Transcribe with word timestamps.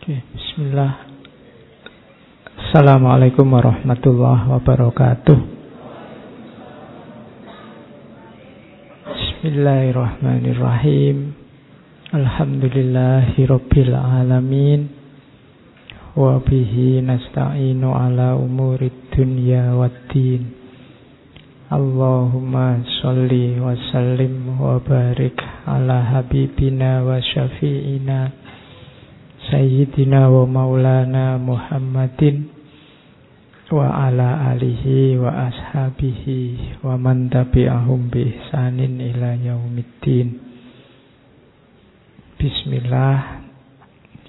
Bismillah. 0.00 1.12
Assalamualaikum 2.56 3.44
warahmatullahi 3.52 4.48
wabarakatuh. 4.48 5.36
Bismillahirrahmanirrahim. 9.04 11.36
Alhamdulillahi 12.16 13.44
rabbil 13.44 13.92
alamin. 13.92 14.88
Wa 16.16 16.40
bihi 16.48 17.04
nasta'inu 17.04 17.92
ala 17.92 18.40
umurid 18.40 19.12
dunya 19.12 19.76
waddin. 19.76 20.48
Allahumma 21.68 22.80
salli 23.04 23.60
wa 23.60 23.76
sallim 23.92 24.56
wa 24.56 24.80
barik 24.80 25.36
ala 25.68 26.08
habibina 26.08 27.04
wa 27.04 27.20
syafi'ina 27.20 28.39
Sayyidina 29.50 30.30
wa 30.30 30.46
maulana 30.46 31.34
Muhammadin 31.34 32.46
wa 33.74 33.90
ala 34.06 34.54
alihi 34.54 35.18
wa 35.18 35.50
ashabihi 35.50 36.78
wa 36.86 36.94
man 36.94 37.26
tabi'ahum 37.26 38.14
bi 38.14 38.30
ihsanin 38.30 39.02
ila 39.02 39.34
yaumiddin. 39.34 40.38
Bismillah. 42.38 43.42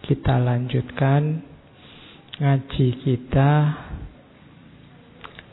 Kita 0.01 0.41
lanjutkan 0.41 1.45
ngaji 2.41 2.87
kita. 3.05 3.51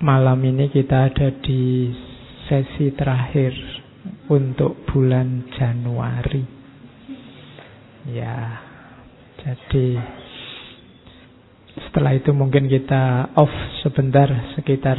Malam 0.00 0.48
ini 0.48 0.73
kita 0.73 1.12
ada 1.12 1.28
di 1.45 1.92
sesi 2.48 2.88
terakhir 2.96 3.52
untuk 4.32 4.80
bulan 4.88 5.45
Januari. 5.52 6.40
Ya, 8.09 8.67
jadi 9.38 9.87
setelah 11.88 12.12
itu 12.15 12.34
mungkin 12.34 12.66
kita 12.66 13.32
off 13.38 13.52
sebentar 13.87 14.26
sekitar 14.59 14.99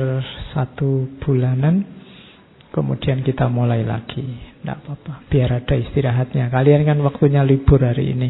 satu 0.56 1.20
bulanan. 1.22 1.86
Kemudian 2.70 3.26
kita 3.26 3.50
mulai 3.50 3.82
lagi. 3.82 4.22
Tidak 4.62 4.78
apa-apa, 4.86 5.26
biar 5.28 5.50
ada 5.64 5.74
istirahatnya. 5.74 6.54
Kalian 6.54 6.86
kan 6.86 7.02
waktunya 7.02 7.42
libur 7.42 7.82
hari 7.82 8.14
ini. 8.14 8.30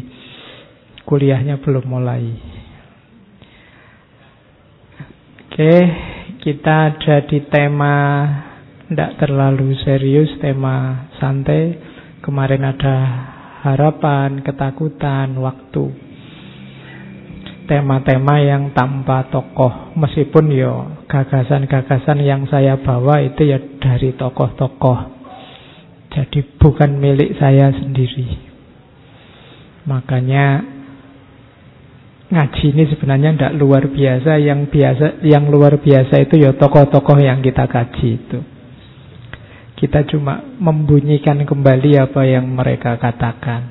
Kuliahnya 1.04 1.60
belum 1.60 1.84
mulai. 1.84 2.24
Oke, 5.50 5.74
kita 6.40 6.74
ada 6.94 7.16
di 7.28 7.38
tema 7.52 7.96
tidak 8.88 9.22
terlalu 9.22 9.76
serius, 9.86 10.30
tema 10.40 11.06
santai. 11.20 11.78
Kemarin 12.24 12.64
ada 12.64 12.96
harapan, 13.62 14.40
ketakutan, 14.40 15.36
waktu. 15.36 16.09
Tema-tema 17.70 18.42
yang 18.42 18.74
tanpa 18.74 19.30
tokoh, 19.30 19.94
meskipun 19.94 20.50
yo 20.50 20.90
gagasan-gagasan 21.06 22.18
yang 22.18 22.42
saya 22.50 22.74
bawa 22.82 23.22
itu 23.22 23.46
ya 23.46 23.62
dari 23.78 24.10
tokoh-tokoh. 24.18 24.98
Jadi 26.10 26.58
bukan 26.58 26.98
milik 26.98 27.38
saya 27.38 27.70
sendiri. 27.70 28.26
Makanya 29.86 30.66
ngaji 32.34 32.64
ini 32.74 32.84
sebenarnya 32.90 33.38
tidak 33.38 33.54
luar 33.54 33.86
biasa. 33.86 34.42
Yang 34.42 34.60
biasa, 34.74 35.06
yang 35.22 35.46
luar 35.46 35.78
biasa 35.78 36.26
itu 36.26 36.42
ya 36.42 36.50
tokoh-tokoh 36.58 37.22
yang 37.22 37.38
kita 37.38 37.70
kaji 37.70 38.08
itu. 38.18 38.38
Kita 39.78 40.02
cuma 40.10 40.42
membunyikan 40.58 41.38
kembali 41.46 42.02
apa 42.02 42.26
yang 42.26 42.50
mereka 42.50 42.98
katakan. 42.98 43.70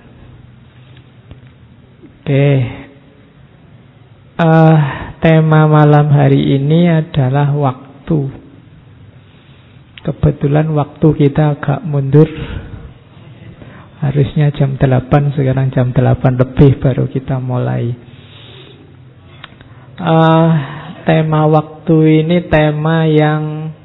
Oke. 2.23 2.88
Uh, 4.39 4.79
tema 5.19 5.67
malam 5.67 6.15
hari 6.15 6.39
ini 6.55 6.87
adalah 6.87 7.51
waktu. 7.51 8.31
Kebetulan 10.00 10.72
waktu 10.72 11.07
kita 11.11 11.59
agak 11.59 11.83
mundur. 11.83 12.31
Harusnya 13.99 14.47
jam 14.55 14.79
8, 14.79 15.35
sekarang 15.35 15.75
jam 15.75 15.91
8 15.91 16.39
lebih 16.39 16.79
baru 16.79 17.11
kita 17.11 17.35
mulai. 17.44 17.91
Uh, 19.99 20.49
tema 21.03 21.44
waktu 21.44 22.23
ini 22.23 22.47
tema 22.47 23.11
yang 23.11 23.75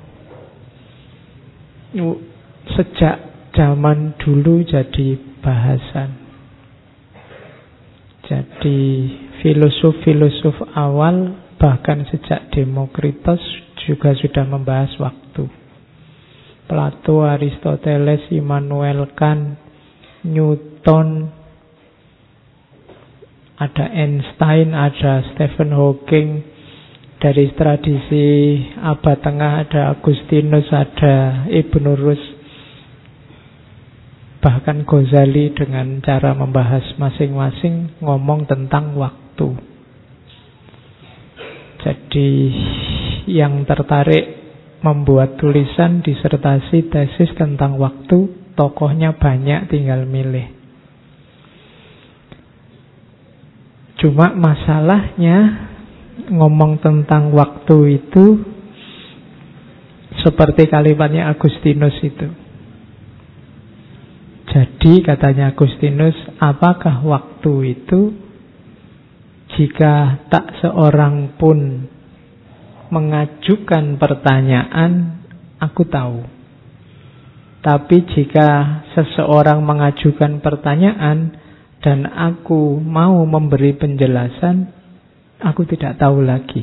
sejak 2.78 3.50
zaman 3.59 4.14
dulu 4.22 4.62
jadi 4.62 5.19
bahasan. 5.43 6.14
Jadi 8.31 8.81
filosof-filosof 9.44 10.56
awal 10.72 11.37
bahkan 11.60 12.09
sejak 12.09 12.49
Demokritos 12.49 13.44
juga 13.84 14.16
sudah 14.16 14.49
membahas 14.49 14.88
waktu. 14.97 15.44
Plato, 16.65 17.28
Aristoteles, 17.28 18.25
Immanuel 18.32 19.12
Kant, 19.12 19.60
Newton, 20.25 21.28
ada 23.60 23.84
Einstein, 23.93 24.72
ada 24.72 25.21
Stephen 25.37 25.76
Hawking, 25.76 26.28
dari 27.21 27.53
tradisi 27.53 28.61
abad 28.81 29.21
tengah 29.21 29.65
ada 29.65 29.93
Agustinus, 29.93 30.69
ada 30.72 31.44
Ibnu 31.53 31.93
Rus, 32.00 32.21
bahkan 34.41 34.84
Ghazali 34.88 35.53
dengan 35.53 36.00
cara 36.00 36.32
membahas 36.32 36.97
masing-masing 36.97 38.00
ngomong 38.00 38.49
tentang 38.49 38.97
waktu. 38.97 39.24
Jadi 41.84 42.31
yang 43.28 43.67
tertarik 43.69 44.45
membuat 44.84 45.41
tulisan 45.41 46.05
disertasi 46.05 46.93
tesis 46.93 47.33
tentang 47.37 47.81
waktu, 47.81 48.53
tokohnya 48.53 49.17
banyak 49.17 49.73
tinggal 49.73 50.05
milih. 50.05 50.53
Cuma 54.00 54.37
masalahnya 54.37 55.69
ngomong 56.28 56.78
tentang 56.84 57.33
waktu 57.33 58.00
itu 58.05 58.44
seperti 60.21 60.69
kalimatnya 60.69 61.33
Agustinus 61.33 61.97
itu. 62.05 62.28
Jadi 64.53 65.03
katanya 65.03 65.56
Agustinus, 65.56 66.15
apakah 66.39 67.03
waktu 67.03 67.75
itu 67.75 68.15
jika 69.54 70.26
tak 70.31 70.59
seorang 70.62 71.38
pun 71.38 71.88
mengajukan 72.91 73.97
pertanyaan, 73.98 75.22
aku 75.59 75.82
tahu. 75.88 76.26
Tapi 77.64 77.97
jika 78.12 78.82
seseorang 78.93 79.64
mengajukan 79.64 80.44
pertanyaan 80.44 81.32
dan 81.81 82.04
aku 82.04 82.76
mau 82.76 83.25
memberi 83.25 83.72
penjelasan, 83.72 84.69
aku 85.41 85.64
tidak 85.64 85.97
tahu 85.97 86.20
lagi. 86.20 86.60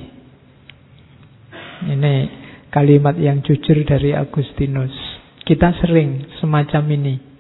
Ini 1.82 2.16
kalimat 2.70 3.18
yang 3.18 3.42
jujur 3.42 3.82
dari 3.82 4.14
Agustinus. 4.14 4.94
Kita 5.42 5.74
sering 5.82 6.38
semacam 6.38 6.84
ini. 6.94 7.31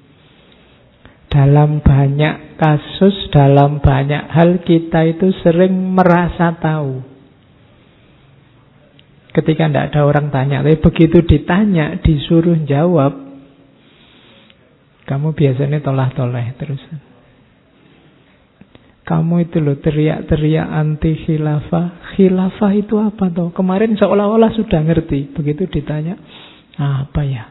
Dalam 1.31 1.79
banyak 1.79 2.59
kasus, 2.59 3.31
dalam 3.31 3.79
banyak 3.79 4.27
hal 4.35 4.59
kita 4.67 5.07
itu 5.07 5.31
sering 5.39 5.95
merasa 5.95 6.59
tahu. 6.59 6.99
Ketika 9.31 9.71
tidak 9.71 9.95
ada 9.95 10.03
orang 10.03 10.27
tanya, 10.27 10.59
tapi 10.59 10.75
begitu 10.83 11.23
ditanya, 11.23 12.03
disuruh 12.03 12.59
jawab, 12.67 13.15
kamu 15.07 15.31
biasanya 15.31 15.79
tolah-toleh 15.79 16.51
terus. 16.59 16.83
Kamu 19.01 19.43
itu 19.43 19.59
loh 19.59 19.75
teriak-teriak 19.75 20.67
anti 20.71 21.19
khilafah. 21.27 22.15
Khilafah 22.15 22.71
itu 22.79 22.95
apa 22.95 23.27
toh? 23.27 23.51
Kemarin 23.51 23.99
seolah-olah 23.99 24.55
sudah 24.55 24.79
ngerti. 24.87 25.35
Begitu 25.35 25.67
ditanya, 25.67 26.15
apa 26.79 27.21
ya? 27.27 27.50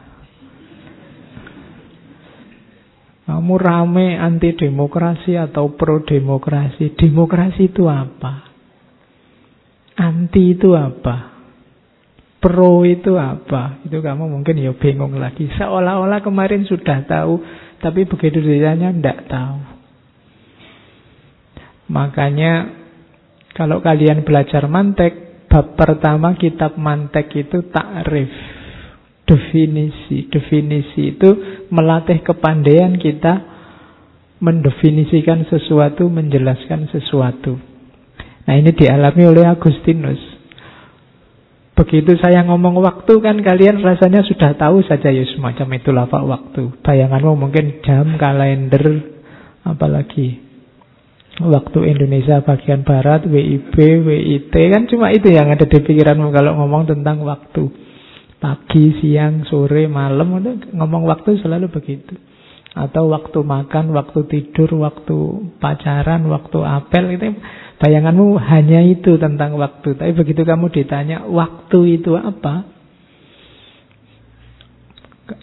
Kamu 3.31 3.55
rame 3.55 4.19
anti 4.19 4.51
demokrasi 4.59 5.39
atau 5.39 5.71
pro 5.79 6.03
demokrasi. 6.03 6.91
Demokrasi 6.99 7.71
itu 7.71 7.87
apa? 7.87 8.43
Anti 9.95 10.51
itu 10.51 10.75
apa? 10.75 11.31
Pro 12.43 12.83
itu 12.83 13.15
apa? 13.15 13.79
Itu 13.87 14.03
kamu 14.03 14.27
mungkin 14.27 14.59
ya 14.59 14.75
bingung 14.75 15.15
lagi. 15.15 15.47
Seolah-olah 15.47 16.19
kemarin 16.19 16.67
sudah 16.67 17.07
tahu, 17.07 17.39
tapi 17.79 18.03
begitu 18.03 18.43
ditanya 18.43 18.91
tidak 18.91 19.23
tahu. 19.31 19.59
Makanya 21.87 22.53
kalau 23.55 23.79
kalian 23.79 24.27
belajar 24.27 24.67
mantek, 24.67 25.47
bab 25.47 25.79
pertama 25.79 26.35
kitab 26.35 26.75
mantek 26.75 27.31
itu 27.31 27.63
takrif 27.71 28.60
definisi. 29.31 30.27
Definisi 30.27 31.15
itu 31.15 31.29
melatih 31.71 32.19
kepandaian 32.19 32.99
kita 32.99 33.47
mendefinisikan 34.43 35.47
sesuatu, 35.47 36.11
menjelaskan 36.11 36.91
sesuatu. 36.91 37.55
Nah 38.49 38.53
ini 38.59 38.75
dialami 38.75 39.23
oleh 39.31 39.47
Agustinus. 39.47 40.19
Begitu 41.71 42.19
saya 42.19 42.43
ngomong 42.45 42.83
waktu 42.83 43.13
kan 43.23 43.39
kalian 43.39 43.79
rasanya 43.79 44.27
sudah 44.27 44.53
tahu 44.59 44.83
saja 44.83 45.07
ya 45.07 45.23
semacam 45.23 45.67
itu 45.79 45.89
lafak 45.95 46.23
waktu. 46.27 46.63
Bayanganmu 46.83 47.33
mungkin 47.39 47.79
jam, 47.85 48.19
kalender, 48.19 49.01
apalagi 49.63 50.41
waktu 51.39 51.79
Indonesia 51.95 52.43
bagian 52.43 52.83
Barat, 52.83 53.23
WIB, 53.25 53.73
WIT 54.03 54.53
kan 54.53 54.83
cuma 54.91 55.09
itu 55.15 55.31
yang 55.31 55.47
ada 55.47 55.63
di 55.63 55.79
pikiranmu 55.79 56.29
kalau 56.35 56.59
ngomong 56.59 56.91
tentang 56.91 57.23
waktu. 57.23 57.90
Pagi, 58.41 58.97
siang, 58.97 59.45
sore, 59.45 59.85
malam, 59.85 60.41
ngomong 60.73 61.05
waktu 61.05 61.37
selalu 61.37 61.69
begitu. 61.69 62.17
Atau 62.73 63.13
waktu 63.13 63.37
makan, 63.45 63.93
waktu 63.93 64.25
tidur, 64.25 64.81
waktu 64.81 65.17
pacaran, 65.61 66.25
waktu 66.25 66.57
apel 66.65 67.05
itu 67.19 67.37
Bayanganmu 67.81 68.37
hanya 68.37 68.85
itu 68.85 69.17
tentang 69.17 69.57
waktu. 69.57 69.97
Tapi 69.97 70.13
begitu 70.13 70.45
kamu 70.45 70.69
ditanya 70.69 71.25
waktu 71.25 71.97
itu 71.97 72.13
apa? 72.13 72.69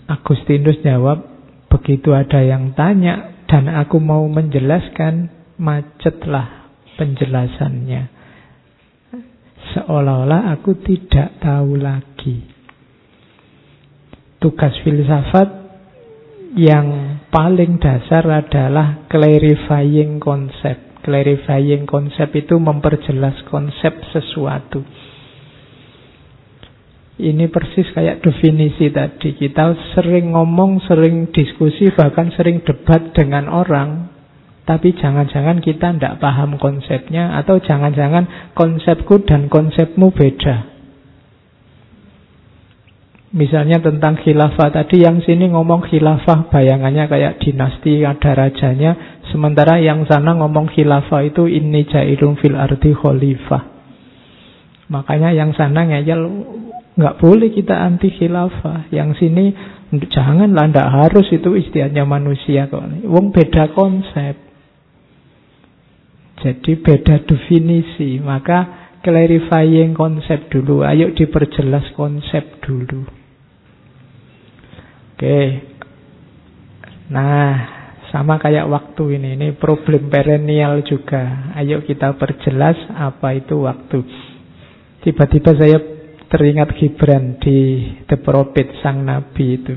Agustinus 0.07 0.79
jawab, 0.87 1.27
begitu 1.67 2.15
ada 2.15 2.39
yang 2.39 2.79
tanya 2.79 3.43
dan 3.51 3.67
aku 3.67 3.99
mau 3.99 4.23
menjelaskan, 4.31 5.35
macetlah 5.59 6.71
penjelasannya. 6.95 8.15
Seolah-olah 9.75 10.55
aku 10.55 10.79
tidak 10.79 11.43
tahu 11.43 11.75
lagi. 11.75 12.58
Tugas 14.39 14.75
filsafat 14.87 15.49
yang 16.55 17.19
paling 17.29 17.83
dasar 17.83 18.23
adalah 18.27 19.05
clarifying 19.11 20.23
konsep 20.23 20.89
clarifying 21.09 21.89
konsep 21.89 22.29
itu 22.37 22.61
memperjelas 22.61 23.41
konsep 23.49 23.97
sesuatu. 24.13 24.85
Ini 27.19 27.51
persis 27.51 27.89
kayak 27.97 28.23
definisi 28.23 28.93
tadi. 28.95 29.35
Kita 29.35 29.75
sering 29.97 30.37
ngomong, 30.37 30.85
sering 30.87 31.33
diskusi, 31.35 31.91
bahkan 31.91 32.31
sering 32.37 32.63
debat 32.63 33.11
dengan 33.17 33.51
orang. 33.51 34.13
Tapi 34.63 34.95
jangan-jangan 34.95 35.59
kita 35.65 35.97
tidak 35.97 36.21
paham 36.21 36.61
konsepnya 36.61 37.35
atau 37.41 37.59
jangan-jangan 37.59 38.53
konsepku 38.55 39.25
dan 39.25 39.49
konsepmu 39.51 40.13
beda. 40.15 40.78
Misalnya 43.29 43.85
tentang 43.85 44.17
khilafah 44.17 44.73
tadi 44.73 45.05
yang 45.05 45.21
sini 45.21 45.53
ngomong 45.53 45.85
khilafah 45.85 46.49
bayangannya 46.49 47.13
kayak 47.13 47.37
dinasti 47.45 48.01
ada 48.01 48.33
rajanya 48.33 49.21
sementara 49.29 49.77
yang 49.85 50.09
sana 50.09 50.33
ngomong 50.33 50.73
khilafah 50.73 51.29
itu 51.29 51.45
ini 51.45 51.85
jailun 51.85 52.41
fil 52.41 52.57
arti 52.57 52.97
khalifah. 52.97 53.63
Makanya 54.89 55.37
yang 55.37 55.53
sana 55.53 55.85
ngeyel 55.85 56.25
nggak 56.97 57.17
boleh 57.21 57.53
kita 57.53 57.77
anti 57.77 58.09
khilafah. 58.17 58.89
Yang 58.89 59.21
sini 59.21 59.53
janganlah 60.09 60.65
ndak 60.73 60.89
harus 60.89 61.29
itu 61.29 61.53
istilahnya 61.53 62.09
manusia 62.09 62.65
kok. 62.73 62.81
Wong 63.05 63.29
beda 63.37 63.77
konsep. 63.77 64.41
Jadi 66.41 66.73
beda 66.81 67.29
definisi. 67.29 68.17
Maka 68.25 68.88
clarifying 69.03 69.95
konsep 69.95 70.51
dulu. 70.51 70.83
Ayo 70.85 71.15
diperjelas 71.15 71.95
konsep 71.95 72.63
dulu. 72.65 73.07
Oke. 75.19 75.39
Nah, 77.11 77.51
sama 78.13 78.37
kayak 78.41 78.69
waktu 78.69 79.19
ini. 79.21 79.29
Ini 79.37 79.49
problem 79.57 80.09
perennial 80.09 80.85
juga. 80.85 81.53
Ayo 81.57 81.83
kita 81.85 82.17
perjelas 82.17 82.77
apa 82.95 83.35
itu 83.37 83.65
waktu. 83.65 83.99
Tiba-tiba 85.03 85.55
saya 85.57 85.79
teringat 86.29 86.77
Gibran 86.77 87.41
di 87.41 87.89
The 88.05 88.21
Prophet, 88.21 88.79
Sang 88.85 89.03
Nabi 89.03 89.47
itu. 89.57 89.75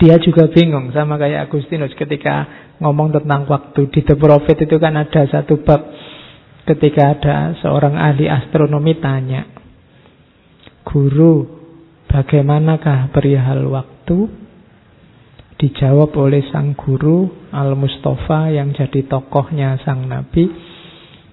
Dia 0.00 0.18
juga 0.18 0.48
bingung 0.50 0.90
sama 0.90 1.14
kayak 1.20 1.46
Agustinus 1.46 1.94
ketika 1.94 2.48
ngomong 2.82 3.14
tentang 3.14 3.46
waktu. 3.46 3.86
Di 3.92 4.00
The 4.02 4.16
Prophet 4.18 4.58
itu 4.64 4.76
kan 4.80 4.96
ada 4.98 5.22
satu 5.30 5.62
bab 5.62 5.78
ketika 6.66 7.18
ada 7.18 7.36
seorang 7.58 7.98
ahli 7.98 8.26
astronomi 8.26 8.98
tanya, 8.98 9.46
Guru, 10.82 11.46
bagaimanakah 12.10 13.14
perihal 13.14 13.66
waktu? 13.70 14.42
dijawab 15.62 16.10
oleh 16.18 16.42
sang 16.50 16.74
guru 16.74 17.30
Al-Mustafa 17.54 18.50
yang 18.50 18.74
jadi 18.74 19.06
tokohnya 19.06 19.78
sang 19.86 20.10
nabi 20.10 20.50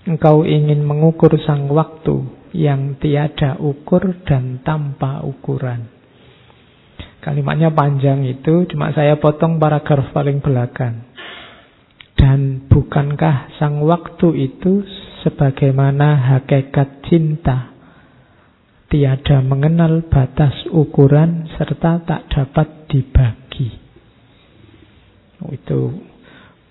engkau 0.06 0.46
ingin 0.46 0.86
mengukur 0.86 1.34
sang 1.42 1.66
waktu 1.74 2.30
yang 2.54 3.02
tiada 3.02 3.58
ukur 3.58 4.22
dan 4.30 4.62
tanpa 4.62 5.26
ukuran 5.26 5.90
kalimatnya 7.26 7.74
panjang 7.74 8.22
itu 8.30 8.70
cuma 8.70 8.94
saya 8.94 9.18
potong 9.18 9.58
paragraf 9.58 10.14
paling 10.14 10.46
belakang 10.46 11.10
dan 12.14 12.70
bukankah 12.70 13.58
sang 13.58 13.82
waktu 13.82 14.46
itu 14.46 14.86
sebagaimana 15.26 16.36
hakikat 16.36 17.04
cinta 17.08 17.74
tiada 18.90 19.40
mengenal 19.46 20.10
batas 20.10 20.66
ukuran 20.74 21.46
serta 21.56 22.02
tak 22.04 22.22
dapat 22.34 22.90
dibagi. 22.90 23.70
Oh, 25.40 25.54
itu 25.54 25.80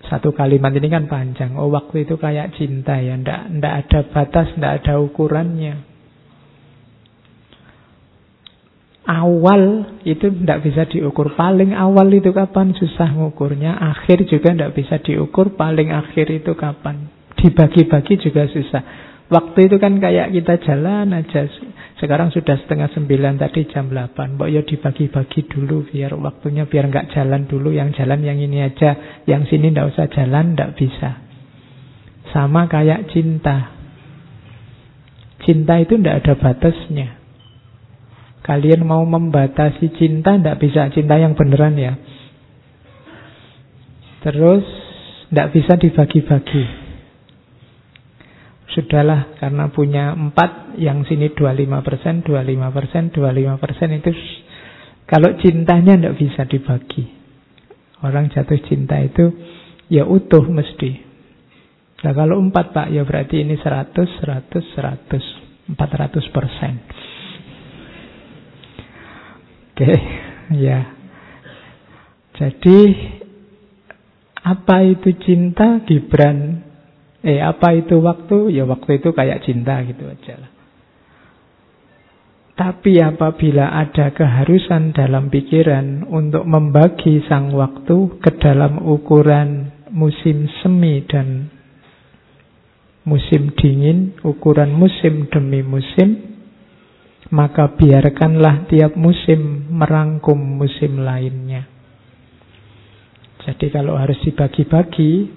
satu 0.05 0.35
kalimat 0.35 0.75
ini 0.75 0.87
kan 0.91 1.07
panjang. 1.07 1.55
Oh 1.55 1.71
waktu 1.71 2.03
itu 2.05 2.19
kayak 2.19 2.53
cinta 2.59 2.99
ya, 2.99 3.15
ndak 3.15 3.49
ndak 3.59 3.73
ada 3.85 3.99
batas, 4.11 4.47
ndak 4.59 4.83
ada 4.83 4.99
ukurannya. 4.99 5.87
Awal 9.09 9.97
itu 10.05 10.29
ndak 10.29 10.61
bisa 10.61 10.85
diukur. 10.85 11.33
Paling 11.33 11.73
awal 11.73 12.13
itu 12.13 12.29
kapan 12.29 12.77
susah 12.77 13.09
ngukurnya. 13.17 13.73
Akhir 13.73 14.21
juga 14.29 14.53
ndak 14.53 14.77
bisa 14.77 15.01
diukur. 15.01 15.57
Paling 15.57 15.89
akhir 15.89 16.29
itu 16.29 16.53
kapan. 16.53 17.09
Dibagi-bagi 17.39 18.19
juga 18.19 18.43
susah. 18.51 18.83
Waktu 19.29 19.69
itu 19.69 19.77
kan 19.77 19.95
kayak 20.01 20.33
kita 20.33 20.57
jalan 20.65 21.13
aja. 21.13 21.45
Sekarang 22.01 22.33
sudah 22.33 22.57
setengah 22.65 22.89
sembilan 22.91 23.37
tadi 23.37 23.69
jam 23.69 23.87
delapan. 23.93 24.35
Mbok 24.35 24.49
ya 24.49 24.65
dibagi-bagi 24.65 25.45
dulu 25.45 25.85
biar 25.85 26.17
waktunya 26.17 26.65
biar 26.65 26.89
nggak 26.89 27.13
jalan 27.13 27.45
dulu. 27.45 27.69
Yang 27.69 28.01
jalan 28.01 28.25
yang 28.25 28.41
ini 28.41 28.65
aja. 28.65 29.21
Yang 29.29 29.53
sini 29.53 29.69
ndak 29.69 29.93
usah 29.93 30.09
jalan, 30.09 30.57
ndak 30.57 30.73
bisa. 30.75 31.21
Sama 32.33 32.65
kayak 32.65 33.07
cinta. 33.13 33.77
Cinta 35.45 35.77
itu 35.77 35.95
ndak 35.95 36.25
ada 36.25 36.33
batasnya. 36.33 37.15
Kalian 38.43 38.81
mau 38.81 39.05
membatasi 39.05 39.93
cinta 39.93 40.41
ndak 40.41 40.57
bisa. 40.57 40.89
Cinta 40.89 41.21
yang 41.21 41.37
beneran 41.37 41.77
ya. 41.77 41.93
Terus 44.25 44.65
ndak 45.29 45.53
bisa 45.53 45.77
dibagi-bagi. 45.77 46.88
Sudahlah 48.79 49.35
karena 49.35 49.67
punya 49.67 50.15
empat 50.15 50.79
Yang 50.79 51.11
sini 51.11 51.27
25%, 51.35 52.23
25%, 52.23 53.11
25% 53.11 53.99
itu 53.99 54.11
Kalau 55.03 55.35
cintanya 55.41 55.99
tidak 55.99 56.15
bisa 56.15 56.47
dibagi. 56.47 57.03
Orang 57.99 58.31
jatuh 58.31 58.55
cinta 58.63 58.95
itu 59.03 59.27
Ya 59.91 60.07
utuh 60.07 60.47
mesti. 60.47 61.01
Nah 61.99 62.13
kalau 62.15 62.39
empat 62.39 62.71
pak 62.71 62.87
ya 62.95 63.03
berarti 63.03 63.43
ini 63.43 63.59
100, 63.59 63.91
100, 64.23 64.55
100 64.55 65.75
400 65.75 66.29
persen. 66.31 66.73
Oke 69.75 69.91
ya. 70.65 70.79
Jadi 72.39 72.79
Apa 74.39 74.87
itu 74.87 75.11
cinta? 75.19 75.83
Gibran 75.83 76.68
Eh 77.19 77.43
apa 77.43 77.75
itu 77.75 77.99
waktu? 77.99 78.55
Ya 78.55 78.63
waktu 78.63 79.03
itu 79.03 79.11
kayak 79.11 79.43
cinta 79.43 79.83
gitu 79.83 80.07
aja 80.07 80.39
lah. 80.39 80.51
Tapi 82.59 82.99
apabila 82.99 83.71
ada 83.71 84.11
keharusan 84.11 84.91
dalam 84.91 85.31
pikiran 85.31 86.03
untuk 86.03 86.43
membagi 86.43 87.23
sang 87.23 87.55
waktu 87.55 88.19
ke 88.19 88.35
dalam 88.35 88.83
ukuran 88.83 89.71
musim 89.95 90.43
semi 90.59 90.99
dan 91.07 91.47
musim 93.07 93.55
dingin, 93.55 94.19
ukuran 94.27 94.75
musim 94.75 95.31
demi 95.31 95.63
musim, 95.63 96.19
maka 97.31 97.79
biarkanlah 97.79 98.67
tiap 98.67 98.99
musim 98.99 99.71
merangkum 99.71 100.35
musim 100.37 100.99
lainnya. 100.99 101.63
Jadi 103.39 103.71
kalau 103.71 103.95
harus 103.95 104.19
dibagi-bagi, 104.19 105.31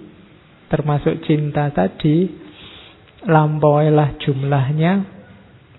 termasuk 0.73 1.21
cinta 1.29 1.69
tadi, 1.69 2.33
lampauilah 3.29 4.17
jumlahnya, 4.25 5.05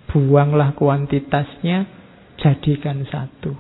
buanglah 0.05 0.77
kuantitasnya, 0.77 1.89
jadikan 2.37 3.01
satu. 3.09 3.57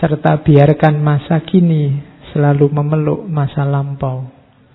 Serta 0.00 0.40
biarkan 0.40 1.04
masa 1.04 1.44
kini 1.44 2.00
selalu 2.32 2.72
memeluk 2.72 3.28
masa 3.28 3.68
lampau 3.68 4.24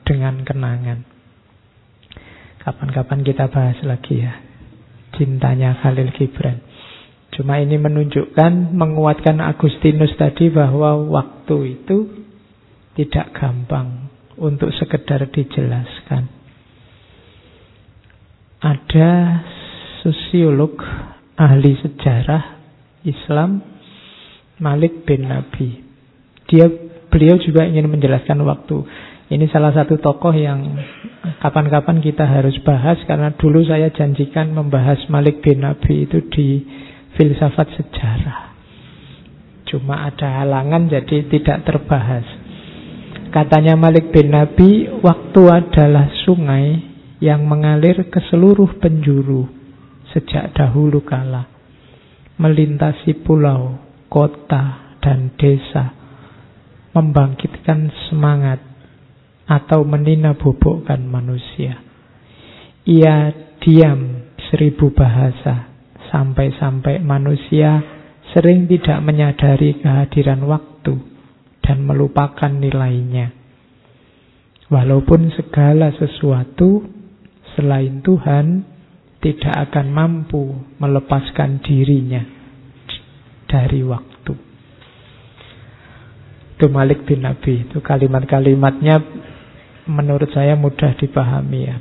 dengan 0.05 0.45
kenangan. 0.45 1.01
Kapan-kapan 2.61 3.25
kita 3.25 3.49
bahas 3.49 3.81
lagi 3.81 4.21
ya. 4.21 4.37
Cintanya 5.17 5.81
Khalil 5.81 6.13
Gibran. 6.13 6.61
Cuma 7.33 7.57
ini 7.57 7.81
menunjukkan, 7.81 8.77
menguatkan 8.77 9.41
Agustinus 9.41 10.13
tadi 10.21 10.53
bahwa 10.53 11.09
waktu 11.09 11.81
itu 11.81 11.97
tidak 12.93 13.33
gampang 13.33 14.10
untuk 14.41 14.73
sekedar 14.73 15.29
dijelaskan. 15.29 16.25
Ada 18.61 19.11
sosiolog 20.01 20.81
ahli 21.37 21.77
sejarah 21.81 22.57
Islam 23.05 23.61
Malik 24.61 25.05
bin 25.05 25.29
Nabi. 25.29 25.81
Dia 26.49 26.65
beliau 27.09 27.37
juga 27.41 27.65
ingin 27.65 27.89
menjelaskan 27.89 28.41
waktu. 28.45 28.85
Ini 29.31 29.47
salah 29.47 29.71
satu 29.71 29.95
tokoh 29.97 30.35
yang 30.35 30.75
kapan-kapan 31.39 32.03
kita 32.03 32.27
harus 32.27 32.57
bahas 32.61 32.99
karena 33.07 33.31
dulu 33.33 33.63
saya 33.63 33.89
janjikan 33.89 34.51
membahas 34.51 34.99
Malik 35.07 35.39
bin 35.39 35.63
Nabi 35.63 36.05
itu 36.09 36.19
di 36.29 36.61
filsafat 37.15 37.73
sejarah. 37.79 38.51
Cuma 39.71 40.03
ada 40.03 40.43
halangan 40.43 40.91
jadi 40.91 41.31
tidak 41.31 41.63
terbahas. 41.63 42.40
Katanya 43.31 43.79
Malik 43.79 44.11
bin 44.11 44.35
Nabi, 44.35 44.91
waktu 44.99 45.41
adalah 45.47 46.11
sungai 46.27 46.83
yang 47.23 47.47
mengalir 47.47 48.11
ke 48.11 48.19
seluruh 48.27 48.75
penjuru 48.83 49.47
sejak 50.11 50.51
dahulu 50.51 50.99
kala. 50.99 51.47
Melintasi 52.35 53.23
pulau, 53.23 53.79
kota, 54.11 54.99
dan 54.99 55.31
desa. 55.39 55.95
Membangkitkan 56.91 57.87
semangat 58.11 58.59
atau 59.47 59.87
menina 59.87 60.35
bobokkan 60.35 60.99
manusia. 60.99 61.79
Ia 62.83 63.31
diam 63.63 64.27
seribu 64.51 64.91
bahasa 64.91 65.71
sampai-sampai 66.11 66.99
manusia 66.99 67.79
sering 68.35 68.67
tidak 68.67 68.99
menyadari 68.99 69.79
kehadiran 69.79 70.43
waktu 70.43 71.10
dan 71.61 71.85
melupakan 71.85 72.49
nilainya. 72.49 73.31
Walaupun 74.71 75.35
segala 75.35 75.91
sesuatu 75.95 76.87
selain 77.55 77.99
Tuhan 77.99 78.63
tidak 79.21 79.69
akan 79.69 79.87
mampu 79.93 80.55
melepaskan 80.81 81.61
dirinya 81.61 82.23
dari 83.45 83.83
waktu. 83.85 84.33
Itu 86.57 86.65
Malik 86.71 87.05
bin 87.05 87.27
Nabi, 87.27 87.69
itu 87.69 87.77
kalimat-kalimatnya 87.83 89.01
menurut 89.89 90.29
saya 90.33 90.57
mudah 90.57 90.93
dipahami 90.97 91.61
ya. 91.67 91.77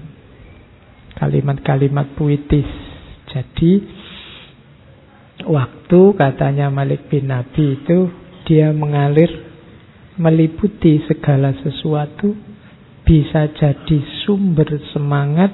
Kalimat-kalimat 1.20 2.16
puitis. 2.16 2.68
Jadi 3.30 3.72
waktu 5.46 6.00
katanya 6.16 6.72
Malik 6.72 7.06
bin 7.12 7.28
Nabi 7.28 7.80
itu 7.80 8.08
dia 8.49 8.72
mengalir 8.72 9.50
meliputi 10.19 11.05
segala 11.07 11.55
sesuatu 11.61 12.35
bisa 13.07 13.50
jadi 13.55 13.99
sumber 14.23 14.71
semangat, 14.95 15.50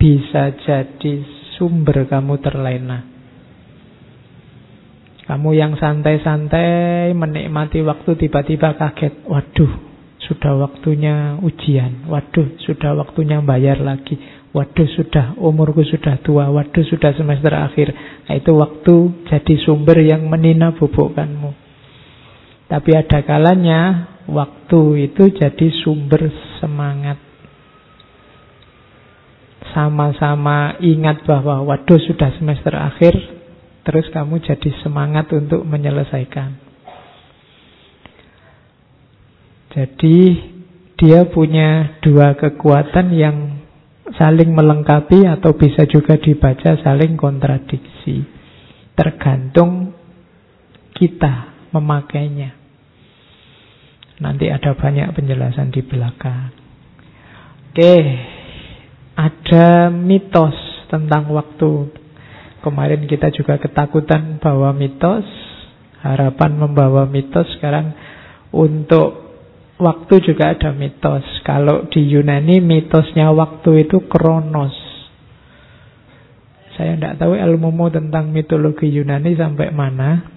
bisa 0.00 0.56
jadi 0.64 1.14
sumber 1.56 2.08
kamu 2.08 2.40
terlena. 2.40 3.14
Kamu 5.24 5.56
yang 5.56 5.72
santai-santai 5.80 7.16
menikmati 7.16 7.80
waktu 7.80 8.12
tiba-tiba 8.20 8.76
kaget. 8.76 9.24
Waduh, 9.24 9.72
sudah 10.20 10.52
waktunya 10.60 11.40
ujian. 11.40 12.04
Waduh, 12.12 12.60
sudah 12.60 12.92
waktunya 12.92 13.40
bayar 13.40 13.80
lagi. 13.80 14.20
Waduh, 14.52 14.84
sudah 14.92 15.32
umurku 15.40 15.80
sudah 15.80 16.20
tua. 16.20 16.52
Waduh, 16.52 16.84
sudah 16.84 17.16
semester 17.16 17.56
akhir. 17.56 17.88
Nah, 18.28 18.36
itu 18.36 18.52
waktu 18.52 18.94
jadi 19.32 19.54
sumber 19.64 19.96
yang 20.04 20.28
menina 20.28 20.76
bubukkanmu. 20.76 21.63
Tapi 22.74 22.90
ada 22.90 23.22
kalanya 23.22 23.80
waktu 24.26 25.06
itu 25.06 25.30
jadi 25.30 25.66
sumber 25.86 26.26
semangat. 26.58 27.22
Sama-sama 29.70 30.74
ingat 30.82 31.22
bahwa 31.22 31.62
waduh 31.62 32.02
sudah 32.02 32.34
semester 32.34 32.74
akhir, 32.74 33.14
terus 33.86 34.10
kamu 34.10 34.42
jadi 34.42 34.74
semangat 34.82 35.30
untuk 35.30 35.62
menyelesaikan. 35.62 36.58
Jadi 39.70 40.18
dia 40.98 41.30
punya 41.30 42.02
dua 42.02 42.34
kekuatan 42.34 43.14
yang 43.14 43.36
saling 44.18 44.50
melengkapi 44.50 45.22
atau 45.30 45.54
bisa 45.54 45.86
juga 45.86 46.18
dibaca 46.18 46.74
saling 46.82 47.14
kontradiksi. 47.14 48.26
Tergantung 48.98 49.94
kita 50.90 51.54
memakainya. 51.70 52.63
Nanti 54.22 54.50
ada 54.52 54.74
banyak 54.78 55.10
penjelasan 55.14 55.74
di 55.74 55.82
belakang. 55.82 56.54
Oke, 57.74 57.94
ada 59.18 59.90
mitos 59.90 60.54
tentang 60.86 61.30
waktu. 61.34 61.90
Kemarin 62.62 63.04
kita 63.10 63.34
juga 63.34 63.58
ketakutan 63.58 64.38
bahwa 64.38 64.70
mitos, 64.70 65.26
harapan 66.00 66.54
membawa 66.54 67.04
mitos 67.10 67.50
sekarang 67.58 67.90
untuk 68.54 69.24
Waktu 69.74 70.22
juga 70.22 70.54
ada 70.54 70.70
mitos. 70.70 71.26
Kalau 71.42 71.90
di 71.90 72.06
Yunani 72.06 72.62
mitosnya 72.62 73.34
waktu 73.34 73.90
itu 73.90 74.06
kronos. 74.06 74.70
Saya 76.78 76.94
tidak 76.94 77.18
tahu 77.18 77.34
ilmumu 77.34 77.90
tentang 77.90 78.30
mitologi 78.30 78.86
Yunani 78.90 79.34
sampai 79.34 79.74
mana. 79.74 80.33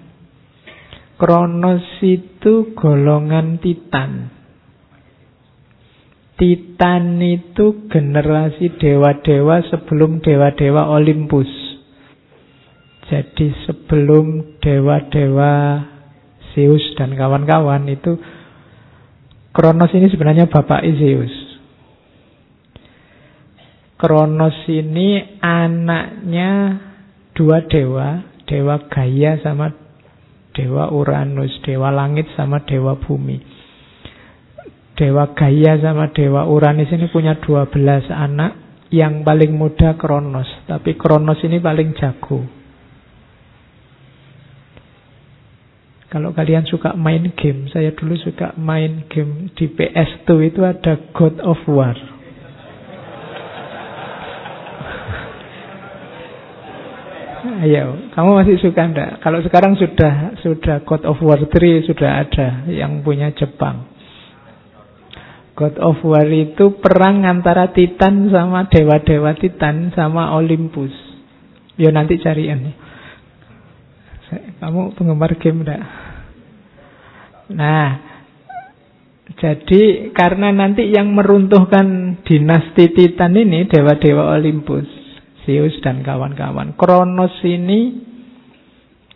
Kronos 1.17 1.81
itu 2.05 2.77
golongan 2.77 3.57
Titan. 3.57 4.29
Titan 6.37 7.17
itu 7.17 7.89
generasi 7.89 8.77
dewa-dewa 8.77 9.65
sebelum 9.65 10.21
dewa-dewa 10.21 10.93
Olympus. 10.93 11.49
Jadi 13.09 13.49
sebelum 13.65 14.61
dewa-dewa 14.61 15.53
Zeus 16.53 16.85
dan 16.93 17.17
kawan-kawan 17.17 17.89
itu 17.89 18.21
Kronos 19.57 19.89
ini 19.97 20.13
sebenarnya 20.13 20.45
bapak 20.45 20.85
Zeus. 21.01 21.33
Kronos 23.97 24.53
ini 24.69 25.41
anaknya 25.41 26.77
dua 27.33 27.65
dewa, 27.65 28.21
dewa 28.45 28.85
Gaia 28.85 29.41
sama 29.41 29.86
dewa 30.57 30.89
Uranus, 30.89 31.53
dewa 31.61 31.93
langit 31.93 32.25
sama 32.33 32.65
dewa 32.65 32.97
bumi. 32.97 33.37
Dewa 34.97 35.29
Gaia 35.37 35.77
sama 35.77 36.09
dewa 36.09 36.49
Uranus 36.49 36.89
ini 36.89 37.05
punya 37.13 37.37
12 37.37 38.09
anak, 38.09 38.51
yang 38.89 39.21
paling 39.21 39.53
muda 39.53 39.93
Kronos, 39.99 40.49
tapi 40.65 40.97
Kronos 40.97 41.37
ini 41.45 41.61
paling 41.61 41.93
jago. 41.93 42.41
Kalau 46.07 46.31
kalian 46.31 46.63
suka 46.65 46.95
main 46.95 47.35
game, 47.35 47.67
saya 47.67 47.91
dulu 47.91 48.15
suka 48.15 48.55
main 48.55 49.05
game 49.11 49.51
di 49.53 49.67
PS2 49.67 50.27
itu 50.49 50.63
ada 50.63 50.95
God 51.11 51.43
of 51.43 51.59
War. 51.67 52.16
Ayo, 57.47 58.11
kamu 58.11 58.29
masih 58.43 58.59
suka 58.59 58.83
enggak? 58.83 59.23
Kalau 59.23 59.39
sekarang 59.39 59.79
sudah 59.79 60.35
sudah 60.43 60.83
God 60.83 61.07
of 61.07 61.15
War 61.23 61.39
3 61.39 61.87
sudah 61.87 62.27
ada 62.27 62.67
yang 62.67 62.99
punya 63.07 63.31
Jepang. 63.31 63.87
God 65.55 65.79
of 65.79 66.03
War 66.03 66.27
itu 66.27 66.75
perang 66.83 67.23
antara 67.23 67.71
Titan 67.71 68.27
sama 68.27 68.67
dewa-dewa 68.67 69.31
Titan 69.39 69.95
sama 69.95 70.35
Olympus. 70.35 70.91
Yo 71.79 71.87
nanti 71.95 72.19
cariin. 72.19 72.75
Kamu 74.59 74.91
penggemar 74.99 75.39
game 75.39 75.63
enggak? 75.63 75.83
Nah, 77.47 77.89
jadi 79.39 80.11
karena 80.11 80.51
nanti 80.51 80.91
yang 80.91 81.15
meruntuhkan 81.15 82.19
dinasti 82.27 82.91
Titan 82.91 83.39
ini 83.39 83.71
dewa-dewa 83.71 84.35
Olympus, 84.35 84.87
Zeus 85.47 85.79
dan 85.79 86.03
kawan-kawan. 86.03 86.75
Kronos 86.75 87.31
ini 87.47 88.03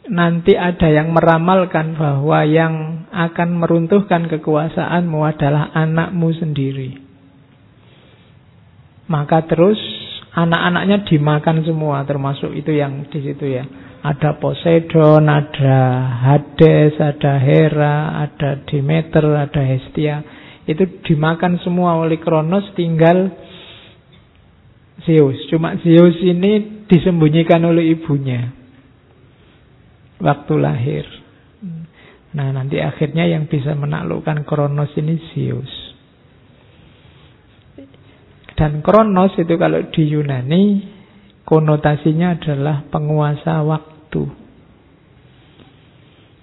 nanti 0.07 0.55
ada 0.55 0.87
yang 0.87 1.11
meramalkan 1.11 1.99
bahwa 1.99 2.47
yang 2.47 3.05
akan 3.11 3.59
meruntuhkan 3.59 4.31
kekuasaanmu 4.31 5.19
adalah 5.27 5.75
anakmu 5.75 6.31
sendiri. 6.33 6.97
Maka 9.11 9.43
terus 9.43 9.77
anak-anaknya 10.31 11.03
dimakan 11.03 11.67
semua 11.67 12.07
termasuk 12.07 12.55
itu 12.55 12.71
yang 12.71 13.11
di 13.11 13.19
situ 13.19 13.45
ya. 13.51 13.67
Ada 14.01 14.41
Poseidon, 14.41 15.29
ada 15.29 15.79
Hades, 16.25 16.97
ada 16.97 17.37
Hera, 17.37 18.23
ada 18.25 18.65
Demeter, 18.65 19.21
ada 19.35 19.61
Hestia. 19.61 20.23
Itu 20.65 21.03
dimakan 21.05 21.61
semua 21.61 21.99
oleh 22.01 22.17
Kronos 22.17 22.65
tinggal 22.73 23.29
Zeus. 25.07 25.37
Cuma 25.49 25.77
Zeus 25.81 26.17
ini 26.21 26.85
disembunyikan 26.85 27.61
oleh 27.65 27.95
ibunya 27.95 28.51
waktu 30.21 30.53
lahir. 30.61 31.05
Nah, 32.31 32.47
nanti 32.55 32.79
akhirnya 32.79 33.27
yang 33.27 33.51
bisa 33.51 33.75
menaklukkan 33.75 34.47
Kronos 34.47 34.93
ini 34.95 35.19
Zeus. 35.33 35.71
Dan 38.55 38.85
Kronos 38.85 39.33
itu 39.35 39.57
kalau 39.57 39.81
di 39.89 40.03
Yunani 40.05 40.63
konotasinya 41.43 42.37
adalah 42.37 42.85
penguasa 42.87 43.65
waktu. 43.65 44.23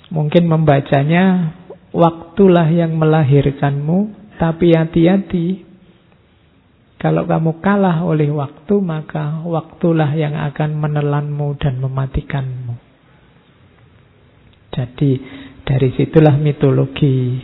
Mungkin 0.09 0.45
membacanya 0.49 1.55
waktulah 1.95 2.69
yang 2.69 2.97
melahirkanmu, 2.97 3.99
tapi 4.41 4.73
hati-hati 4.73 5.68
kalau 6.99 7.31
kamu 7.31 7.63
kalah 7.63 8.03
oleh 8.03 8.27
waktu, 8.35 8.75
maka 8.83 9.47
waktulah 9.47 10.11
yang 10.19 10.35
akan 10.35 10.83
menelanmu 10.83 11.55
dan 11.63 11.79
mematikanmu. 11.79 12.75
Jadi 14.75 15.11
dari 15.63 15.91
situlah 15.95 16.35
mitologi 16.39 17.39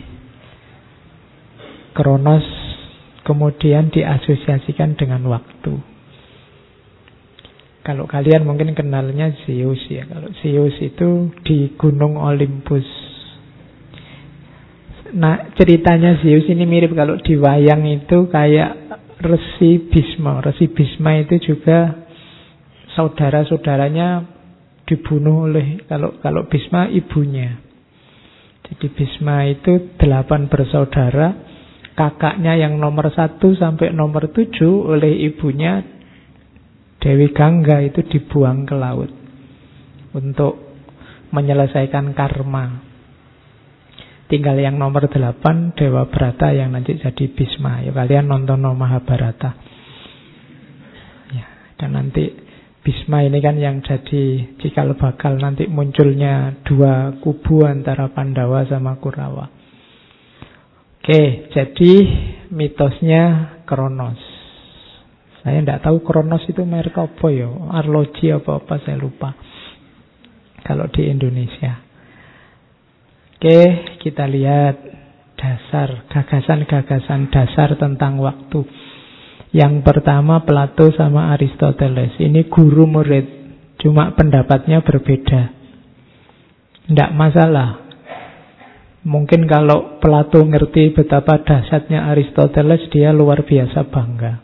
Kronos 1.95 2.43
kemudian 3.23 3.87
diasosiasikan 3.95 4.99
dengan 4.99 5.23
waktu. 5.31 5.73
Kalau 7.85 8.03
kalian 8.11 8.43
mungkin 8.43 8.75
kenalnya 8.75 9.31
Zeus 9.47 9.79
ya. 9.87 10.03
Kalau 10.03 10.27
Zeus 10.43 10.75
itu 10.83 11.31
di 11.47 11.71
Gunung 11.79 12.19
Olympus. 12.19 12.83
Nah 15.15 15.55
ceritanya 15.55 16.19
Zeus 16.19 16.43
ini 16.51 16.67
mirip 16.67 16.91
kalau 16.97 17.15
di 17.23 17.39
wayang 17.39 17.87
itu 17.87 18.27
kayak 18.27 18.84
Resi 19.21 19.79
Bisma. 19.87 20.43
Resi 20.43 20.67
Bisma 20.71 21.15
itu 21.19 21.39
juga 21.53 22.07
saudara-saudaranya 22.95 24.23
dibunuh 24.85 25.49
oleh 25.49 25.83
kalau 25.87 26.19
kalau 26.19 26.45
Bisma 26.47 26.87
ibunya. 26.91 27.59
Jadi 28.65 28.85
Bisma 28.91 29.45
itu 29.45 29.95
delapan 30.01 30.49
bersaudara, 30.49 31.37
kakaknya 31.93 32.57
yang 32.57 32.81
nomor 32.81 33.13
satu 33.13 33.53
sampai 33.53 33.93
nomor 33.93 34.33
tujuh 34.33 34.89
oleh 34.89 35.29
ibunya 35.29 35.85
Dewi 36.97 37.29
Gangga 37.29 37.85
itu 37.85 38.01
dibuang 38.01 38.65
ke 38.65 38.73
laut 38.73 39.13
untuk 40.17 40.57
menyelesaikan 41.29 42.17
karma. 42.17 42.94
Tinggal 44.25 44.57
yang 44.57 44.81
nomor 44.81 45.05
delapan 45.05 45.77
Dewa 45.77 46.09
Brata 46.09 46.49
yang 46.49 46.73
nanti 46.73 46.97
jadi 46.97 47.25
Bisma. 47.29 47.85
Ya 47.85 47.93
kalian 47.93 48.25
nonton 48.25 48.65
no 48.65 48.73
Mahabharata. 48.73 49.53
Ya, 51.29 51.45
dan 51.77 51.93
nanti 51.93 52.33
Bisma 52.81 53.21
ini 53.21 53.37
kan 53.37 53.61
yang 53.61 53.85
jadi 53.85 54.57
cikal 54.61 54.97
bakal 54.97 55.37
nanti 55.37 55.69
munculnya 55.69 56.57
dua 56.65 57.21
kubu 57.21 57.65
antara 57.65 58.09
Pandawa 58.09 58.65
sama 58.65 58.97
Kurawa. 58.97 59.45
Oke, 61.05 61.53
jadi 61.53 61.93
mitosnya 62.49 63.53
Kronos. 63.69 64.17
Saya 65.45 65.61
tidak 65.61 65.85
tahu 65.85 66.01
Kronos 66.01 66.41
itu 66.49 66.65
merek 66.65 66.97
apa 66.97 67.29
ya, 67.29 67.45
arloji 67.77 68.33
apa-apa 68.33 68.81
saya 68.81 68.97
lupa. 68.97 69.37
Kalau 70.65 70.89
di 70.89 71.05
Indonesia. 71.05 71.84
Oke, 73.45 74.01
kita 74.01 74.25
lihat 74.25 74.73
dasar, 75.37 76.09
gagasan-gagasan 76.09 77.29
dasar 77.29 77.77
tentang 77.77 78.17
waktu. 78.17 78.65
Yang 79.53 79.85
pertama 79.85 80.41
Plato 80.41 80.89
sama 80.97 81.29
Aristoteles. 81.29 82.17
Ini 82.17 82.49
guru 82.49 82.89
murid, 82.89 83.25
cuma 83.77 84.17
pendapatnya 84.17 84.81
berbeda. 84.81 85.53
Tidak 86.89 87.13
masalah. 87.13 87.85
Mungkin 89.05 89.45
kalau 89.45 90.01
Plato 90.01 90.41
ngerti 90.41 90.97
betapa 90.97 91.45
dahsyatnya 91.45 92.09
Aristoteles, 92.17 92.89
dia 92.89 93.13
luar 93.13 93.45
biasa 93.45 93.85
bangga. 93.93 94.41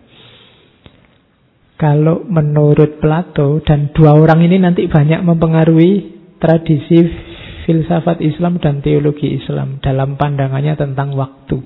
Kalau 1.74 2.22
menurut 2.30 3.02
Plato, 3.02 3.66
dan 3.66 3.90
dua 3.98 4.14
orang 4.14 4.46
ini 4.46 4.62
nanti 4.62 4.86
banyak 4.86 5.26
mempengaruhi 5.26 6.22
tradisi 6.38 7.32
filsafat 7.72 8.20
Islam 8.20 8.60
dan 8.60 8.84
teologi 8.84 9.32
Islam 9.40 9.80
dalam 9.80 10.20
pandangannya 10.20 10.76
tentang 10.76 11.16
waktu. 11.16 11.64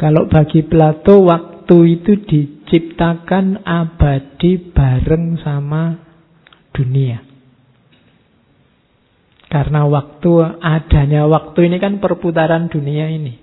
Kalau 0.00 0.24
bagi 0.32 0.64
Plato 0.64 1.20
waktu 1.28 2.00
itu 2.00 2.16
diciptakan 2.24 3.60
abadi 3.68 4.72
bareng 4.72 5.36
sama 5.44 6.00
dunia. 6.72 7.20
Karena 9.52 9.84
waktu 9.84 10.32
adanya 10.64 11.28
waktu 11.28 11.68
ini 11.68 11.76
kan 11.76 12.00
perputaran 12.00 12.72
dunia 12.72 13.12
ini. 13.12 13.36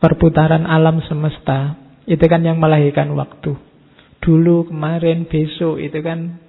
Perputaran 0.00 0.64
alam 0.64 1.04
semesta 1.04 1.76
itu 2.08 2.24
kan 2.24 2.40
yang 2.40 2.56
melahirkan 2.56 3.12
waktu. 3.14 3.54
Dulu, 4.18 4.72
kemarin, 4.72 5.28
besok 5.28 5.78
itu 5.78 6.00
kan 6.00 6.43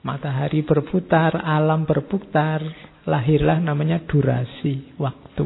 Matahari 0.00 0.64
berputar, 0.64 1.36
alam 1.44 1.84
berputar, 1.84 2.64
lahirlah 3.04 3.60
namanya 3.60 4.00
durasi, 4.08 4.96
waktu. 4.96 5.44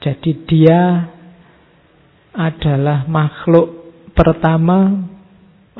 Jadi 0.00 0.30
dia 0.48 1.12
adalah 2.32 3.04
makhluk 3.08 3.92
pertama 4.16 5.04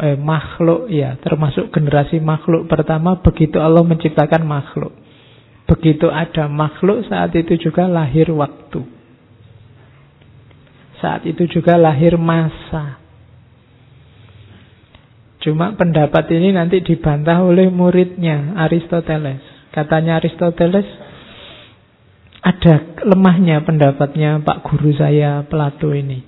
eh, 0.01 0.17
makhluk 0.21 0.89
ya, 0.93 1.17
termasuk 1.21 1.73
generasi 1.73 2.21
makhluk 2.21 2.69
pertama 2.69 3.21
begitu 3.25 3.57
Allah 3.57 3.85
menciptakan 3.85 4.45
makhluk. 4.45 4.93
Begitu 5.67 6.13
ada 6.13 6.47
makhluk 6.47 7.09
saat 7.09 7.33
itu 7.35 7.57
juga 7.59 7.89
lahir 7.91 8.29
waktu. 8.31 8.85
Saat 11.01 11.25
itu 11.29 11.45
juga 11.49 11.77
lahir 11.77 12.17
masa. 12.17 13.01
Cuma 15.47 15.79
pendapat 15.79 16.27
ini 16.35 16.51
nanti 16.51 16.83
dibantah 16.83 17.39
oleh 17.47 17.71
muridnya 17.71 18.59
Aristoteles. 18.67 19.39
Katanya 19.71 20.19
Aristoteles 20.19 20.83
ada 22.43 22.83
lemahnya 23.07 23.63
pendapatnya 23.63 24.43
Pak 24.43 24.67
Guru 24.67 24.91
saya 24.99 25.47
Plato 25.47 25.95
ini. 25.95 26.19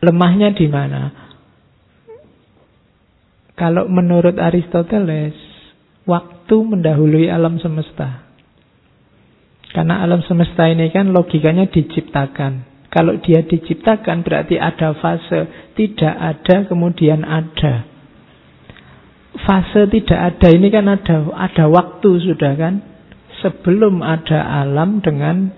Lemahnya 0.00 0.56
di 0.56 0.64
mana? 0.64 1.12
Kalau 3.52 3.84
menurut 3.84 4.40
Aristoteles, 4.40 5.36
waktu 6.08 6.56
mendahului 6.56 7.28
alam 7.28 7.60
semesta. 7.60 8.24
Karena 9.76 10.00
alam 10.00 10.24
semesta 10.24 10.72
ini 10.72 10.88
kan 10.88 11.12
logikanya 11.12 11.68
diciptakan. 11.68 12.75
Kalau 12.96 13.20
dia 13.20 13.44
diciptakan 13.44 14.24
berarti 14.24 14.56
ada 14.56 14.96
fase 14.96 15.68
tidak 15.76 16.16
ada 16.16 16.64
kemudian 16.64 17.28
ada. 17.28 17.84
Fase 19.36 19.84
tidak 19.92 20.16
ada 20.16 20.48
ini 20.48 20.72
kan 20.72 20.88
ada 20.88 21.28
ada 21.36 21.68
waktu 21.68 22.08
sudah 22.24 22.56
kan? 22.56 22.80
Sebelum 23.44 24.00
ada 24.00 24.64
alam 24.64 25.04
dengan 25.04 25.52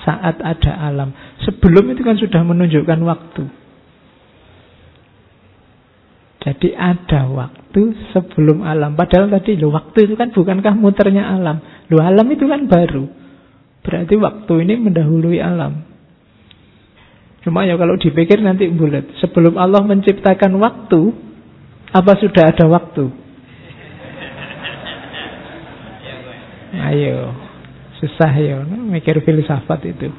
saat 0.00 0.40
ada 0.40 0.80
alam. 0.80 1.12
Sebelum 1.44 1.92
itu 1.92 2.00
kan 2.00 2.16
sudah 2.16 2.40
menunjukkan 2.40 3.00
waktu. 3.04 3.44
Jadi 6.40 6.72
ada 6.72 7.28
waktu 7.28 7.92
sebelum 8.16 8.64
alam. 8.64 8.96
Padahal 8.96 9.28
tadi 9.28 9.60
lo 9.60 9.76
waktu 9.76 10.08
itu 10.08 10.16
kan 10.16 10.32
bukankah 10.32 10.72
muternya 10.72 11.36
alam. 11.36 11.60
Lo 11.92 12.00
alam 12.00 12.24
itu 12.32 12.48
kan 12.48 12.64
baru. 12.64 13.04
Berarti 13.84 14.16
waktu 14.16 14.52
ini 14.64 14.88
mendahului 14.88 15.36
alam. 15.44 15.97
Cuma 17.48 17.64
ya 17.64 17.80
kalau 17.80 17.96
dipikir 17.96 18.44
nanti 18.44 18.68
bulat. 18.68 19.08
Sebelum 19.24 19.56
Allah 19.56 19.80
menciptakan 19.80 20.52
waktu, 20.60 21.00
apa 21.96 22.12
sudah 22.20 22.52
ada 22.52 22.68
waktu? 22.68 23.08
Ayo, 26.92 27.32
susah 28.04 28.32
ya, 28.36 28.60
mikir 28.68 29.24
filsafat 29.24 29.80
itu. 29.88 30.12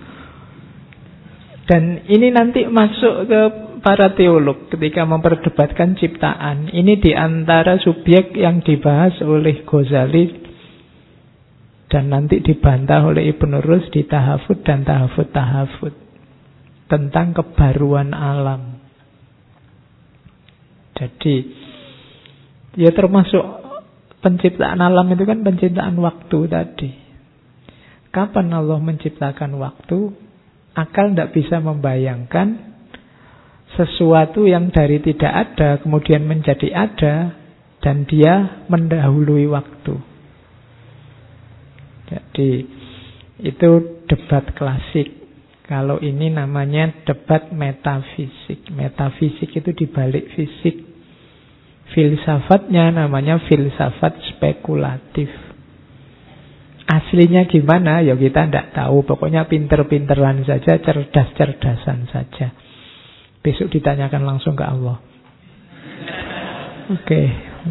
Dan 1.69 2.01
ini 2.09 2.33
nanti 2.33 2.65
masuk 2.65 3.29
ke 3.29 3.41
para 3.85 4.09
teolog 4.17 4.65
ketika 4.73 5.05
memperdebatkan 5.05 5.93
ciptaan. 6.01 6.73
Ini 6.73 6.97
di 6.97 7.13
antara 7.13 7.77
subjek 7.77 8.33
yang 8.33 8.65
dibahas 8.65 9.21
oleh 9.21 9.61
Ghazali 9.69 10.49
dan 11.93 12.09
nanti 12.09 12.41
dibantah 12.41 13.05
oleh 13.05 13.29
Ibn 13.37 13.61
Rus 13.61 13.85
di 13.93 14.01
Tahafud 14.09 14.65
dan 14.65 14.81
Tahafud 14.81 15.29
Tahafud 15.29 16.08
tentang 16.89 17.37
kebaruan 17.37 18.11
alam. 18.11 18.81
Jadi 20.97 21.35
ya 22.75 22.91
termasuk 22.91 23.45
penciptaan 24.19 24.83
alam 24.83 25.07
itu 25.13 25.23
kan 25.23 25.39
penciptaan 25.45 25.95
waktu 26.01 26.39
tadi. 26.49 26.89
Kapan 28.09 28.51
Allah 28.51 28.81
menciptakan 28.81 29.61
waktu? 29.61 30.11
Akal 30.73 31.13
tidak 31.13 31.37
bisa 31.37 31.61
membayangkan 31.61 32.69
sesuatu 33.77 34.49
yang 34.49 34.73
dari 34.73 34.97
tidak 34.97 35.29
ada 35.29 35.77
kemudian 35.79 36.25
menjadi 36.25 36.73
ada 36.73 37.15
dan 37.85 38.09
dia 38.09 38.65
mendahului 38.67 39.45
waktu. 39.45 39.95
Jadi 42.09 42.51
itu 43.45 43.69
debat 44.09 44.45
klasik. 44.57 45.18
Kalau 45.69 46.01
ini 46.01 46.33
namanya 46.33 47.05
debat 47.05 47.53
metafisik. 47.53 48.73
Metafisik 48.73 49.53
itu 49.53 49.69
dibalik 49.77 50.33
fisik. 50.33 50.81
Filsafatnya 51.93 52.89
namanya 52.89 53.37
filsafat 53.45 54.17
spekulatif. 54.33 55.29
Aslinya 56.89 57.45
gimana? 57.45 58.01
Ya 58.01 58.17
kita 58.17 58.49
tidak 58.49 58.73
tahu. 58.73 59.05
Pokoknya 59.05 59.45
pinter-pinteran 59.45 60.41
saja, 60.41 60.81
cerdas-cerdasan 60.81 62.09
saja. 62.09 62.49
Besok 63.45 63.69
ditanyakan 63.69 64.25
langsung 64.25 64.57
ke 64.57 64.65
Allah. 64.65 64.97
Oke, 66.89 67.05
okay. 67.05 67.25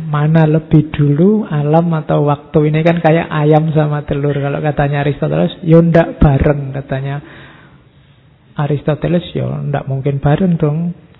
mana 0.06 0.46
lebih 0.46 0.94
dulu 0.94 1.42
alam 1.42 1.90
atau 1.98 2.22
waktu 2.30 2.70
ini 2.70 2.86
kan 2.86 3.02
kayak 3.02 3.26
ayam 3.26 3.74
sama 3.74 4.06
telur. 4.06 4.38
Kalau 4.38 4.62
katanya 4.62 5.02
Aristoteles, 5.02 5.58
ya 5.66 5.82
ndak 5.82 6.22
bareng 6.22 6.70
katanya. 6.70 7.47
Aristoteles 8.58 9.22
ya 9.30 9.46
ndak 9.62 9.86
mungkin 9.86 10.18
bareng 10.18 10.58
dong. 10.58 10.78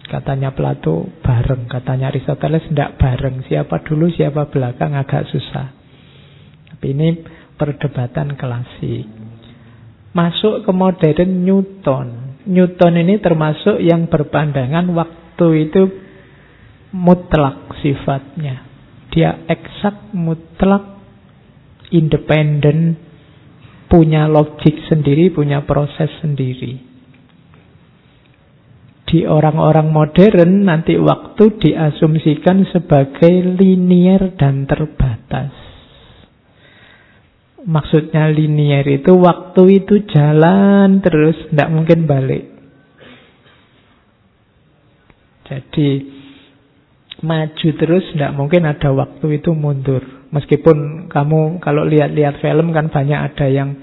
Katanya 0.09 0.57
Plato 0.57 1.05
bareng, 1.20 1.68
katanya 1.68 2.09
Aristoteles 2.11 2.66
ndak 2.72 2.98
bareng. 2.98 3.44
Siapa 3.46 3.85
dulu, 3.85 4.09
siapa 4.11 4.48
belakang 4.48 4.96
agak 4.96 5.29
susah. 5.29 5.68
Tapi 6.72 6.87
ini 6.96 7.09
perdebatan 7.55 8.35
klasik. 8.35 9.05
Masuk 10.16 10.64
ke 10.64 10.72
modern 10.72 11.44
Newton. 11.44 12.07
Newton 12.48 12.94
ini 12.96 13.20
termasuk 13.20 13.77
yang 13.85 14.09
berpandangan 14.09 14.88
waktu 14.96 15.68
itu 15.68 15.83
mutlak 16.96 17.77
sifatnya. 17.85 18.64
Dia 19.12 19.44
eksak, 19.44 20.16
mutlak, 20.16 21.05
independen, 21.92 22.96
punya 23.92 24.24
logik 24.24 24.88
sendiri, 24.88 25.29
punya 25.29 25.68
proses 25.68 26.09
sendiri. 26.24 26.88
Di 29.09 29.25
orang-orang 29.25 29.88
modern 29.88 30.68
nanti 30.68 31.01
waktu 31.01 31.57
diasumsikan 31.57 32.68
sebagai 32.68 33.57
linier 33.57 34.37
dan 34.37 34.68
terbatas. 34.68 35.49
Maksudnya 37.64 38.29
linier 38.29 38.85
itu 38.85 39.16
waktu 39.16 39.81
itu 39.81 40.05
jalan 40.12 41.01
terus, 41.01 41.37
tidak 41.49 41.68
mungkin 41.73 42.05
balik. 42.05 42.53
Jadi 45.49 45.88
maju 47.25 47.68
terus, 47.81 48.05
tidak 48.12 48.37
mungkin 48.37 48.68
ada 48.68 48.92
waktu 48.92 49.40
itu 49.40 49.57
mundur. 49.57 50.05
Meskipun 50.29 51.09
kamu 51.09 51.64
kalau 51.64 51.88
lihat-lihat 51.88 52.44
film 52.44 52.77
kan 52.77 52.92
banyak 52.92 53.21
ada 53.33 53.49
yang 53.49 53.81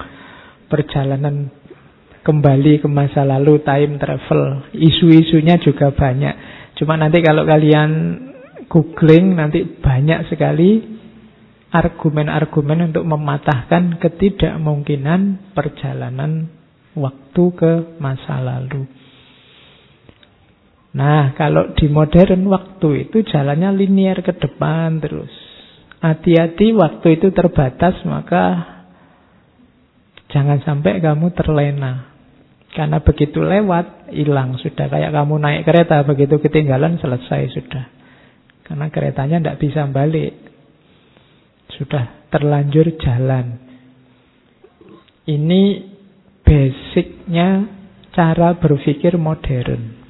perjalanan 0.69 1.49
kembali 2.25 2.81
ke 2.81 2.87
masa 2.89 3.21
lalu, 3.21 3.61
time 3.61 4.01
travel. 4.01 4.73
Isu-isunya 4.73 5.61
juga 5.61 5.93
banyak. 5.93 6.33
Cuma 6.75 6.97
nanti 6.97 7.21
kalau 7.21 7.45
kalian 7.45 7.91
googling 8.65 9.37
nanti 9.37 9.61
banyak 9.63 10.25
sekali 10.27 10.81
argumen-argumen 11.69 12.89
untuk 12.91 13.05
mematahkan 13.05 14.01
ketidakmungkinan 14.01 15.53
perjalanan 15.53 16.49
waktu 16.97 17.43
ke 17.53 17.71
masa 18.01 18.41
lalu. 18.41 18.87
Nah, 20.95 21.35
kalau 21.35 21.75
di 21.75 21.91
modern 21.91 22.47
waktu 22.47 23.07
itu 23.07 23.27
jalannya 23.27 23.75
linier 23.75 24.23
ke 24.23 24.31
depan 24.31 25.03
terus. 25.03 25.31
Hati-hati 25.99 26.71
waktu 26.71 27.19
itu 27.19 27.35
terbatas, 27.35 27.99
maka 28.07 28.43
jangan 30.31 30.63
sampai 30.63 31.03
kamu 31.03 31.35
terlena. 31.35 32.14
Karena 32.75 32.99
begitu 32.99 33.39
lewat, 33.39 34.11
hilang 34.11 34.59
sudah. 34.59 34.91
Kayak 34.91 35.15
kamu 35.15 35.39
naik 35.39 35.61
kereta, 35.63 36.03
begitu 36.03 36.43
ketinggalan, 36.43 36.99
selesai 36.99 37.55
sudah. 37.55 37.85
Karena 38.67 38.91
keretanya 38.91 39.39
tidak 39.39 39.59
bisa 39.63 39.87
balik. 39.87 40.35
Sudah 41.79 42.27
terlanjur 42.27 42.99
jalan. 42.99 43.63
Ini 45.23 45.63
basicnya 46.43 47.63
cara 48.11 48.59
berpikir 48.59 49.15
modern. 49.15 50.03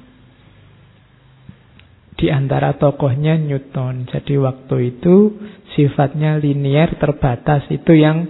Di 2.16 2.32
antara 2.32 2.74
tokohnya 2.74 3.38
Newton. 3.38 4.10
Jadi 4.10 4.34
waktu 4.42 4.76
itu 4.90 5.38
sifatnya 5.78 6.40
linier, 6.42 6.98
terbatas. 6.98 7.68
Itu 7.70 7.92
yang 7.94 8.26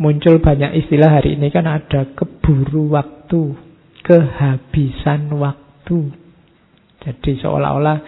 muncul 0.00 0.40
banyak 0.40 0.80
istilah 0.80 1.20
hari 1.20 1.36
ini 1.36 1.52
kan 1.52 1.68
ada 1.68 2.16
keburu 2.16 2.94
waktu, 2.96 3.19
kehabisan 4.02 5.30
waktu. 5.36 6.10
Jadi 7.00 7.30
seolah-olah 7.40 7.98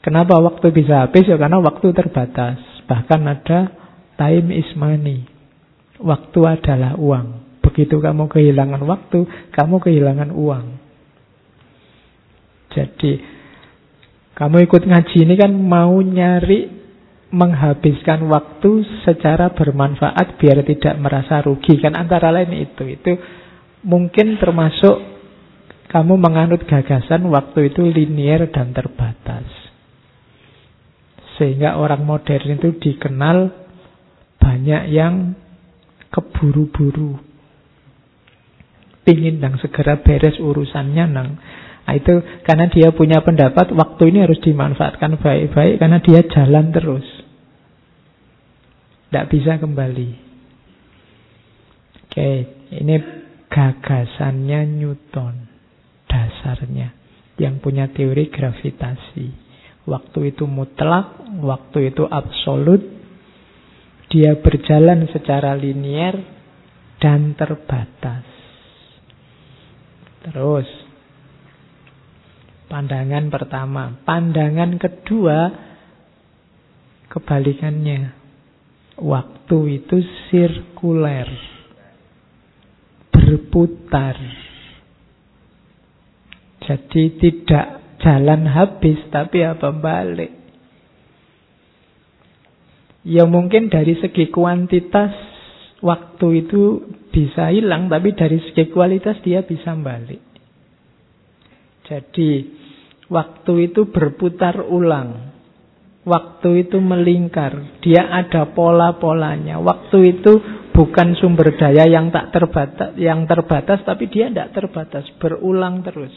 kenapa 0.00 0.38
waktu 0.40 0.72
bisa 0.72 1.04
habis 1.08 1.26
ya 1.28 1.36
karena 1.36 1.60
waktu 1.60 1.92
terbatas. 1.92 2.58
Bahkan 2.90 3.20
ada 3.22 3.80
Time 4.20 4.52
is 4.52 4.68
money. 4.76 5.24
Waktu 5.96 6.40
adalah 6.44 6.92
uang. 7.00 7.56
Begitu 7.64 7.96
kamu 8.04 8.28
kehilangan 8.28 8.84
waktu, 8.84 9.24
kamu 9.56 9.80
kehilangan 9.80 10.28
uang. 10.28 10.76
Jadi, 12.68 13.12
kamu 14.36 14.56
ikut 14.68 14.82
ngaji 14.84 15.16
ini 15.24 15.34
kan 15.40 15.56
mau 15.56 15.96
nyari 16.04 16.68
menghabiskan 17.32 18.28
waktu 18.28 18.84
secara 19.08 19.56
bermanfaat 19.56 20.36
biar 20.36 20.68
tidak 20.68 21.00
merasa 21.00 21.40
rugi. 21.40 21.80
Kan 21.80 21.96
antara 21.96 22.28
lain 22.28 22.52
itu. 22.60 22.84
Itu 22.92 23.16
mungkin 23.84 24.36
termasuk 24.36 24.96
kamu 25.90 26.14
menganut 26.16 26.62
gagasan 26.70 27.26
waktu 27.34 27.74
itu 27.74 27.82
linier 27.82 28.46
dan 28.54 28.70
terbatas. 28.70 29.46
Sehingga 31.40 31.80
orang 31.80 32.04
modern 32.04 32.60
itu 32.60 32.76
dikenal 32.78 33.50
banyak 34.38 34.82
yang 34.92 35.34
keburu-buru. 36.12 37.18
Pingin 39.02 39.40
nang 39.40 39.56
segera 39.58 39.98
beres 39.98 40.36
urusannya 40.38 41.04
nang. 41.10 41.40
Nah, 41.90 41.98
itu 41.98 42.22
karena 42.46 42.70
dia 42.70 42.94
punya 42.94 43.18
pendapat 43.18 43.74
waktu 43.74 44.14
ini 44.14 44.22
harus 44.22 44.38
dimanfaatkan 44.38 45.18
baik-baik 45.18 45.82
karena 45.82 45.98
dia 45.98 46.22
jalan 46.22 46.70
terus. 46.70 47.06
Tidak 49.10 49.26
bisa 49.26 49.58
kembali. 49.58 50.10
Oke, 52.06 52.30
ini 52.78 52.94
gagasannya 53.50 54.78
Newton. 54.78 55.34
Dasarnya. 56.06 56.94
Yang 57.36 57.54
punya 57.60 57.90
teori 57.90 58.30
gravitasi. 58.30 59.50
Waktu 59.90 60.32
itu 60.32 60.46
mutlak, 60.46 61.18
waktu 61.42 61.90
itu 61.90 62.06
absolut, 62.06 62.78
dia 64.12 64.38
berjalan 64.38 65.08
secara 65.10 65.56
linier 65.58 66.14
dan 67.00 67.32
terbatas. 67.34 68.26
Terus, 70.20 70.68
pandangan 72.68 73.32
pertama. 73.32 73.98
Pandangan 74.04 74.76
kedua, 74.76 75.38
kebalikannya. 77.08 78.14
Waktu 79.00 79.80
itu 79.80 79.96
sirkuler. 80.28 81.59
Berputar. 83.30 84.18
Jadi 86.66 87.14
tidak 87.22 87.66
jalan 88.02 88.42
habis, 88.50 88.98
tapi 89.14 89.46
apa 89.46 89.70
balik. 89.70 90.34
Ya 93.06 93.30
mungkin 93.30 93.70
dari 93.70 93.94
segi 94.02 94.34
kuantitas 94.34 95.14
waktu 95.78 96.42
itu 96.42 96.90
bisa 97.14 97.54
hilang, 97.54 97.86
tapi 97.86 98.18
dari 98.18 98.42
segi 98.42 98.66
kualitas 98.66 99.22
dia 99.22 99.46
bisa 99.46 99.78
balik. 99.78 100.26
Jadi 101.86 102.50
waktu 103.06 103.70
itu 103.70 103.94
berputar 103.94 104.58
ulang. 104.66 105.38
Waktu 106.02 106.66
itu 106.66 106.82
melingkar, 106.82 107.78
dia 107.78 108.10
ada 108.10 108.50
pola-polanya. 108.50 109.62
Waktu 109.62 110.18
itu 110.18 110.32
bukan 110.80 111.12
sumber 111.20 111.52
daya 111.60 111.84
yang 111.84 112.08
tak 112.08 112.32
terbatas, 112.32 112.96
yang 112.96 113.28
terbatas, 113.28 113.84
tapi 113.84 114.08
dia 114.08 114.32
tidak 114.32 114.56
terbatas, 114.56 115.04
berulang 115.20 115.84
terus. 115.84 116.12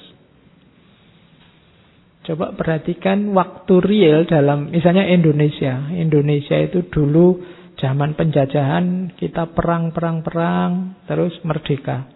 Coba 2.24 2.56
perhatikan 2.56 3.36
waktu 3.36 3.84
real 3.84 4.24
dalam 4.24 4.72
misalnya 4.72 5.04
Indonesia. 5.12 5.92
Indonesia 5.92 6.56
itu 6.56 6.88
dulu 6.88 7.44
zaman 7.76 8.16
penjajahan 8.16 9.12
kita 9.20 9.52
perang 9.52 9.92
perang 9.92 10.24
perang 10.24 10.72
terus 11.04 11.36
merdeka. 11.44 12.08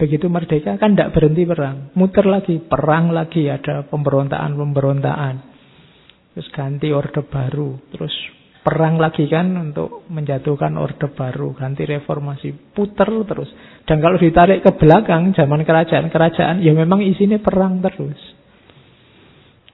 Begitu 0.00 0.32
merdeka 0.32 0.80
kan 0.80 0.96
tidak 0.96 1.12
berhenti 1.12 1.44
perang. 1.44 1.92
Muter 1.92 2.24
lagi, 2.24 2.56
perang 2.56 3.12
lagi, 3.12 3.52
ada 3.52 3.84
pemberontakan-pemberontaan. 3.84 5.34
Terus 6.32 6.48
ganti 6.56 6.88
orde 6.96 7.20
baru. 7.28 7.76
Terus 7.92 8.39
perang 8.60 9.00
lagi 9.00 9.24
kan 9.26 9.50
untuk 9.56 10.04
menjatuhkan 10.12 10.76
orde 10.76 11.08
baru. 11.12 11.56
Ganti 11.56 11.84
reformasi. 11.88 12.52
Puter 12.76 13.08
terus. 13.24 13.50
Dan 13.88 13.98
kalau 14.04 14.20
ditarik 14.20 14.60
ke 14.60 14.72
belakang, 14.76 15.32
zaman 15.32 15.64
kerajaan-kerajaan, 15.64 16.60
ya 16.60 16.72
memang 16.76 17.00
isinya 17.02 17.40
perang 17.40 17.80
terus. 17.80 18.18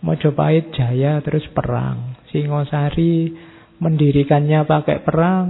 Mojopahit 0.01 0.70
jaya 0.77 1.18
terus 1.25 1.44
perang. 1.51 2.14
Singosari 2.31 3.35
mendirikannya 3.83 4.62
pakai 4.64 5.03
perang, 5.03 5.46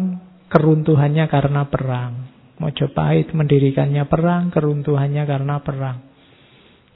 keruntuhannya 0.48 1.24
karena 1.28 1.68
perang. 1.68 2.12
Mojopahit 2.56 3.36
mendirikannya 3.36 4.08
perang, 4.08 4.48
keruntuhannya 4.48 5.24
karena 5.28 5.60
perang. 5.60 5.98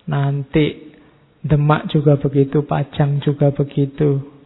Nanti 0.08 0.90
Demak 1.40 1.88
juga 1.88 2.20
begitu, 2.20 2.68
Pajang 2.68 3.16
juga 3.24 3.48
begitu. 3.48 4.39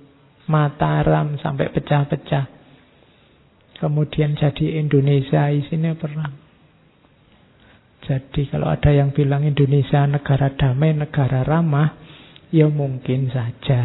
Mataram 0.50 1.40
sampai 1.40 1.72
pecah-pecah. 1.72 2.46
Kemudian 3.80 4.36
jadi 4.36 4.80
Indonesia 4.80 5.48
isinya 5.50 5.92
perang. 5.96 6.34
Jadi 8.04 8.52
kalau 8.52 8.68
ada 8.68 8.92
yang 8.92 9.16
bilang 9.16 9.48
Indonesia 9.48 10.04
negara 10.04 10.52
damai, 10.52 10.92
negara 10.92 11.40
ramah, 11.40 11.96
ya 12.52 12.68
mungkin 12.68 13.32
saja. 13.32 13.82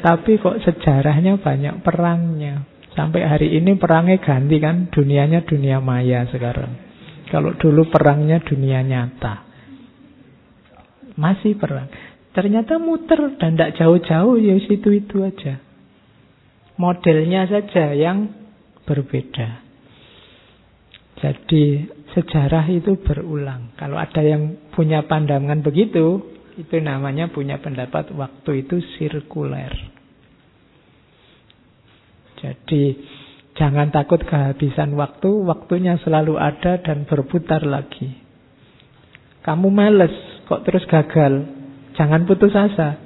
Tapi 0.00 0.38
kok 0.38 0.62
sejarahnya 0.62 1.42
banyak 1.42 1.82
perangnya. 1.82 2.64
Sampai 2.94 3.26
hari 3.26 3.54
ini 3.58 3.74
perangnya 3.74 4.18
ganti 4.22 4.56
kan, 4.62 4.88
dunianya 4.88 5.44
dunia 5.44 5.82
maya 5.82 6.26
sekarang. 6.30 6.72
Kalau 7.30 7.54
dulu 7.54 7.86
perangnya 7.86 8.42
dunia 8.42 8.82
nyata. 8.82 9.46
Masih 11.14 11.54
perang. 11.54 11.86
Ternyata 12.30 12.78
muter 12.78 13.34
dan 13.42 13.58
tidak 13.58 13.74
jauh-jauh 13.74 14.38
ya 14.38 14.54
situ-itu 14.62 15.26
aja. 15.26 15.58
Modelnya 16.78 17.50
saja 17.50 17.90
yang 17.92 18.30
berbeda. 18.86 19.66
Jadi 21.20 21.84
sejarah 22.16 22.64
itu 22.72 22.96
berulang. 23.02 23.76
Kalau 23.76 24.00
ada 24.00 24.22
yang 24.24 24.70
punya 24.72 25.04
pandangan 25.04 25.60
begitu, 25.60 26.22
itu 26.56 26.76
namanya 26.80 27.28
punya 27.28 27.60
pendapat 27.60 28.14
waktu 28.16 28.64
itu 28.64 28.80
sirkuler. 28.96 29.74
Jadi 32.40 32.96
jangan 33.58 33.92
takut 33.92 34.24
kehabisan 34.24 34.96
waktu, 34.96 35.28
waktunya 35.44 36.00
selalu 36.00 36.40
ada 36.40 36.80
dan 36.80 37.04
berputar 37.04 37.60
lagi. 37.68 38.16
Kamu 39.44 39.68
males, 39.68 40.12
kok 40.48 40.64
terus 40.64 40.88
gagal. 40.88 41.59
Jangan 42.00 42.24
putus 42.24 42.56
asa. 42.56 42.96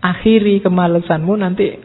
Akhiri 0.00 0.64
kemalesanmu 0.64 1.36
nanti 1.36 1.76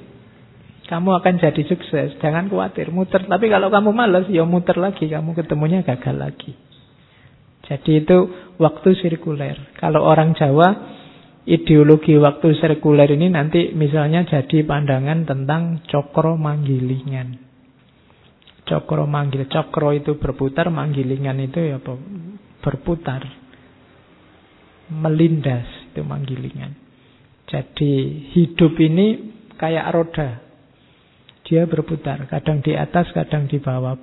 kamu 0.88 1.20
akan 1.20 1.36
jadi 1.36 1.68
sukses. 1.68 2.16
Jangan 2.24 2.48
khawatir, 2.48 2.96
muter. 2.96 3.28
Tapi 3.28 3.52
kalau 3.52 3.68
kamu 3.68 3.92
males, 3.92 4.32
ya 4.32 4.48
muter 4.48 4.80
lagi. 4.80 5.12
Kamu 5.12 5.36
ketemunya 5.36 5.84
gagal 5.84 6.16
lagi. 6.16 6.56
Jadi 7.68 8.08
itu 8.08 8.18
waktu 8.56 8.96
sirkuler. 9.04 9.76
Kalau 9.76 10.08
orang 10.08 10.32
Jawa 10.32 10.96
ideologi 11.44 12.16
waktu 12.16 12.56
sirkuler 12.56 13.12
ini 13.12 13.28
nanti 13.28 13.76
misalnya 13.76 14.24
jadi 14.24 14.64
pandangan 14.64 15.28
tentang 15.28 15.84
cokro 15.92 16.40
manggilingan. 16.40 17.36
Cokro 18.64 19.04
manggil, 19.08 19.48
cokro 19.52 19.92
itu 19.92 20.16
berputar, 20.16 20.72
manggilingan 20.72 21.40
itu 21.44 21.60
ya 21.68 21.80
berputar. 22.64 23.28
Melindas 24.88 25.77
itu 25.98 26.06
manggilingan. 26.06 26.78
Jadi 27.50 27.94
hidup 28.38 28.78
ini 28.78 29.34
kayak 29.58 29.90
roda. 29.90 30.46
Dia 31.50 31.66
berputar, 31.66 32.30
kadang 32.30 32.62
di 32.62 32.78
atas, 32.78 33.10
kadang 33.18 33.50
di 33.50 33.58
bawah. 33.58 33.98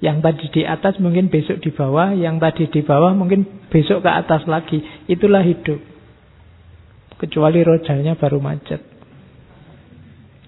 Yang 0.00 0.16
tadi 0.24 0.46
di 0.48 0.62
atas 0.64 0.96
mungkin 0.96 1.28
besok 1.28 1.60
di 1.60 1.68
bawah, 1.68 2.16
yang 2.16 2.40
tadi 2.40 2.72
di 2.72 2.80
bawah 2.80 3.12
mungkin 3.12 3.68
besok 3.68 4.00
ke 4.00 4.08
atas 4.08 4.48
lagi. 4.48 4.80
Itulah 5.10 5.44
hidup. 5.44 5.76
Kecuali 7.20 7.60
rodanya 7.60 8.16
baru 8.16 8.40
macet. 8.40 8.80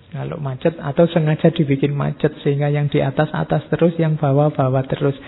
Kalau 0.09 0.41
macet 0.41 0.81
atau 0.81 1.05
sengaja 1.11 1.53
dibikin 1.53 1.93
macet 1.93 2.33
sehingga 2.41 2.73
yang 2.73 2.89
di 2.89 3.05
atas 3.05 3.29
atas 3.35 3.69
terus, 3.69 3.93
yang 4.01 4.17
bawah 4.17 4.49
bawah 4.49 4.87
terus. 4.89 5.19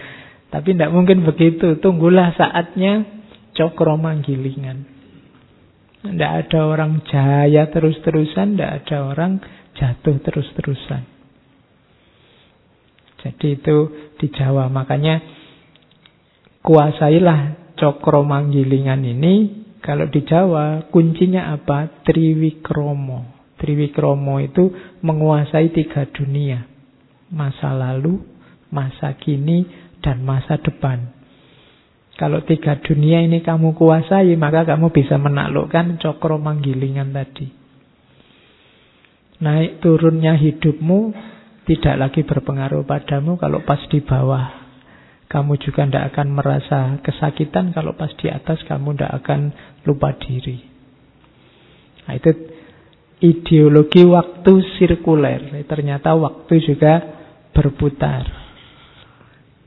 Tapi 0.48 0.72
tidak 0.72 0.94
mungkin 0.94 1.26
begitu. 1.26 1.76
Tunggulah 1.82 2.32
saatnya 2.38 3.04
cokro 3.52 3.98
manggilingan. 3.98 4.93
Tidak 6.04 6.32
ada 6.44 6.60
orang 6.68 7.00
jaya 7.08 7.64
terus-terusan, 7.72 8.54
tidak 8.54 8.84
ada 8.84 8.96
orang 9.08 9.40
jatuh 9.72 10.20
terus-terusan. 10.20 11.02
Jadi 13.24 13.46
itu 13.56 13.76
di 14.20 14.28
Jawa. 14.28 14.68
Makanya 14.68 15.16
kuasailah 16.60 17.72
cokro 17.80 18.20
manggilingan 18.20 19.00
ini 19.00 19.64
kalau 19.80 20.08
di 20.12 20.20
Jawa 20.24 20.92
kuncinya 20.92 21.56
apa? 21.56 22.04
Triwikromo. 22.04 23.52
Triwikromo 23.56 24.44
itu 24.44 24.68
menguasai 25.00 25.72
tiga 25.72 26.04
dunia. 26.08 26.68
Masa 27.32 27.72
lalu, 27.72 28.20
masa 28.68 29.16
kini, 29.16 29.64
dan 30.04 30.20
masa 30.20 30.60
depan. 30.60 31.23
Kalau 32.14 32.46
tiga 32.46 32.78
dunia 32.78 33.26
ini 33.26 33.42
kamu 33.42 33.74
kuasai, 33.74 34.38
maka 34.38 34.62
kamu 34.62 34.94
bisa 34.94 35.18
menaklukkan 35.18 35.98
cokro 35.98 36.38
manggilingan 36.38 37.10
tadi. 37.10 37.50
Naik 39.42 39.82
turunnya 39.82 40.38
hidupmu 40.38 41.10
tidak 41.66 41.94
lagi 41.98 42.22
berpengaruh 42.22 42.86
padamu 42.86 43.34
kalau 43.34 43.66
pas 43.66 43.82
di 43.90 43.98
bawah 43.98 44.64
kamu 45.34 45.58
juga 45.58 45.82
tidak 45.90 46.14
akan 46.14 46.28
merasa 46.30 46.78
kesakitan 47.02 47.74
kalau 47.74 47.98
pas 47.98 48.14
di 48.14 48.30
atas 48.30 48.62
kamu 48.70 48.94
tidak 48.94 49.12
akan 49.18 49.40
lupa 49.82 50.14
diri. 50.14 50.62
Nah, 52.06 52.14
itu 52.14 52.30
ideologi 53.18 54.06
waktu 54.06 54.52
sirkuler. 54.78 55.64
Ternyata 55.66 56.14
waktu 56.14 56.54
juga 56.62 56.92
berputar. 57.50 58.22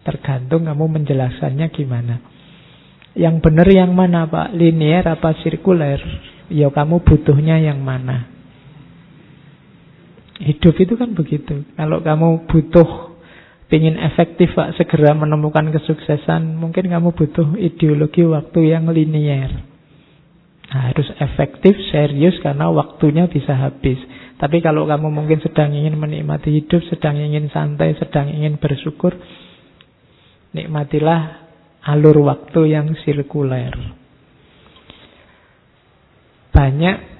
Tergantung 0.07 0.71
kamu 0.71 0.85
menjelaskannya 1.01 1.67
gimana. 1.75 2.15
Yang 3.17 3.35
benar 3.41 3.65
yang 3.65 3.97
mana 3.97 4.29
Pak? 4.29 4.53
Linear 4.53 5.09
apa 5.09 5.33
sirkuler? 5.41 5.97
Ya 6.53 6.69
kamu 6.69 7.01
butuhnya 7.01 7.57
yang 7.57 7.81
mana? 7.81 8.29
Hidup 10.37 10.77
itu 10.77 10.93
kan 10.93 11.17
begitu. 11.17 11.65
Kalau 11.73 12.05
kamu 12.05 12.45
butuh 12.45 13.17
ingin 13.73 13.97
efektif 13.97 14.53
Pak, 14.53 14.77
segera 14.77 15.17
menemukan 15.17 15.73
kesuksesan, 15.73 16.61
mungkin 16.61 16.93
kamu 16.93 17.17
butuh 17.17 17.57
ideologi 17.57 18.21
waktu 18.21 18.69
yang 18.69 18.85
linier. 18.93 19.65
Nah, 20.67 20.93
harus 20.93 21.09
efektif, 21.17 21.73
serius 21.89 22.37
karena 22.43 22.69
waktunya 22.69 23.25
bisa 23.25 23.57
habis. 23.57 23.97
Tapi 24.37 24.61
kalau 24.61 24.85
kamu 24.85 25.09
mungkin 25.09 25.41
sedang 25.41 25.73
ingin 25.73 25.97
menikmati 25.97 26.53
hidup, 26.53 26.85
sedang 26.85 27.17
ingin 27.17 27.49
santai, 27.49 27.97
sedang 27.97 28.29
ingin 28.29 28.61
bersyukur, 28.61 29.17
nikmatilah 30.53 31.46
alur 31.87 32.19
waktu 32.27 32.75
yang 32.75 32.91
sirkuler. 33.01 33.71
Banyak 36.51 37.17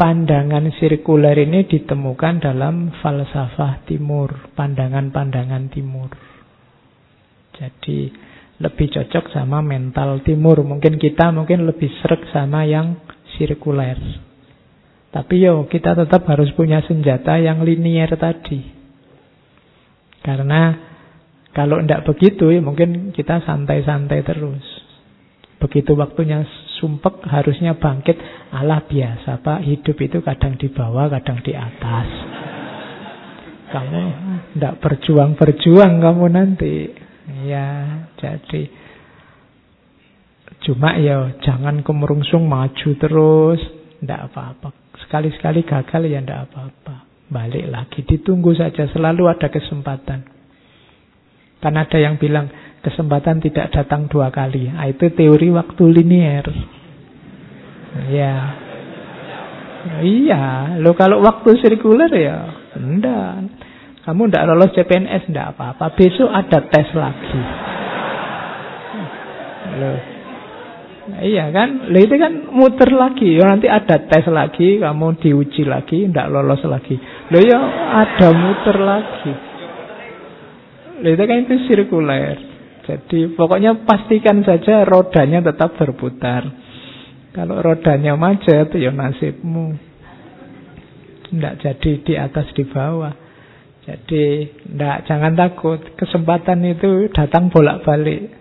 Pandangan 0.00 0.64
sirkuler 0.80 1.36
ini 1.44 1.68
ditemukan 1.68 2.40
dalam 2.40 2.88
falsafah 3.04 3.84
timur, 3.84 4.48
pandangan-pandangan 4.56 5.68
timur. 5.68 6.08
Jadi 7.52 8.08
lebih 8.64 8.96
cocok 8.96 9.28
sama 9.28 9.60
mental 9.60 10.24
timur. 10.24 10.64
Mungkin 10.64 10.96
kita 10.96 11.36
mungkin 11.36 11.68
lebih 11.68 11.92
serak 12.00 12.24
sama 12.32 12.64
yang 12.64 12.96
sirkuler. 13.36 14.00
Tapi 15.12 15.44
yo 15.44 15.68
kita 15.68 15.92
tetap 15.92 16.24
harus 16.32 16.48
punya 16.56 16.80
senjata 16.80 17.36
yang 17.36 17.60
linier 17.60 18.08
tadi. 18.16 18.64
Karena 20.24 20.89
kalau 21.50 21.82
tidak 21.82 22.06
begitu 22.06 22.54
ya 22.54 22.62
mungkin 22.62 23.10
kita 23.10 23.42
santai-santai 23.42 24.22
terus. 24.22 24.62
Begitu 25.60 25.92
waktunya 25.98 26.46
sumpek 26.80 27.26
harusnya 27.26 27.76
bangkit. 27.76 28.16
Allah 28.54 28.80
biasa 28.86 29.44
Pak, 29.44 29.60
hidup 29.66 29.96
itu 30.00 30.18
kadang 30.24 30.56
di 30.56 30.70
bawah, 30.72 31.10
kadang 31.12 31.42
di 31.44 31.52
atas. 31.52 32.08
Kamu 33.70 34.02
tidak 34.56 34.74
berjuang-berjuang 34.82 36.00
kamu 36.00 36.26
nanti. 36.32 36.74
Ya, 37.46 38.02
jadi 38.18 38.66
cuma 40.66 40.98
ya 40.98 41.34
jangan 41.44 41.84
kemerungsung 41.84 42.48
maju 42.48 42.90
terus. 42.96 43.60
Tidak 44.00 44.20
apa-apa. 44.32 44.72
Sekali-sekali 45.06 45.66
gagal 45.68 46.08
ya 46.08 46.24
tidak 46.24 46.50
apa-apa. 46.50 46.94
Balik 47.30 47.68
lagi, 47.68 48.00
ditunggu 48.02 48.56
saja. 48.56 48.88
Selalu 48.90 49.28
ada 49.28 49.52
kesempatan. 49.52 50.39
Kan 51.60 51.76
ada 51.76 51.96
yang 52.00 52.16
bilang 52.16 52.48
kesempatan 52.80 53.44
tidak 53.44 53.68
datang 53.72 54.08
dua 54.08 54.32
kali. 54.32 54.72
Nah, 54.72 54.88
itu 54.88 55.12
teori 55.12 55.52
waktu 55.52 55.84
linier. 55.92 56.46
Ya. 58.08 58.36
Iya, 60.00 60.76
lo 60.84 60.92
kalau 60.92 61.24
waktu 61.24 61.56
sirkuler 61.60 62.12
ya 62.12 62.36
enggak. 62.76 63.48
Kamu 64.04 64.28
enggak 64.28 64.44
lolos 64.48 64.72
CPNS 64.76 65.28
enggak 65.28 65.56
apa-apa. 65.56 65.92
Besok 65.96 66.28
ada 66.32 66.58
tes 66.68 66.88
lagi. 66.96 67.40
Loh. 69.80 69.98
Nah, 71.10 71.20
iya 71.24 71.48
kan? 71.52 71.92
Loh 71.92 72.00
itu 72.00 72.16
kan 72.16 72.32
muter 72.52 72.92
lagi. 72.92 73.36
Ya, 73.36 73.44
nanti 73.48 73.68
ada 73.68 74.00
tes 74.04 74.24
lagi, 74.28 74.80
kamu 74.80 75.20
diuji 75.20 75.64
lagi, 75.64 76.08
enggak 76.08 76.28
lolos 76.28 76.60
lagi. 76.64 76.96
Loh 77.32 77.42
ya 77.44 77.60
ada 78.04 78.28
muter 78.32 78.76
lagi. 78.80 79.49
Itu 81.00 81.22
kan 81.24 81.36
itu 81.44 81.54
sirkuler. 81.68 82.36
Jadi 82.84 83.32
pokoknya 83.38 83.86
pastikan 83.86 84.42
saja 84.42 84.82
rodanya 84.82 85.44
tetap 85.44 85.76
berputar. 85.78 86.42
Kalau 87.30 87.62
rodanya 87.62 88.18
macet, 88.18 88.74
ya 88.74 88.90
nasibmu. 88.90 89.78
Tidak 91.30 91.54
jadi 91.62 91.90
di 92.02 92.14
atas 92.18 92.50
di 92.58 92.66
bawah. 92.66 93.14
Jadi 93.86 94.50
tidak, 94.66 95.06
jangan 95.06 95.38
takut. 95.38 95.78
Kesempatan 95.94 96.66
itu 96.66 97.06
datang 97.14 97.48
bolak-balik. 97.54 98.34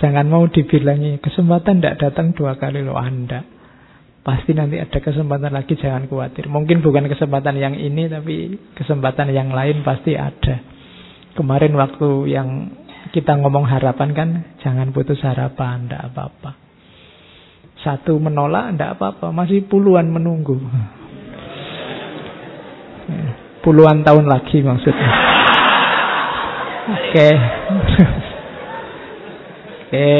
Jangan 0.00 0.26
mau 0.26 0.48
dibilangi 0.48 1.20
kesempatan 1.20 1.78
tidak 1.78 2.00
datang 2.00 2.32
dua 2.32 2.56
kali 2.56 2.80
loh 2.80 2.96
Anda. 2.96 3.44
Pasti 4.22 4.54
nanti 4.56 4.78
ada 4.78 4.98
kesempatan 5.02 5.52
lagi, 5.52 5.74
jangan 5.76 6.06
khawatir. 6.06 6.46
Mungkin 6.48 6.80
bukan 6.80 7.10
kesempatan 7.10 7.58
yang 7.58 7.74
ini, 7.74 8.06
tapi 8.08 8.54
kesempatan 8.78 9.34
yang 9.34 9.50
lain 9.50 9.82
pasti 9.84 10.14
ada. 10.14 10.71
Kemarin 11.32 11.72
waktu 11.80 12.08
yang 12.28 12.48
kita 13.12 13.36
ngomong 13.40 13.64
harapan 13.64 14.10
kan, 14.12 14.28
jangan 14.60 14.92
putus 14.92 15.20
harapan, 15.24 15.88
tidak 15.88 16.12
apa-apa. 16.12 16.50
Satu 17.80 18.20
menolak, 18.20 18.76
tidak 18.76 19.00
apa-apa. 19.00 19.32
Masih 19.32 19.64
puluhan 19.64 20.12
menunggu. 20.12 20.60
Puluhan 23.64 24.04
tahun 24.04 24.26
lagi 24.28 24.60
maksudnya. 24.60 25.10
Oke. 26.82 27.28
Oke. 29.86 30.12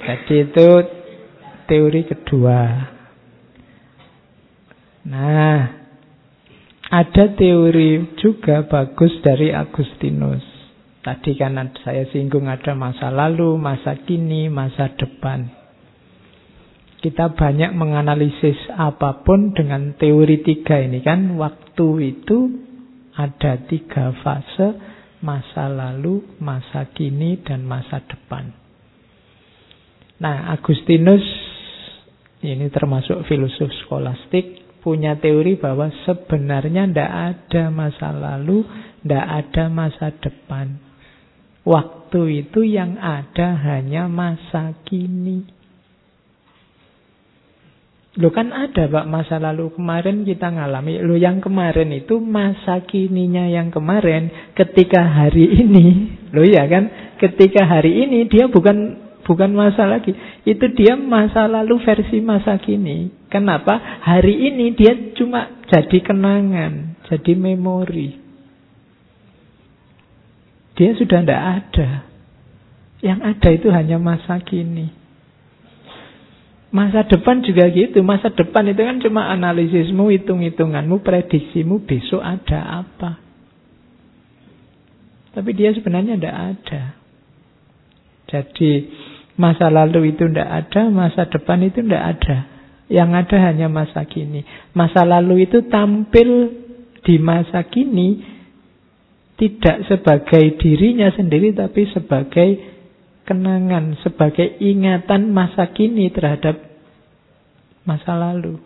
Jadi 0.00 0.34
itu 0.46 0.68
teori 1.70 2.02
kedua. 2.06 2.60
Nah, 5.06 5.79
ada 6.90 7.24
teori 7.38 8.18
juga 8.18 8.66
bagus 8.66 9.14
dari 9.22 9.54
Agustinus. 9.54 10.42
Tadi 11.00 11.32
kan 11.38 11.56
saya 11.86 12.04
singgung 12.10 12.50
ada 12.50 12.74
masa 12.74 13.08
lalu, 13.08 13.56
masa 13.56 13.94
kini, 14.04 14.50
masa 14.50 14.90
depan. 14.98 15.48
Kita 17.00 17.32
banyak 17.32 17.72
menganalisis 17.72 18.68
apa 18.76 19.24
pun 19.24 19.56
dengan 19.56 19.96
teori 19.96 20.44
tiga 20.44 20.76
ini 20.82 21.00
kan. 21.00 21.40
Waktu 21.40 21.86
itu 22.04 22.38
ada 23.16 23.56
tiga 23.64 24.12
fase, 24.20 24.76
masa 25.24 25.72
lalu, 25.72 26.20
masa 26.42 26.92
kini, 26.92 27.40
dan 27.40 27.64
masa 27.64 28.04
depan. 28.04 28.52
Nah, 30.20 30.52
Agustinus, 30.52 31.24
ini 32.44 32.68
termasuk 32.68 33.24
filosof 33.24 33.72
skolastik, 33.88 34.59
punya 34.80 35.16
teori 35.20 35.60
bahwa 35.60 35.92
sebenarnya 36.08 36.88
tidak 36.88 37.12
ada 37.12 37.62
masa 37.68 38.08
lalu, 38.10 38.64
tidak 39.04 39.26
ada 39.28 39.64
masa 39.68 40.06
depan. 40.16 40.76
Waktu 41.62 42.20
itu 42.48 42.64
yang 42.64 42.96
ada 42.96 43.54
hanya 43.60 44.08
masa 44.08 44.74
kini. 44.88 45.44
Lo 48.18 48.34
kan 48.34 48.50
ada 48.50 48.90
Pak 48.90 49.06
masa 49.06 49.38
lalu 49.38 49.70
kemarin 49.76 50.26
kita 50.26 50.50
ngalami. 50.50 50.98
Lo 50.98 51.14
yang 51.14 51.38
kemarin 51.38 51.94
itu 51.94 52.18
masa 52.18 52.82
kininya 52.82 53.46
yang 53.46 53.70
kemarin 53.70 54.52
ketika 54.58 54.98
hari 55.06 55.46
ini. 55.62 55.86
Lo 56.34 56.42
ya 56.42 56.66
kan? 56.66 57.14
Ketika 57.22 57.62
hari 57.70 58.02
ini 58.08 58.26
dia 58.26 58.50
bukan 58.50 59.09
bukan 59.30 59.54
masa 59.54 59.86
lagi. 59.86 60.10
Itu 60.42 60.66
dia 60.74 60.98
masa 60.98 61.46
lalu 61.46 61.78
versi 61.86 62.18
masa 62.18 62.58
kini. 62.58 63.30
Kenapa? 63.30 64.02
Hari 64.02 64.50
ini 64.50 64.74
dia 64.74 64.90
cuma 65.14 65.62
jadi 65.70 66.02
kenangan, 66.02 66.98
jadi 67.06 67.32
memori. 67.38 68.18
Dia 70.74 70.98
sudah 70.98 71.22
tidak 71.22 71.42
ada. 71.62 71.88
Yang 72.98 73.20
ada 73.22 73.48
itu 73.54 73.68
hanya 73.70 73.96
masa 74.02 74.42
kini. 74.42 74.90
Masa 76.74 77.06
depan 77.06 77.38
juga 77.46 77.70
gitu. 77.70 78.02
Masa 78.02 78.34
depan 78.34 78.66
itu 78.66 78.82
kan 78.82 78.98
cuma 78.98 79.30
analisismu, 79.30 80.10
hitung-hitunganmu, 80.10 81.06
prediksimu 81.06 81.86
besok 81.86 82.18
ada 82.18 82.82
apa. 82.82 83.22
Tapi 85.30 85.50
dia 85.54 85.70
sebenarnya 85.70 86.18
tidak 86.18 86.36
ada. 86.58 86.82
Jadi 88.30 88.70
masa 89.40 89.72
lalu 89.72 90.12
itu 90.12 90.28
tidak 90.28 90.68
ada, 90.68 90.92
masa 90.92 91.24
depan 91.24 91.64
itu 91.64 91.80
tidak 91.80 92.04
ada. 92.20 92.38
Yang 92.92 93.10
ada 93.24 93.36
hanya 93.48 93.66
masa 93.72 94.04
kini. 94.04 94.44
Masa 94.76 95.08
lalu 95.08 95.48
itu 95.48 95.64
tampil 95.72 96.28
di 97.00 97.16
masa 97.16 97.64
kini 97.64 98.20
tidak 99.40 99.88
sebagai 99.88 100.60
dirinya 100.60 101.08
sendiri 101.16 101.56
tapi 101.56 101.88
sebagai 101.96 102.48
kenangan, 103.24 103.96
sebagai 104.04 104.60
ingatan 104.60 105.32
masa 105.32 105.72
kini 105.72 106.12
terhadap 106.12 106.60
masa 107.88 108.12
lalu. 108.20 108.60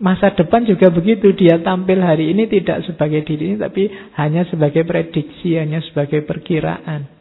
Masa 0.00 0.32
depan 0.32 0.64
juga 0.64 0.88
begitu, 0.88 1.28
dia 1.36 1.60
tampil 1.60 2.00
hari 2.00 2.32
ini 2.32 2.48
tidak 2.48 2.88
sebagai 2.88 3.20
diri 3.20 3.52
ini, 3.52 3.58
tapi 3.60 3.84
hanya 4.16 4.48
sebagai 4.48 4.88
prediksi, 4.88 5.60
hanya 5.60 5.84
sebagai 5.84 6.24
perkiraan. 6.24 7.19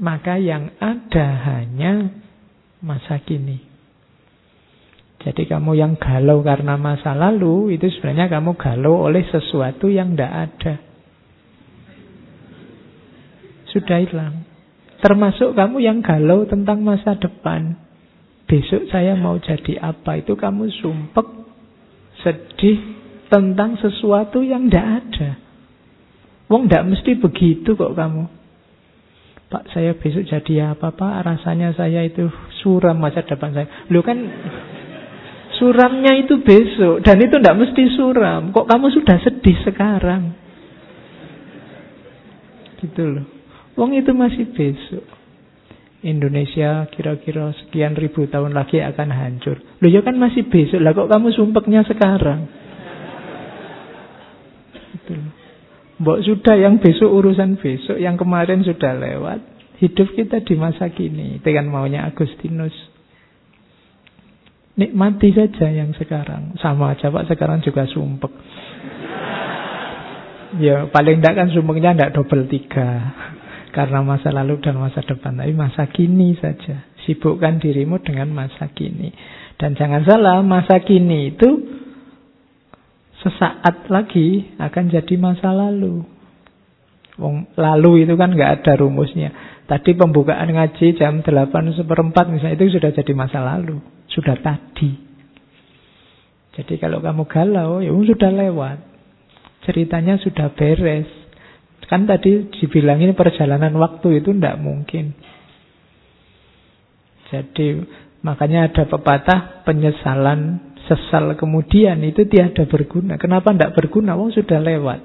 Maka 0.00 0.40
yang 0.40 0.72
ada 0.80 1.26
hanya 1.44 2.08
masa 2.80 3.20
kini. 3.20 3.60
Jadi 5.20 5.44
kamu 5.44 5.76
yang 5.76 6.00
galau 6.00 6.40
karena 6.40 6.80
masa 6.80 7.12
lalu, 7.12 7.76
itu 7.76 7.92
sebenarnya 7.92 8.32
kamu 8.32 8.56
galau 8.56 9.04
oleh 9.04 9.20
sesuatu 9.28 9.92
yang 9.92 10.16
tidak 10.16 10.32
ada 10.32 10.74
sudah 13.70 13.98
hilang. 14.02 14.34
Termasuk 15.00 15.56
kamu 15.56 15.80
yang 15.80 15.98
galau 16.04 16.44
tentang 16.44 16.84
masa 16.84 17.16
depan. 17.16 17.78
Besok 18.44 18.90
saya 18.90 19.14
mau 19.14 19.38
jadi 19.38 19.78
apa? 19.80 20.20
Itu 20.20 20.34
kamu 20.34 20.68
sumpek, 20.82 21.26
sedih 22.20 22.78
tentang 23.30 23.78
sesuatu 23.78 24.42
yang 24.42 24.66
tidak 24.68 24.86
ada. 25.06 25.30
Wong 26.50 26.66
tidak 26.66 26.84
mesti 26.92 27.14
begitu 27.16 27.78
kok 27.78 27.94
kamu. 27.94 28.39
Pak 29.50 29.66
saya 29.74 29.98
besok 29.98 30.30
jadi 30.30 30.78
apa 30.78 30.94
pak? 30.94 31.26
Rasanya 31.26 31.74
saya 31.74 32.06
itu 32.06 32.30
suram 32.62 33.02
masa 33.02 33.26
depan 33.26 33.50
saya. 33.50 33.66
Lu 33.90 33.98
kan 33.98 34.14
suramnya 35.58 36.14
itu 36.22 36.38
besok 36.38 37.02
dan 37.02 37.18
itu 37.18 37.34
tidak 37.34 37.58
mesti 37.58 37.82
suram. 37.98 38.54
Kok 38.54 38.70
kamu 38.70 38.86
sudah 38.94 39.18
sedih 39.18 39.58
sekarang? 39.66 40.22
Gitu 42.78 43.02
loh. 43.02 43.26
Wong 43.74 43.98
itu 43.98 44.14
masih 44.14 44.54
besok. 44.54 45.02
Indonesia 46.00 46.88
kira-kira 46.88 47.52
sekian 47.60 47.92
ribu 47.92 48.24
tahun 48.30 48.56
lagi 48.56 48.80
akan 48.80 49.08
hancur. 49.12 49.60
Loh 49.82 49.90
ya 49.90 50.00
kan 50.00 50.14
masih 50.16 50.46
besok. 50.46 50.78
Lah 50.78 50.94
kok 50.94 51.10
kamu 51.10 51.28
sumpeknya 51.34 51.82
sekarang? 51.84 52.46
Itu. 54.96 55.14
Mbok 56.00 56.18
sudah 56.24 56.56
yang 56.56 56.80
besok 56.80 57.12
urusan 57.12 57.60
besok, 57.60 58.00
yang 58.00 58.16
kemarin 58.16 58.64
sudah 58.64 58.96
lewat. 58.96 59.40
Hidup 59.80 60.12
kita 60.16 60.44
di 60.44 60.56
masa 60.56 60.88
kini. 60.92 61.40
Kan 61.40 61.68
maunya 61.68 62.08
Agustinus. 62.08 62.72
Nikmati 64.80 65.32
saja 65.36 65.68
yang 65.68 65.92
sekarang. 65.96 66.56
Sama 66.60 66.96
aja 66.96 67.12
Pak, 67.12 67.28
sekarang 67.28 67.60
juga 67.60 67.84
sumpek. 67.84 68.32
Ya 70.60 70.88
paling 70.88 71.20
tidak 71.20 71.34
kan 71.36 71.48
sumpeknya 71.52 71.96
tidak 71.96 72.12
double 72.16 72.48
tiga. 72.48 72.88
Karena 73.70 74.02
masa 74.02 74.34
lalu 74.34 74.58
dan 74.58 74.82
masa 74.82 74.98
depan 75.06 75.38
Tapi 75.38 75.54
masa 75.54 75.86
kini 75.86 76.34
saja 76.34 76.90
Sibukkan 77.06 77.62
dirimu 77.62 78.02
dengan 78.02 78.34
masa 78.34 78.66
kini 78.74 79.14
Dan 79.54 79.78
jangan 79.78 80.02
salah 80.02 80.42
Masa 80.42 80.82
kini 80.82 81.30
itu 81.34 81.79
Sesaat 83.20 83.88
lagi 83.92 84.56
Akan 84.56 84.88
jadi 84.88 85.14
masa 85.20 85.52
lalu. 85.52 86.02
Lalu 87.56 88.08
itu 88.08 88.14
kan 88.16 88.32
nggak 88.32 88.64
ada 88.64 88.72
rumusnya. 88.80 89.60
Tadi 89.68 89.92
pembukaan 89.92 90.48
ngaji 90.48 90.96
jam 90.96 91.20
8 91.20 91.28
seperempat 91.76 92.32
misalnya 92.32 92.56
Itu 92.56 92.80
sudah 92.80 92.90
jadi 92.96 93.12
masa 93.12 93.44
lalu. 93.44 93.76
Sudah 94.08 94.40
tadi. 94.40 94.96
Jadi 96.56 96.74
kalau 96.80 97.04
kamu 97.04 97.28
galau 97.28 97.84
Ya 97.84 97.92
sudah 97.92 98.30
lewat. 98.32 98.78
Ceritanya 99.68 100.16
sudah 100.16 100.56
beres. 100.56 101.06
Kan 101.90 102.06
tadi 102.06 102.48
dibilangin 102.54 103.18
perjalanan 103.18 103.74
waktu 103.76 104.22
itu 104.22 104.30
tidak 104.30 104.62
mungkin. 104.62 105.10
Jadi 107.30 107.82
makanya 108.22 108.70
ada 108.70 108.86
pepatah 108.86 109.66
penyesalan 109.66 110.69
sesal 110.90 111.38
kemudian 111.38 112.02
itu 112.02 112.26
tiada 112.26 112.66
berguna. 112.66 113.14
Kenapa 113.14 113.54
tidak 113.54 113.78
berguna? 113.78 114.18
Wong 114.18 114.34
sudah 114.34 114.58
lewat 114.58 114.98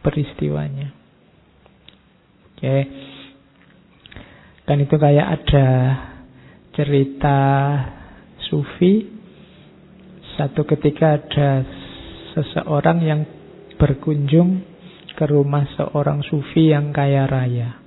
peristiwanya. 0.00 0.96
Oke. 2.56 2.76
Dan 4.64 4.76
itu 4.80 4.96
kayak 4.96 5.26
ada 5.28 5.68
cerita 6.72 7.38
sufi. 8.48 9.12
Satu 10.40 10.64
ketika 10.64 11.20
ada 11.20 11.64
seseorang 12.32 12.98
yang 13.04 13.20
berkunjung 13.76 14.64
ke 15.16 15.24
rumah 15.28 15.68
seorang 15.76 16.24
sufi 16.24 16.72
yang 16.72 16.96
kaya 16.96 17.28
raya. 17.28 17.80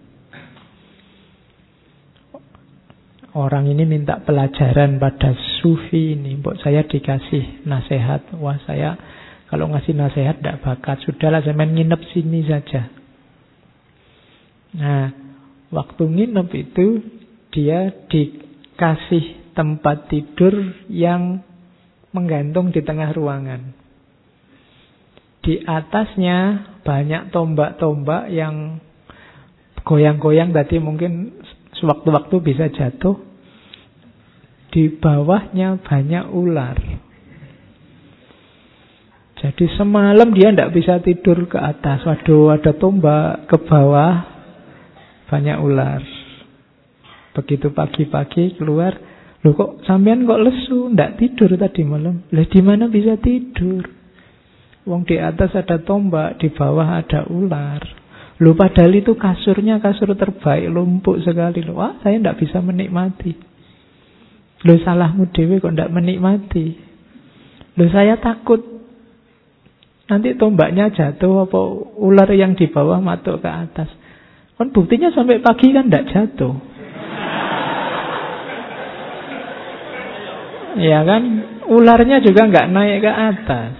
Orang 3.37 3.69
ini 3.69 3.85
minta 3.85 4.17
pelajaran 4.21 4.97
pada 4.97 5.37
sufi 5.59 6.15
ini. 6.15 6.39
Buat 6.39 6.63
saya 6.63 6.83
dikasih 6.87 7.67
nasihat. 7.67 8.33
Wah 8.39 8.57
saya 8.65 8.95
kalau 9.49 9.69
ngasih 9.73 9.93
nasihat 9.97 10.39
tidak 10.39 10.61
bakat. 10.61 11.01
Sudahlah 11.05 11.41
saya 11.41 11.57
main 11.57 11.73
nginep 11.73 12.01
sini 12.13 12.45
saja. 12.45 12.89
Nah, 14.77 15.09
waktu 15.73 16.03
nginep 16.05 16.49
itu 16.53 16.87
dia 17.49 17.89
dikasih 17.89 19.53
tempat 19.57 20.07
tidur 20.07 20.53
yang 20.87 21.41
menggantung 22.13 22.69
di 22.69 22.81
tengah 22.85 23.09
ruangan. 23.13 23.73
Di 25.41 25.65
atasnya 25.65 26.67
banyak 26.85 27.33
tombak-tombak 27.33 28.29
yang 28.29 28.77
goyang-goyang 29.81 30.53
tadi 30.53 30.77
mungkin 30.77 31.41
sewaktu-waktu 31.79 32.35
bisa 32.43 32.69
jatuh. 32.69 33.28
Di 34.69 34.89
bawahnya 35.01 35.81
banyak 35.81 36.25
ular. 36.29 36.77
Jadi 39.39 39.65
semalam 39.79 40.29
dia 40.35 40.51
tidak 40.51 40.75
bisa 40.75 40.99
tidur 40.99 41.47
ke 41.47 41.57
atas. 41.57 42.03
Waduh, 42.03 42.59
ada 42.59 42.75
tombak 42.75 43.47
ke 43.47 43.57
bawah, 43.65 44.13
banyak 45.31 45.57
ular. 45.63 46.03
Begitu 47.33 47.71
pagi-pagi 47.71 48.59
keluar, 48.59 48.99
Loh 49.39 49.55
kok 49.55 49.87
sampean 49.87 50.27
kok 50.27 50.43
lesu, 50.43 50.91
ndak 50.91 51.15
tidur 51.15 51.55
tadi 51.55 51.87
malam. 51.87 52.27
Lah 52.35 52.43
di 52.43 52.59
mana 52.59 52.91
bisa 52.91 53.15
tidur? 53.15 53.87
Wong 54.83 55.07
di 55.07 55.15
atas 55.15 55.55
ada 55.55 55.79
tombak, 55.79 56.43
di 56.43 56.51
bawah 56.51 56.99
ada 56.99 57.23
ular. 57.31 57.79
Lu 58.43 58.55
padahal 58.55 58.99
itu 58.99 59.15
kasurnya 59.15 59.79
kasur 59.79 60.11
terbaik, 60.15 60.67
lumpuk 60.67 61.23
sekali. 61.23 61.63
Wah 61.71 61.99
saya 62.03 62.19
tidak 62.19 62.39
bisa 62.39 62.59
menikmati. 62.59 63.48
Lu 64.67 64.75
salahmu 64.83 65.31
dewi 65.31 65.63
kok 65.63 65.71
tidak 65.71 65.93
menikmati. 65.93 66.75
Lu 67.79 67.85
saya 67.87 68.19
takut. 68.19 68.59
Nanti 70.09 70.33
tombaknya 70.35 70.89
jatuh 70.89 71.45
apa 71.45 71.59
ular 72.01 72.27
yang 72.33 72.57
di 72.57 72.65
bawah 72.67 72.97
matuk 72.99 73.45
ke 73.45 73.49
atas. 73.49 73.87
Kan 74.57 74.73
buktinya 74.75 75.13
sampai 75.13 75.39
pagi 75.39 75.71
kan 75.71 75.87
tidak 75.87 76.07
jatuh. 76.11 76.55
Ya 80.79 81.01
kan, 81.03 81.23
ularnya 81.69 82.21
juga 82.23 82.47
nggak 82.49 82.67
naik 82.71 82.97
ke 83.03 83.11
atas. 83.11 83.73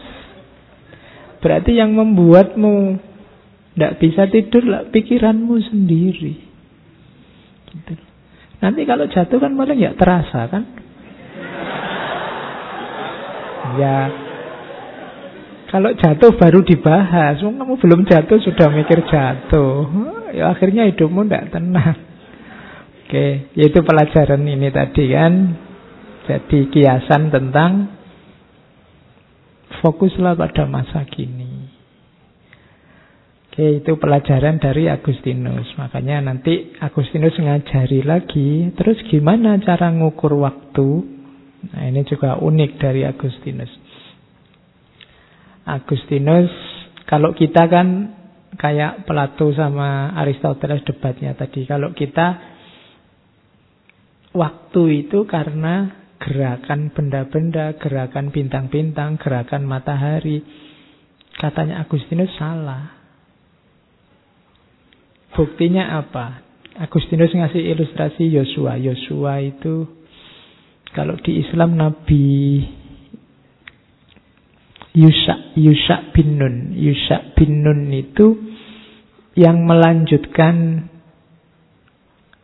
Berarti 1.39 1.71
yang 1.75 1.95
membuatmu 1.95 2.99
tidak 3.75 3.93
bisa 4.03 4.27
tidur 4.27 4.63
lah 4.67 4.83
pikiranmu 4.91 5.55
sendiri. 5.63 6.33
Gitu. 7.69 8.08
Nanti 8.59 8.81
kalau 8.83 9.07
jatuh 9.07 9.39
kan 9.39 9.51
malah 9.55 9.75
ya 9.75 9.95
terasa 9.95 10.51
kan? 10.51 10.63
Ya, 13.79 14.11
kalau 15.69 15.93
jatuh 15.93 16.33
baru 16.35 16.65
dibahas. 16.65 17.39
Kamu 17.39 17.77
belum 17.77 18.09
jatuh 18.09 18.41
sudah 18.41 18.67
mikir 18.73 19.05
jatuh. 19.05 19.85
Ya 20.33 20.49
akhirnya 20.49 20.89
hidupmu 20.89 21.25
tidak 21.29 21.53
tenang. 21.53 21.97
Oke, 23.05 23.49
yaitu 23.57 23.81
pelajaran 23.81 24.41
ini 24.45 24.69
tadi 24.73 25.13
kan. 25.13 25.33
Jadi 26.29 26.69
kiasan 26.69 27.33
tentang 27.33 27.97
Fokuslah 29.79 30.33
pada 30.35 30.65
masa 30.65 31.05
kini. 31.05 31.48
Oke, 33.59 33.83
itu 33.83 33.99
pelajaran 33.99 34.55
dari 34.55 34.87
Agustinus. 34.87 35.67
Makanya 35.75 36.23
nanti 36.23 36.71
Agustinus 36.79 37.35
ngajari 37.35 38.07
lagi, 38.07 38.71
terus 38.71 38.95
gimana 39.11 39.59
cara 39.59 39.91
ngukur 39.91 40.31
waktu? 40.39 40.87
Nah, 41.67 41.83
ini 41.91 42.07
juga 42.07 42.39
unik 42.39 42.79
dari 42.79 43.03
Agustinus. 43.03 43.67
Agustinus, 45.67 46.47
kalau 47.03 47.35
kita 47.35 47.67
kan 47.67 48.15
kayak 48.55 49.03
Plato 49.03 49.51
sama 49.51 50.15
Aristoteles 50.15 50.79
debatnya 50.87 51.35
tadi. 51.35 51.67
Kalau 51.67 51.91
kita 51.91 52.39
waktu 54.39 55.03
itu 55.03 55.27
karena 55.27 55.99
gerakan 56.15 56.95
benda-benda, 56.95 57.75
gerakan 57.75 58.31
bintang-bintang, 58.31 59.19
gerakan 59.19 59.67
matahari. 59.67 60.47
Katanya 61.35 61.83
Agustinus 61.83 62.31
salah. 62.39 62.98
Buktinya 65.33 65.99
apa? 66.01 66.41
Agustinus 66.79 67.35
ngasih 67.35 67.75
ilustrasi 67.75 68.31
Yosua. 68.31 68.79
Yosua 68.79 69.43
itu 69.43 69.85
kalau 70.95 71.19
di 71.21 71.43
Islam 71.43 71.77
Nabi 71.77 72.25
Yusa, 74.97 75.53
Yusa 75.53 76.09
bin 76.15 76.41
Nun. 76.41 76.73
Yusa 76.73 77.37
bin 77.37 77.61
Nun 77.61 77.93
itu 77.93 78.33
yang 79.37 79.63
melanjutkan 79.69 80.87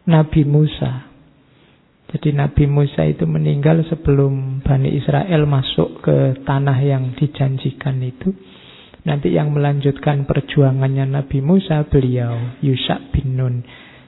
Nabi 0.05 0.41
Musa. 0.45 1.09
Jadi 2.13 2.37
Nabi 2.37 2.69
Musa 2.69 3.01
itu 3.03 3.25
meninggal 3.25 3.81
sebelum 3.89 4.61
Bani 4.61 4.93
Israel 4.93 5.49
masuk 5.49 6.05
ke 6.05 6.15
tanah 6.45 6.77
yang 6.85 7.17
dijanjikan 7.17 7.97
itu. 8.05 8.29
Nanti 9.05 9.37
yang 9.37 9.53
melanjutkan 9.53 10.25
perjuangannya 10.25 11.05
Nabi 11.05 11.37
Musa 11.37 11.85
beliau 11.85 12.57
Yusak 12.65 13.13
bin 13.13 13.37
Nun. 13.37 13.55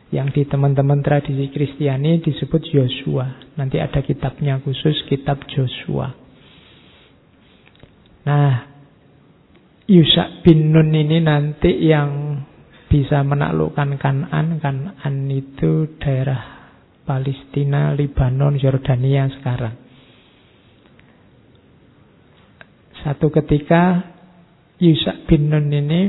Yang 0.10 0.28
di 0.34 0.42
teman-teman 0.50 1.06
tradisi 1.06 1.54
Kristiani 1.54 2.18
disebut 2.18 2.66
Yosua. 2.74 3.54
Nanti 3.62 3.78
ada 3.78 4.02
kitabnya 4.02 4.58
khusus, 4.66 5.06
kitab 5.06 5.46
Joshua. 5.46 6.10
Nah, 8.26 8.54
Yusak 9.86 10.42
bin 10.42 10.74
Nun 10.74 10.90
ini 10.90 11.22
nanti 11.22 11.78
yang 11.86 12.42
bisa 12.90 13.22
menaklukkan 13.22 14.02
Kanan. 14.02 14.58
Kanan 14.58 15.16
itu 15.30 15.94
daerah 16.02 16.74
Palestina, 17.06 17.94
Libanon, 17.94 18.58
Yordania 18.58 19.30
sekarang. 19.30 19.76
Satu 23.06 23.30
ketika 23.30 24.17
Yusak 24.78 25.26
bin 25.26 25.50
Nun 25.50 25.74
ini 25.74 26.02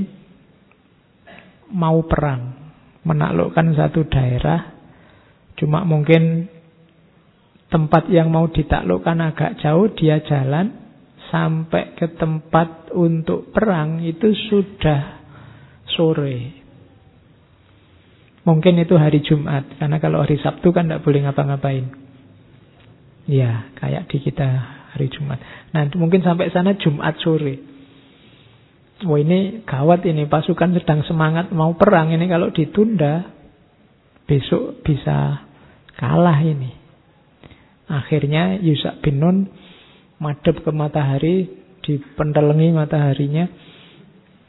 mau 1.73 2.05
perang, 2.05 2.73
menaklukkan 3.05 3.77
satu 3.77 4.05
daerah, 4.09 4.77
cuma 5.57 5.85
mungkin 5.85 6.49
tempat 7.69 8.09
yang 8.09 8.33
mau 8.33 8.49
ditaklukkan 8.49 9.19
agak 9.25 9.61
jauh, 9.61 9.93
dia 9.93 10.21
jalan 10.25 10.73
sampai 11.29 11.93
ke 11.97 12.17
tempat 12.17 12.93
untuk 12.97 13.53
perang 13.53 14.01
itu 14.01 14.33
sudah 14.49 15.21
sore. 15.93 16.57
Mungkin 18.49 18.81
itu 18.81 18.97
hari 18.97 19.21
Jumat, 19.21 19.77
karena 19.77 20.01
kalau 20.01 20.25
hari 20.25 20.41
Sabtu 20.41 20.73
kan 20.73 20.89
tidak 20.89 21.05
boleh 21.05 21.29
ngapa-ngapain. 21.29 21.85
Ya, 23.29 23.69
kayak 23.77 24.09
di 24.09 24.25
kita 24.25 24.49
hari 24.97 25.13
Jumat. 25.13 25.37
Nah, 25.77 25.85
mungkin 26.01 26.25
sampai 26.25 26.49
sana 26.49 26.73
Jumat 26.81 27.21
sore. 27.21 27.68
Wah 28.99 29.19
ini 29.23 29.63
gawat 29.63 30.03
ini, 30.11 30.27
pasukan 30.27 30.75
sedang 30.75 31.07
semangat 31.07 31.55
mau 31.55 31.71
perang 31.79 32.11
ini 32.11 32.27
kalau 32.27 32.51
ditunda, 32.51 33.31
besok 34.27 34.83
bisa 34.83 35.47
kalah 35.95 36.43
ini. 36.43 36.75
Akhirnya 37.87 38.59
Yusak 38.59 38.99
bin 39.07 39.23
Nun 39.23 39.47
madep 40.19 40.67
ke 40.67 40.71
matahari, 40.75 41.47
dipentelengi 41.87 42.75
mataharinya. 42.75 43.47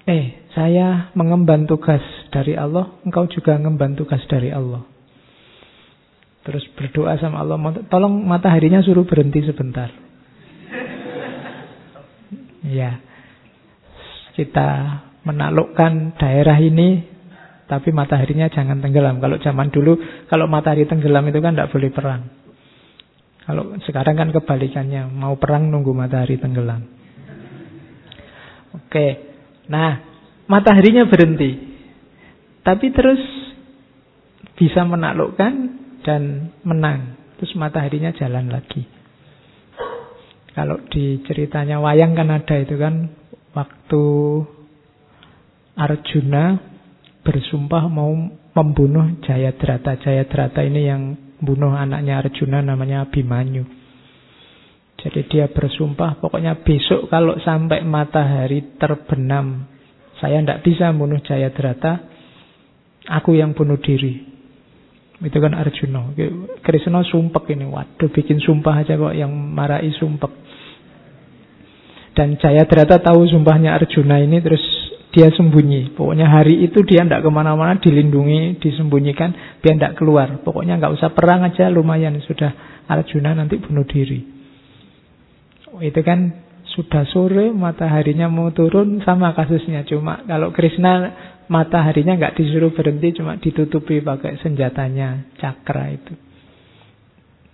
Eh, 0.09 0.49
saya 0.57 1.13
mengemban 1.13 1.69
tugas 1.69 2.01
dari 2.33 2.57
Allah, 2.57 2.97
engkau 3.05 3.29
juga 3.29 3.53
mengemban 3.61 3.93
tugas 3.93 4.25
dari 4.25 4.49
Allah. 4.49 4.81
Terus 6.41 6.65
berdoa 6.73 7.13
sama 7.21 7.45
Allah, 7.45 7.61
tolong 7.85 8.25
mataharinya 8.25 8.81
suruh 8.81 9.05
berhenti 9.05 9.45
sebentar. 9.45 9.93
Ya, 12.59 12.99
kita 14.33 14.69
menaklukkan 15.25 16.17
daerah 16.17 16.57
ini, 16.57 17.05
tapi 17.69 17.93
mataharinya 17.93 18.49
jangan 18.49 18.81
tenggelam. 18.81 19.21
Kalau 19.21 19.37
zaman 19.37 19.69
dulu, 19.69 19.97
kalau 20.25 20.49
matahari 20.49 20.89
tenggelam 20.89 21.25
itu 21.29 21.39
kan 21.39 21.53
tidak 21.53 21.69
boleh 21.69 21.89
perang. 21.93 22.21
Kalau 23.45 23.73
sekarang 23.85 24.15
kan 24.17 24.29
kebalikannya, 24.29 25.09
mau 25.09 25.37
perang 25.37 25.69
nunggu 25.73 25.93
matahari 25.93 26.37
tenggelam. 26.37 26.85
Oke, 28.69 29.07
nah 29.65 29.97
mataharinya 30.45 31.09
berhenti, 31.09 31.57
tapi 32.61 32.93
terus 32.93 33.21
bisa 34.53 34.85
menaklukkan 34.85 35.53
dan 36.05 36.53
menang. 36.61 37.17
Terus 37.39 37.55
mataharinya 37.55 38.11
jalan 38.13 38.51
lagi. 38.51 38.83
Kalau 40.51 40.81
di 40.91 41.23
ceritanya 41.23 41.79
wayang 41.79 42.17
kan 42.19 42.27
ada 42.33 42.55
itu 42.59 42.75
kan 42.75 43.07
waktu 43.53 44.03
Arjuna 45.79 46.59
bersumpah 47.23 47.83
mau 47.87 48.11
membunuh 48.55 49.19
Jayadrata. 49.23 49.95
Jayadrata 50.01 50.59
ini 50.65 50.81
yang 50.85 51.01
bunuh 51.39 51.71
anaknya 51.71 52.19
Arjuna 52.19 52.59
namanya 52.59 53.07
Abhimanyu. 53.07 53.63
Jadi 54.99 55.31
dia 55.31 55.47
bersumpah 55.47 56.19
pokoknya 56.19 56.59
besok 56.67 57.07
kalau 57.07 57.39
sampai 57.39 57.87
matahari 57.87 58.75
terbenam 58.75 59.79
saya 60.19 60.43
tidak 60.43 60.61
bisa 60.67 60.91
bunuh 60.91 61.23
Jayadrata, 61.23 62.03
aku 63.07 63.39
yang 63.39 63.55
bunuh 63.55 63.79
diri. 63.79 64.27
Itu 65.19 65.39
kan 65.39 65.55
Arjuna. 65.55 66.15
Krishna 66.63 67.03
sumpek 67.07 67.55
ini. 67.55 67.67
Waduh 67.67 68.11
bikin 68.11 68.39
sumpah 68.43 68.83
aja 68.83 68.99
kok 68.99 69.15
yang 69.15 69.31
marahi 69.31 69.91
sumpek. 69.95 70.31
Dan 72.19 72.35
Jayadrata 72.35 72.99
tahu 72.99 73.31
sumpahnya 73.31 73.79
Arjuna 73.79 74.19
ini 74.19 74.43
terus 74.43 74.59
dia 75.15 75.31
sembunyi. 75.31 75.95
Pokoknya 75.95 76.27
hari 76.27 76.67
itu 76.67 76.83
dia 76.83 77.07
tidak 77.07 77.23
ke 77.23 77.31
mana-mana, 77.31 77.79
dilindungi, 77.79 78.59
disembunyikan, 78.59 79.63
biar 79.63 79.79
tidak 79.79 79.95
keluar. 79.95 80.43
Pokoknya 80.43 80.75
nggak 80.83 80.99
usah 80.99 81.15
perang 81.15 81.47
aja, 81.47 81.71
lumayan 81.71 82.19
sudah 82.27 82.83
Arjuna 82.91 83.39
nanti 83.39 83.55
bunuh 83.55 83.87
diri. 83.87 84.19
Oh, 85.71 85.79
itu 85.79 86.03
kan 86.03 86.43
sudah 86.75 87.07
sore, 87.07 87.55
mataharinya 87.55 88.27
mau 88.27 88.51
turun, 88.51 88.99
sama 89.07 89.31
kasusnya. 89.31 89.87
Cuma 89.87 90.19
kalau 90.27 90.51
Krishna 90.51 91.15
mataharinya 91.47 92.19
nggak 92.19 92.35
disuruh 92.35 92.75
berhenti, 92.75 93.15
cuma 93.15 93.39
ditutupi 93.39 94.03
pakai 94.03 94.43
senjatanya, 94.43 95.23
cakra 95.39 95.95
itu. 95.95 96.28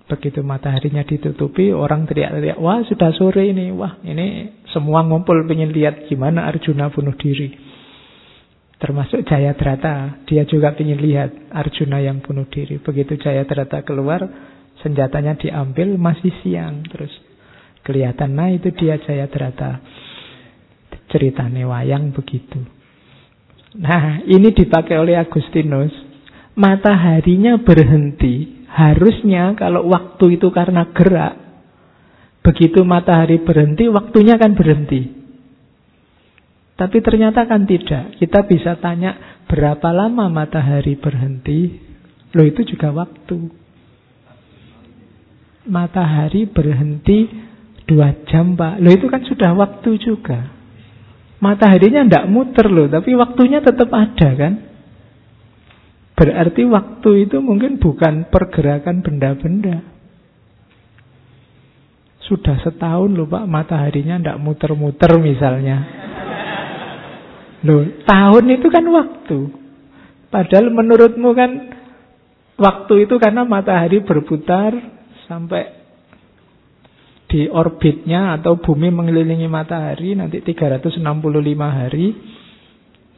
Begitu 0.05 0.45
mataharinya 0.45 1.01
ditutupi, 1.01 1.73
orang 1.73 2.05
teriak-teriak, 2.05 2.61
wah 2.61 2.85
sudah 2.85 3.09
sore 3.17 3.49
ini, 3.49 3.73
wah 3.73 3.97
ini 4.05 4.53
semua 4.69 5.01
ngumpul 5.01 5.41
pengen 5.49 5.73
lihat 5.73 6.05
gimana 6.05 6.45
Arjuna 6.45 6.93
bunuh 6.93 7.17
diri. 7.17 7.49
Termasuk 8.77 9.25
Jayadrata, 9.25 10.21
dia 10.29 10.45
juga 10.45 10.77
ingin 10.77 11.01
lihat 11.01 11.49
Arjuna 11.49 12.05
yang 12.05 12.21
bunuh 12.21 12.45
diri. 12.45 12.77
Begitu 12.77 13.17
Jayadrata 13.17 13.81
keluar, 13.81 14.21
senjatanya 14.85 15.41
diambil, 15.41 15.97
masih 15.97 16.29
siang. 16.45 16.85
Terus 16.85 17.09
kelihatan, 17.81 18.37
nah 18.37 18.53
itu 18.53 18.69
dia 18.77 19.01
Jayadrata. 19.01 19.81
Ceritanya 21.09 21.65
wayang 21.65 22.13
begitu. 22.13 22.61
Nah, 23.81 24.21
ini 24.21 24.53
dipakai 24.53 25.01
oleh 25.01 25.17
Agustinus. 25.17 25.91
Mataharinya 26.55 27.59
berhenti 27.65 28.64
Harusnya 28.75 29.55
kalau 29.55 29.87
waktu 29.87 30.35
itu 30.35 30.51
karena 30.51 30.91
gerak, 30.91 31.39
begitu 32.43 32.83
matahari 32.83 33.39
berhenti, 33.39 33.87
waktunya 33.87 34.35
kan 34.35 34.51
berhenti. 34.51 35.15
Tapi 36.75 36.99
ternyata 36.99 37.47
kan 37.47 37.63
tidak. 37.63 38.19
Kita 38.19 38.43
bisa 38.43 38.75
tanya 38.83 39.39
berapa 39.47 39.95
lama 39.95 40.27
matahari 40.27 40.99
berhenti. 40.99 41.71
Loh 42.35 42.43
itu 42.43 42.67
juga 42.67 42.91
waktu. 42.91 43.47
Matahari 45.71 46.43
berhenti 46.51 47.31
dua 47.87 48.11
jam 48.27 48.59
pak. 48.59 48.83
Loh 48.83 48.91
itu 48.91 49.07
kan 49.07 49.23
sudah 49.23 49.55
waktu 49.55 49.89
juga. 50.03 50.51
Mataharinya 51.39 52.03
tidak 52.03 52.27
muter 52.27 52.67
loh, 52.67 52.91
tapi 52.91 53.15
waktunya 53.15 53.63
tetap 53.63 53.87
ada 53.95 54.29
kan. 54.35 54.53
Berarti 56.15 56.63
waktu 56.63 57.27
itu 57.27 57.43
mungkin 57.43 57.75
bukan 57.77 58.31
pergerakan 58.31 59.03
benda-benda. 59.03 59.83
Sudah 62.23 62.57
setahun 62.63 63.11
loh 63.13 63.27
Pak, 63.27 63.45
mataharinya 63.45 64.17
tidak 64.17 64.39
muter-muter 64.41 65.11
misalnya. 65.19 65.77
Loh, 67.67 67.83
tahun 68.07 68.45
itu 68.55 68.67
kan 68.71 68.85
waktu. 68.87 69.39
Padahal 70.31 70.71
menurutmu 70.71 71.29
kan 71.35 71.51
waktu 72.55 73.05
itu 73.05 73.19
karena 73.19 73.43
matahari 73.43 73.99
berputar 74.01 74.71
sampai 75.27 75.85
di 77.27 77.51
orbitnya 77.51 78.39
atau 78.39 78.55
bumi 78.55 78.87
mengelilingi 78.93 79.51
matahari 79.51 80.15
nanti 80.15 80.39
365 80.39 81.03
hari 81.59 82.07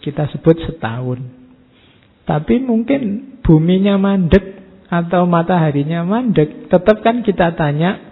kita 0.02 0.26
sebut 0.34 0.58
setahun. 0.66 1.47
Tapi 2.28 2.60
mungkin 2.60 3.40
buminya 3.40 3.96
mandek 3.96 4.44
atau 4.92 5.24
mataharinya 5.24 6.04
mandek, 6.04 6.68
tetap 6.68 7.00
kan 7.00 7.24
kita 7.24 7.56
tanya 7.56 8.04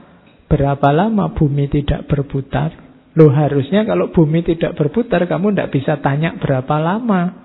berapa 0.48 0.88
lama 0.96 1.36
bumi 1.36 1.68
tidak 1.68 2.08
berputar. 2.08 2.72
Loh 3.20 3.32
harusnya 3.32 3.84
kalau 3.84 4.12
bumi 4.16 4.44
tidak 4.48 4.80
berputar 4.80 5.24
kamu 5.28 5.52
tidak 5.52 5.72
bisa 5.76 6.00
tanya 6.00 6.40
berapa 6.40 6.76
lama. 6.80 7.44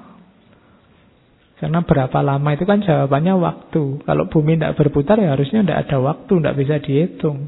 Karena 1.59 1.85
berapa 1.85 2.19
lama 2.25 2.49
itu 2.55 2.65
kan 2.65 2.81
jawabannya 2.81 3.35
waktu. 3.37 4.07
Kalau 4.07 4.25
bumi 4.31 4.57
tidak 4.57 4.79
berputar 4.79 5.19
ya 5.19 5.35
harusnya 5.35 5.67
tidak 5.67 5.91
ada 5.91 5.99
waktu, 6.01 6.33
tidak 6.39 6.57
bisa 6.57 6.75
dihitung. 6.81 7.39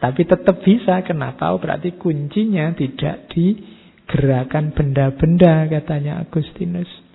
Tapi 0.00 0.22
tetap 0.24 0.62
bisa. 0.62 1.02
Kenapa? 1.02 1.52
Berarti 1.58 1.94
kuncinya 1.98 2.70
tidak 2.72 3.30
di 3.34 3.54
gerakan 4.06 4.72
benda-benda 4.72 5.66
katanya 5.68 6.22
Agustinus. 6.24 7.05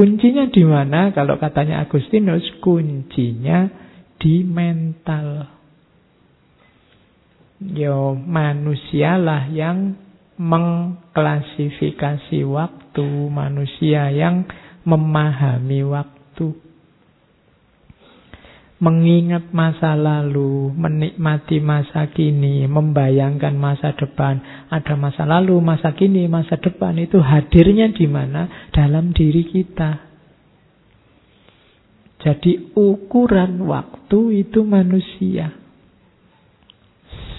Kuncinya 0.00 0.48
di 0.48 0.64
mana? 0.64 1.12
Kalau 1.12 1.36
katanya 1.36 1.84
Agustinus, 1.84 2.40
kuncinya 2.64 3.68
di 4.16 4.40
mental. 4.48 5.44
Yo, 7.60 8.16
manusialah 8.16 9.52
yang 9.52 9.92
mengklasifikasi 10.40 12.48
waktu, 12.48 13.28
manusia 13.28 14.08
yang 14.08 14.48
memahami 14.88 15.84
waktu 15.84 16.70
mengingat 18.80 19.52
masa 19.52 19.92
lalu, 19.92 20.72
menikmati 20.72 21.60
masa 21.60 22.08
kini, 22.08 22.64
membayangkan 22.64 23.52
masa 23.52 23.92
depan. 23.92 24.40
Ada 24.72 24.96
masa 24.96 25.28
lalu, 25.28 25.60
masa 25.60 25.92
kini, 25.92 26.24
masa 26.26 26.56
depan 26.56 26.96
itu 26.96 27.20
hadirnya 27.20 27.92
di 27.92 28.08
mana? 28.08 28.59
Dalam 28.70 29.10
diri 29.10 29.46
kita. 29.50 30.10
Jadi 32.20 32.76
ukuran 32.76 33.64
waktu 33.64 34.44
itu 34.44 34.60
manusia. 34.62 35.56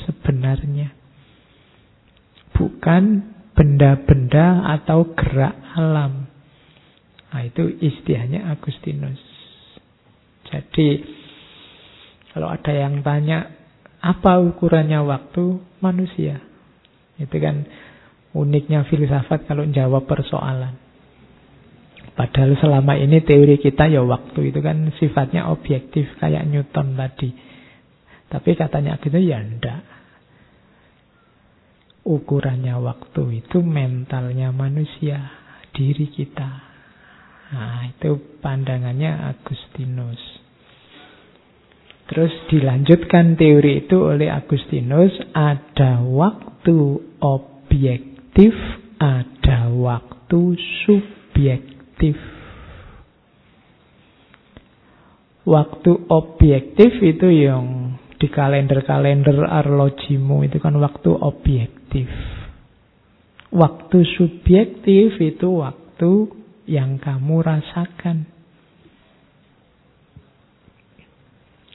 Sebenarnya. 0.04 0.90
Bukan 2.58 3.04
benda-benda 3.54 4.66
atau 4.80 5.14
gerak 5.14 5.56
alam. 5.78 6.28
Nah, 7.32 7.42
itu 7.48 7.70
istilahnya 7.80 8.52
Agustinus. 8.52 9.22
Jadi 10.52 11.00
kalau 12.36 12.48
ada 12.52 12.72
yang 12.76 13.00
tanya, 13.04 13.48
apa 14.04 14.40
ukurannya 14.40 15.00
waktu 15.04 15.60
manusia? 15.80 16.40
Itu 17.20 17.38
kan 17.40 17.68
uniknya 18.36 18.88
filsafat 18.88 19.48
kalau 19.48 19.68
jawab 19.70 20.08
persoalan. 20.08 20.91
Padahal 22.12 22.60
selama 22.60 23.00
ini 23.00 23.24
teori 23.24 23.56
kita 23.56 23.88
ya 23.88 24.04
waktu 24.04 24.52
itu 24.52 24.60
kan 24.60 24.92
sifatnya 25.00 25.48
objektif 25.48 26.12
kayak 26.20 26.44
Newton 26.44 27.00
tadi. 27.00 27.32
Tapi 28.32 28.50
katanya 28.56 29.00
gitu 29.00 29.16
ya 29.20 29.40
enggak. 29.40 29.84
Ukurannya 32.02 32.82
waktu 32.82 33.46
itu 33.46 33.62
mentalnya 33.62 34.50
manusia, 34.50 35.22
diri 35.72 36.10
kita. 36.10 36.50
Nah, 37.52 37.92
itu 37.92 38.40
pandangannya 38.40 39.12
Agustinus. 39.36 40.20
Terus 42.12 42.32
dilanjutkan 42.52 43.40
teori 43.40 43.88
itu 43.88 43.96
oleh 44.04 44.28
Agustinus, 44.28 45.16
ada 45.32 46.04
waktu 46.04 46.76
objektif, 47.24 48.52
ada 49.00 49.72
waktu 49.72 50.60
subjektif. 50.84 51.71
Waktu 55.42 55.92
objektif 56.10 57.02
itu 57.02 57.28
yang 57.30 57.98
di 58.22 58.30
kalender-kalender 58.30 59.42
arlojimu 59.42 60.46
itu 60.46 60.62
kan 60.62 60.78
waktu 60.78 61.10
objektif. 61.18 62.06
Waktu 63.50 63.98
subjektif 64.16 65.18
itu 65.18 65.48
waktu 65.60 66.12
yang 66.70 67.02
kamu 67.02 67.42
rasakan. 67.42 68.30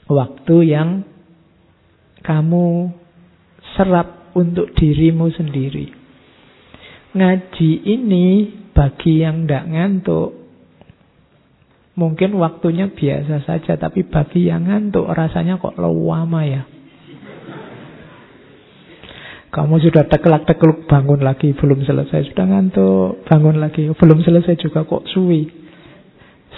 Waktu 0.07 0.55
yang 0.63 1.03
kamu 2.23 2.95
serap 3.75 4.31
untuk 4.31 4.71
dirimu 4.73 5.27
sendiri. 5.35 5.91
Ngaji 7.11 7.71
ini 7.83 8.27
bagi 8.77 9.25
yang 9.25 9.49
tidak 9.49 9.65
ngantuk, 9.73 10.37
mungkin 11.97 12.37
waktunya 12.37 12.93
biasa 12.93 13.41
saja, 13.49 13.73
tapi 13.81 14.05
bagi 14.05 14.45
yang 14.45 14.69
ngantuk 14.69 15.09
rasanya 15.09 15.57
kok 15.57 15.81
lama 15.81 16.41
ya. 16.45 16.61
Kamu 19.49 19.81
sudah 19.81 20.05
tekelak-tekeluk 20.05 20.85
bangun 20.85 21.25
lagi, 21.25 21.57
belum 21.57 21.81
selesai. 21.81 22.29
Sudah 22.29 22.45
ngantuk, 22.45 23.25
bangun 23.25 23.57
lagi, 23.57 23.89
belum 23.89 24.21
selesai 24.21 24.53
juga 24.61 24.85
kok 24.85 25.09
suwi. 25.09 25.49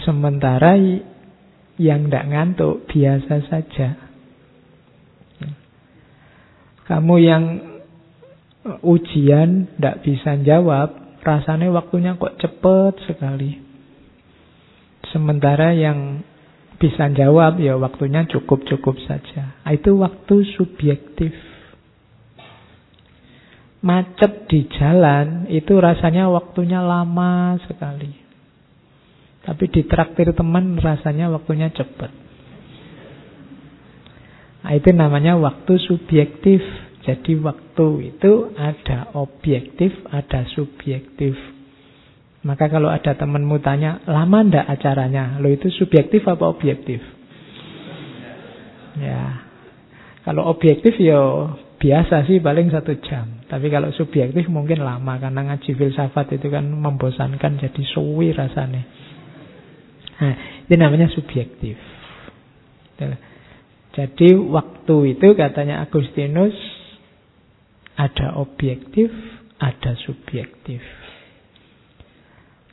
Sementara 0.03 0.75
yang 1.79 2.11
tidak 2.11 2.27
ngantuk 2.27 2.83
biasa 2.91 3.47
saja. 3.47 3.89
Kamu 6.83 7.15
yang 7.23 7.43
ujian 8.83 9.69
tidak 9.77 10.03
bisa 10.03 10.35
jawab, 10.43 11.08
rasanya 11.21 11.69
waktunya 11.71 12.15
kok 12.15 12.39
cepet 12.39 12.93
sekali. 13.07 13.51
Sementara 15.09 15.73
yang 15.73 16.21
bisa 16.79 17.11
jawab 17.11 17.59
ya 17.59 17.75
waktunya 17.75 18.23
cukup-cukup 18.25 18.95
saja. 19.03 19.59
Ah, 19.67 19.75
itu 19.75 19.99
waktu 19.99 20.35
subjektif. 20.55 21.35
Macet 23.79 24.47
di 24.51 24.67
jalan 24.75 25.47
itu 25.47 25.75
rasanya 25.79 26.27
waktunya 26.31 26.83
lama 26.83 27.55
sekali. 27.67 28.11
Tapi 29.43 29.65
di 29.71 29.87
traktir 29.87 30.35
teman 30.35 30.75
rasanya 30.79 31.31
waktunya 31.31 31.71
cepat. 31.71 32.11
Nah, 34.59 34.71
itu 34.75 34.91
namanya 34.91 35.39
waktu 35.39 35.79
subjektif. 35.79 36.59
Jadi 37.09 37.41
waktu 37.41 38.13
itu 38.13 38.53
ada 38.53 39.09
objektif, 39.17 39.89
ada 40.13 40.45
subjektif. 40.53 41.33
Maka 42.45 42.69
kalau 42.69 42.85
ada 42.85 43.17
temanmu 43.17 43.57
tanya, 43.65 43.97
lama 44.05 44.45
ndak 44.45 44.69
acaranya? 44.69 45.41
Lo 45.41 45.49
itu 45.49 45.73
subjektif 45.73 46.21
apa 46.29 46.45
objektif? 46.45 47.01
Ya, 49.01 49.41
kalau 50.21 50.53
objektif 50.53 51.01
ya 51.01 51.17
biasa 51.81 52.29
sih 52.29 52.37
paling 52.37 52.69
satu 52.69 52.93
jam. 53.01 53.41
Tapi 53.49 53.73
kalau 53.73 53.89
subjektif 53.89 54.45
mungkin 54.45 54.85
lama 54.85 55.17
karena 55.17 55.49
ngaji 55.49 55.73
filsafat 55.73 56.37
itu 56.37 56.53
kan 56.53 56.69
membosankan 56.69 57.57
jadi 57.57 57.83
suwi 57.89 58.37
rasanya. 58.37 58.85
Nah, 60.21 60.35
itu 60.69 60.77
namanya 60.77 61.09
subjektif. 61.09 61.73
Jadi 63.97 64.29
waktu 64.37 65.17
itu 65.17 65.27
katanya 65.33 65.81
Agustinus 65.81 66.53
ada 67.99 68.39
objektif, 68.39 69.11
ada 69.59 69.91
subjektif. 69.99 70.79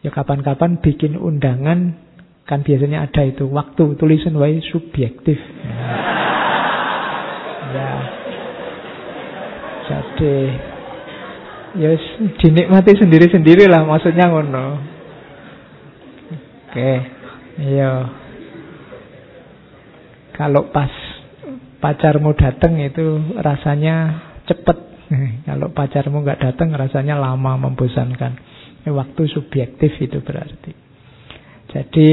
Ya 0.07 0.15
kapan-kapan 0.15 0.79
bikin 0.79 1.19
undangan 1.19 1.99
kan 2.47 2.63
biasanya 2.63 3.11
ada 3.11 3.27
itu 3.27 3.51
waktu 3.51 3.99
tulisan 3.99 4.39
wae 4.39 4.63
subjektif. 4.71 5.35
Ya. 7.75 7.91
Jadi 9.87 10.35
ya 11.83 11.91
dinikmati 12.39 12.95
sendiri-sendiri 12.95 13.67
lah 13.67 13.83
maksudnya 13.83 14.31
ngono. 14.31 14.67
Oke. 16.71 16.93
Iya. 17.67 17.93
Kalau 20.39 20.71
pas 20.71 20.93
pacarmu 21.83 22.31
datang 22.39 22.79
itu 22.79 23.35
rasanya 23.43 24.23
cepet 24.47 24.86
Kalau 25.47 25.71
pacarmu 25.71 26.23
nggak 26.27 26.41
datang 26.43 26.75
rasanya 26.75 27.15
lama 27.19 27.55
membosankan. 27.71 28.33
Ini 28.83 28.91
waktu 28.91 29.23
subjektif 29.31 29.95
itu 30.03 30.19
berarti. 30.23 30.73
Jadi 31.71 32.09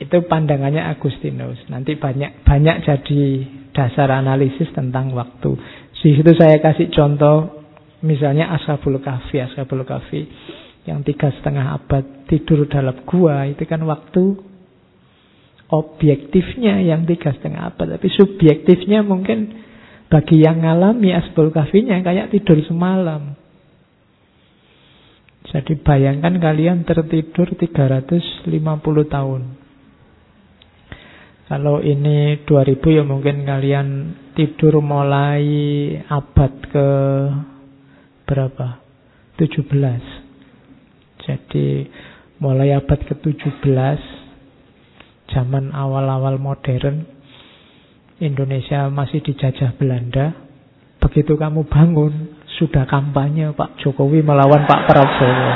itu 0.00 0.16
pandangannya 0.28 0.84
Agustinus. 0.84 1.64
Nanti 1.72 1.96
banyak 1.96 2.44
banyak 2.44 2.76
jadi 2.84 3.22
dasar 3.72 4.12
analisis 4.12 4.68
tentang 4.76 5.12
waktu. 5.16 5.56
Di 6.04 6.12
situ 6.12 6.32
saya 6.36 6.60
kasih 6.60 6.92
contoh 6.92 7.64
misalnya 8.04 8.52
Ashabul 8.52 9.00
Kahfi, 9.00 9.40
Ashabul 9.40 9.88
Kahfi 9.88 10.28
yang 10.84 11.00
tiga 11.00 11.32
setengah 11.32 11.80
abad 11.80 12.28
tidur 12.28 12.68
dalam 12.68 13.08
gua 13.08 13.48
itu 13.48 13.64
kan 13.64 13.80
waktu 13.88 14.36
objektifnya 15.72 16.84
yang 16.84 17.08
tiga 17.08 17.32
setengah 17.32 17.72
abad, 17.72 17.96
tapi 17.96 18.12
subjektifnya 18.12 19.00
mungkin 19.00 19.63
bagi 20.14 20.46
yang 20.46 20.62
ngalami 20.62 21.10
asbul 21.10 21.50
kafinya 21.50 21.98
kayak 21.98 22.30
tidur 22.30 22.62
semalam. 22.62 23.34
Jadi 25.50 25.74
bayangkan 25.82 26.38
kalian 26.38 26.86
tertidur 26.86 27.50
350 27.58 28.46
tahun. 29.10 29.42
Kalau 31.50 31.82
ini 31.82 32.46
2000 32.46 32.94
ya 32.94 33.02
mungkin 33.02 33.42
kalian 33.42 33.88
tidur 34.38 34.78
mulai 34.78 35.42
abad 36.06 36.52
ke 36.70 36.88
berapa? 38.22 38.78
17. 39.34 39.66
Jadi 41.26 41.90
mulai 42.38 42.70
abad 42.70 43.02
ke-17 43.02 43.98
zaman 45.34 45.74
awal-awal 45.74 46.38
modern 46.38 47.13
Indonesia 48.24 48.88
masih 48.88 49.20
dijajah 49.20 49.76
Belanda. 49.76 50.32
Begitu 50.96 51.36
kamu 51.36 51.68
bangun, 51.68 52.40
sudah 52.56 52.88
kampanye 52.88 53.52
Pak 53.52 53.76
Jokowi 53.84 54.24
melawan 54.24 54.64
Pak 54.64 54.80
Prabowo. 54.88 55.52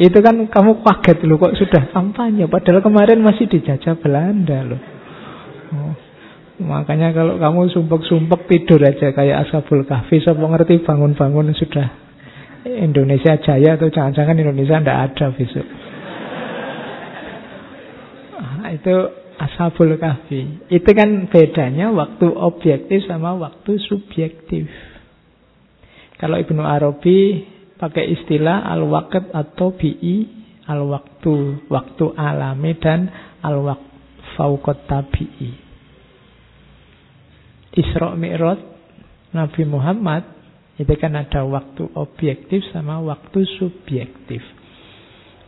Itu 0.00 0.18
kan 0.24 0.40
kamu 0.48 0.80
kaget 0.80 1.18
loh 1.28 1.36
kok 1.36 1.60
sudah 1.60 1.92
kampanye. 1.92 2.48
Padahal 2.48 2.80
kemarin 2.80 3.20
masih 3.20 3.44
dijajah 3.44 4.00
Belanda 4.00 4.64
loh. 4.64 4.80
Oh. 5.76 5.94
Makanya 6.60 7.12
kalau 7.12 7.36
kamu 7.36 7.72
sumpek-sumpek 7.72 8.48
tidur 8.48 8.80
aja 8.84 9.12
kayak 9.12 9.48
Ashabul 9.48 9.84
Kahfi, 9.88 10.20
siapa 10.20 10.40
ngerti 10.40 10.84
bangun-bangun 10.84 11.56
sudah 11.56 11.88
Indonesia 12.68 13.40
jaya 13.40 13.80
atau 13.80 13.88
jangan-jangan 13.88 14.36
Indonesia 14.36 14.76
tidak 14.76 14.98
ada 15.08 15.26
besok 15.32 15.64
itu 18.74 18.94
Ashabul 19.40 19.96
Kahfi. 19.96 20.68
Itu 20.68 20.90
kan 20.92 21.32
bedanya 21.32 21.88
waktu 21.96 22.28
objektif 22.28 23.08
sama 23.08 23.32
waktu 23.40 23.80
subjektif. 23.88 24.68
Kalau 26.20 26.36
Ibnu 26.36 26.60
Arabi 26.60 27.48
pakai 27.80 28.12
istilah 28.20 28.68
al-waqt 28.68 29.32
atau 29.32 29.72
bi'i, 29.72 30.28
al-waktu, 30.68 31.64
waktu 31.72 32.04
alami 32.12 32.76
dan 32.76 33.08
al-waqt 33.40 33.90
fauqat 34.36 34.84
tabi'i. 34.84 35.50
Isra 37.80 38.12
Mi'raj 38.12 38.60
Nabi 39.32 39.62
Muhammad 39.64 40.26
itu 40.76 40.90
kan 41.00 41.16
ada 41.16 41.44
waktu 41.46 41.88
objektif 41.96 42.64
sama 42.72 43.00
waktu 43.00 43.46
subjektif. 43.60 44.42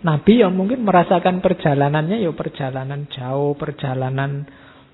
Nabi 0.03 0.43
yang 0.43 0.59
mungkin 0.59 0.83
merasakan 0.83 1.39
perjalanannya 1.39 2.27
ya 2.27 2.35
perjalanan 2.35 3.07
jauh, 3.07 3.55
perjalanan 3.55 4.43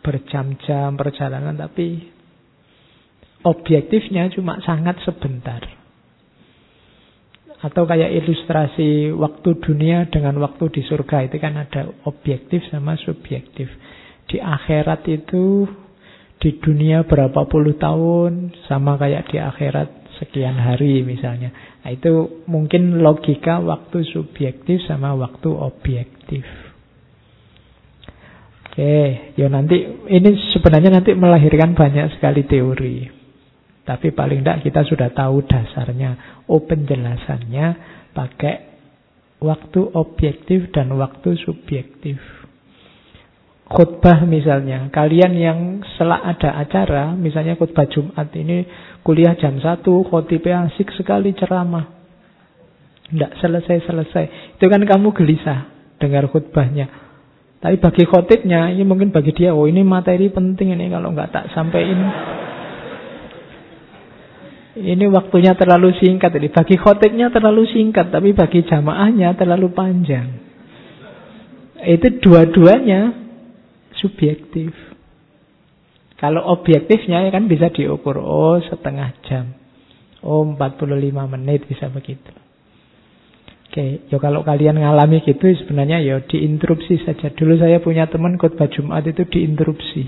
berjam-jam, 0.04 1.00
perjalanan 1.00 1.56
tapi 1.56 2.12
objektifnya 3.48 4.28
cuma 4.36 4.60
sangat 4.60 5.00
sebentar. 5.08 5.64
Atau 7.58 7.90
kayak 7.90 8.14
ilustrasi 8.22 9.10
waktu 9.16 9.58
dunia 9.58 10.06
dengan 10.12 10.38
waktu 10.44 10.70
di 10.70 10.82
surga 10.86 11.26
itu 11.26 11.42
kan 11.42 11.58
ada 11.58 11.90
objektif 12.06 12.62
sama 12.70 12.94
subjektif. 13.00 13.66
Di 14.30 14.38
akhirat 14.38 15.08
itu 15.10 15.66
di 16.38 16.54
dunia 16.62 17.02
berapa 17.02 17.50
puluh 17.50 17.74
tahun 17.74 18.54
sama 18.70 18.94
kayak 18.94 19.26
di 19.34 19.42
akhirat 19.42 19.97
sekian 20.18 20.58
hari 20.58 21.00
misalnya. 21.06 21.50
Nah, 21.82 21.90
itu 21.94 22.44
mungkin 22.50 23.00
logika 23.00 23.62
waktu 23.62 24.04
subjektif 24.10 24.82
sama 24.84 25.14
waktu 25.14 25.48
objektif. 25.50 26.44
Oke, 28.68 29.34
ya 29.34 29.50
nanti 29.50 29.74
ini 30.06 30.30
sebenarnya 30.54 30.94
nanti 30.94 31.10
melahirkan 31.16 31.74
banyak 31.74 32.14
sekali 32.18 32.46
teori. 32.46 33.10
Tapi 33.82 34.12
paling 34.12 34.44
tidak 34.44 34.60
kita 34.62 34.80
sudah 34.84 35.08
tahu 35.16 35.48
dasarnya. 35.48 36.42
Oh 36.46 36.60
penjelasannya 36.60 37.66
pakai 38.12 38.54
waktu 39.40 39.80
objektif 39.96 40.68
dan 40.76 40.92
waktu 40.94 41.40
subjektif. 41.40 42.20
khutbah 43.68 44.24
misalnya. 44.24 44.88
Kalian 44.88 45.32
yang 45.36 45.58
selak 46.00 46.24
ada 46.24 46.56
acara, 46.56 47.12
misalnya 47.12 47.54
khutbah 47.60 47.84
Jumat 47.84 48.32
ini 48.32 48.64
kuliah 49.08 49.32
jam 49.40 49.56
1, 49.56 49.80
khotibnya 49.80 50.68
asik 50.68 50.92
sekali 50.92 51.32
ceramah. 51.32 51.88
Tidak 53.08 53.40
selesai-selesai. 53.40 54.24
Itu 54.60 54.68
kan 54.68 54.84
kamu 54.84 55.16
gelisah 55.16 55.64
dengar 55.96 56.28
khutbahnya. 56.28 57.08
Tapi 57.56 57.80
bagi 57.80 58.04
khotibnya, 58.04 58.68
ini 58.68 58.84
mungkin 58.84 59.08
bagi 59.08 59.32
dia, 59.32 59.56
oh 59.56 59.64
ini 59.64 59.80
materi 59.80 60.28
penting 60.28 60.76
ini 60.76 60.92
kalau 60.92 61.16
nggak 61.16 61.32
tak 61.32 61.44
sampaikan. 61.56 61.98
Ini 64.78 65.08
waktunya 65.08 65.56
terlalu 65.56 65.96
singkat. 65.96 66.28
Jadi 66.28 66.52
bagi 66.52 66.76
khotibnya 66.76 67.32
terlalu 67.32 67.64
singkat, 67.64 68.12
tapi 68.12 68.36
bagi 68.36 68.60
jamaahnya 68.62 69.32
terlalu 69.40 69.72
panjang. 69.72 70.28
Itu 71.80 72.12
dua-duanya 72.20 73.16
subjektif. 73.96 74.87
Kalau 76.18 76.42
objektifnya 76.50 77.22
ya 77.22 77.30
kan 77.30 77.46
bisa 77.46 77.70
diukur. 77.70 78.18
Oh 78.18 78.58
setengah 78.58 79.14
jam. 79.22 79.54
Oh 80.26 80.42
45 80.42 80.82
menit 81.30 81.62
bisa 81.70 81.86
begitu. 81.94 82.34
Oke, 83.68 84.02
ya 84.10 84.16
kalau 84.18 84.42
kalian 84.42 84.80
ngalami 84.80 85.22
gitu 85.22 85.46
sebenarnya 85.62 86.02
ya 86.02 86.18
diinterupsi 86.24 87.04
saja. 87.06 87.30
Dulu 87.30 87.54
saya 87.60 87.78
punya 87.78 88.10
teman 88.10 88.34
khotbah 88.34 88.66
Jumat 88.66 89.06
itu 89.06 89.22
diinterupsi. 89.28 90.02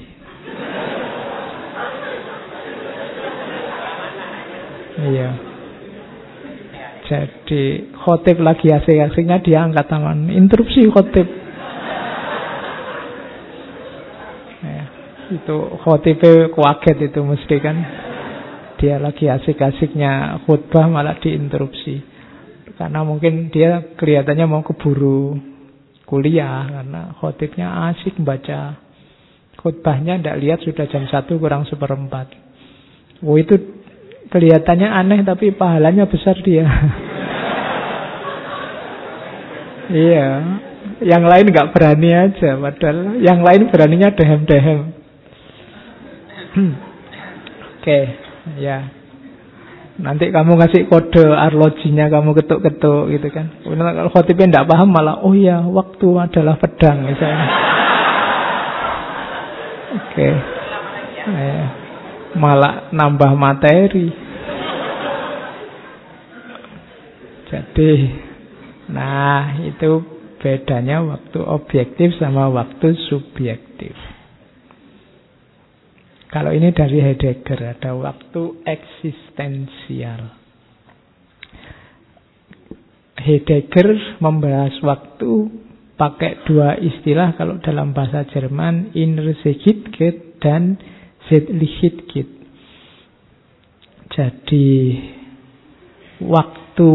Iya. 5.00 5.30
Jadi 7.06 7.90
khotib 7.94 8.38
lagi 8.42 8.70
asik-asiknya 8.70 9.42
dia 9.42 9.62
angkat 9.62 9.86
tangan. 9.86 10.26
Interupsi 10.30 10.86
khotib. 10.90 11.39
Itu 15.30 15.78
khotibnya 15.86 16.50
kuaget 16.50 16.98
itu 17.10 17.20
mesti 17.22 17.56
kan. 17.62 17.76
Dia 18.82 18.98
lagi 18.98 19.28
asik-asiknya 19.30 20.42
khutbah 20.44 20.90
malah 20.90 21.16
diinterupsi. 21.22 22.02
Karena 22.74 23.04
mungkin 23.04 23.52
dia 23.52 23.94
kelihatannya 23.94 24.46
mau 24.48 24.64
keburu 24.64 25.36
kuliah 26.08 26.66
karena 26.66 27.14
khotibnya 27.22 27.94
asik 27.94 28.18
baca 28.18 28.90
khutbahnya 29.60 30.18
tidak 30.18 30.36
lihat 30.40 30.58
sudah 30.64 30.88
jam 30.88 31.04
satu 31.06 31.36
kurang 31.36 31.68
seperempat. 31.68 32.32
Oh 33.20 33.36
itu 33.36 33.54
kelihatannya 34.32 34.88
aneh 34.88 35.20
tapi 35.22 35.52
pahalanya 35.52 36.08
besar 36.08 36.40
dia. 36.40 36.64
iya, 40.08 40.28
yang 41.04 41.28
lain 41.28 41.52
nggak 41.52 41.70
berani 41.76 42.10
aja, 42.16 42.56
padahal 42.56 43.20
yang 43.20 43.44
lain 43.44 43.68
beraninya 43.68 44.08
dehem-dehem. 44.16 44.99
Hmm. 46.50 46.74
Oke, 47.80 47.84
okay, 47.86 48.02
ya. 48.58 48.90
Nanti 50.00 50.32
kamu 50.32 50.56
kasih 50.56 50.88
kode 50.88 51.28
arlojinya 51.28 52.08
kamu 52.08 52.32
ketuk-ketuk 52.40 53.12
gitu 53.12 53.28
kan. 53.28 53.52
Kemudian 53.60 53.92
kalau 53.92 54.10
khotibnya 54.10 54.48
tidak 54.48 54.68
paham 54.72 54.88
malah, 54.90 55.20
oh 55.20 55.36
ya 55.36 55.60
waktu 55.60 56.08
adalah 56.16 56.56
pedang 56.56 57.04
misalnya. 57.04 57.46
Oke. 59.90 60.16
Okay. 60.16 60.32
Ya. 61.20 61.64
Malah 62.40 62.88
nambah 62.94 63.32
materi. 63.36 64.08
Jadi, 67.50 67.92
nah 68.94 69.58
itu 69.66 69.90
bedanya 70.38 71.02
waktu 71.02 71.38
objektif 71.42 72.14
sama 72.16 72.46
waktu 72.48 72.94
subjektif. 73.10 73.92
Kalau 76.30 76.54
ini 76.54 76.70
dari 76.70 77.02
Heidegger 77.02 77.74
ada 77.74 77.90
waktu 77.98 78.62
eksistensial. 78.62 80.30
Heidegger 83.18 84.18
membahas 84.22 84.78
waktu 84.80 85.30
pakai 85.98 86.46
dua 86.46 86.78
istilah 86.80 87.34
kalau 87.34 87.58
dalam 87.60 87.92
bahasa 87.92 88.24
Jerman 88.30 88.94
Innersichtkeit 88.94 90.38
dan 90.40 90.78
Zeitlichkeit. 91.28 92.30
Jadi 94.14 94.70
waktu 96.24 96.90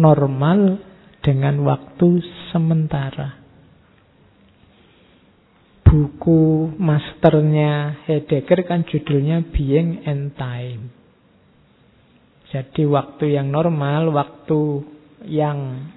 normal 0.00 0.80
dengan 1.20 1.62
waktu 1.62 2.24
sementara 2.50 3.37
buku 5.88 6.76
masternya 6.76 8.04
Heidegger 8.04 8.68
kan 8.68 8.84
judulnya 8.84 9.40
Being 9.48 10.04
and 10.04 10.36
Time. 10.36 10.92
Jadi 12.52 12.84
waktu 12.84 13.36
yang 13.40 13.48
normal, 13.48 14.12
waktu 14.12 14.84
yang 15.28 15.88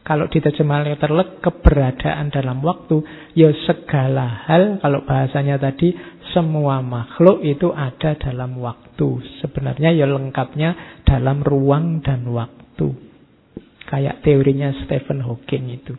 kalau 0.00 0.24
diterjemahkan 0.32 0.96
terlek 0.96 1.44
keberadaan 1.44 2.32
dalam 2.32 2.64
waktu, 2.64 3.04
ya 3.36 3.52
segala 3.68 4.48
hal 4.48 4.80
kalau 4.80 5.04
bahasanya 5.04 5.60
tadi 5.60 5.92
semua 6.32 6.80
makhluk 6.80 7.44
itu 7.44 7.68
ada 7.76 8.16
dalam 8.16 8.56
waktu. 8.64 9.20
Sebenarnya 9.44 9.92
ya 9.92 10.08
lengkapnya 10.08 11.02
dalam 11.04 11.44
ruang 11.44 12.00
dan 12.00 12.24
waktu. 12.32 12.96
Kayak 13.88 14.24
teorinya 14.24 14.72
Stephen 14.84 15.20
Hawking 15.20 15.64
itu. 15.76 15.94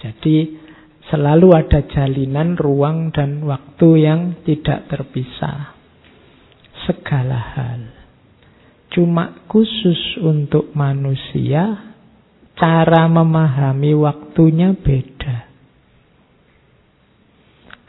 Jadi 0.00 0.36
Selalu 1.10 1.48
ada 1.58 1.82
jalinan 1.90 2.54
ruang 2.54 3.10
dan 3.10 3.42
waktu 3.42 3.88
yang 4.06 4.20
tidak 4.46 4.86
terpisah. 4.86 5.74
Segala 6.86 7.38
hal. 7.58 7.80
Cuma 8.94 9.42
khusus 9.50 10.18
untuk 10.22 10.70
manusia, 10.74 11.94
cara 12.54 13.10
memahami 13.10 13.90
waktunya 13.98 14.70
beda. 14.74 15.50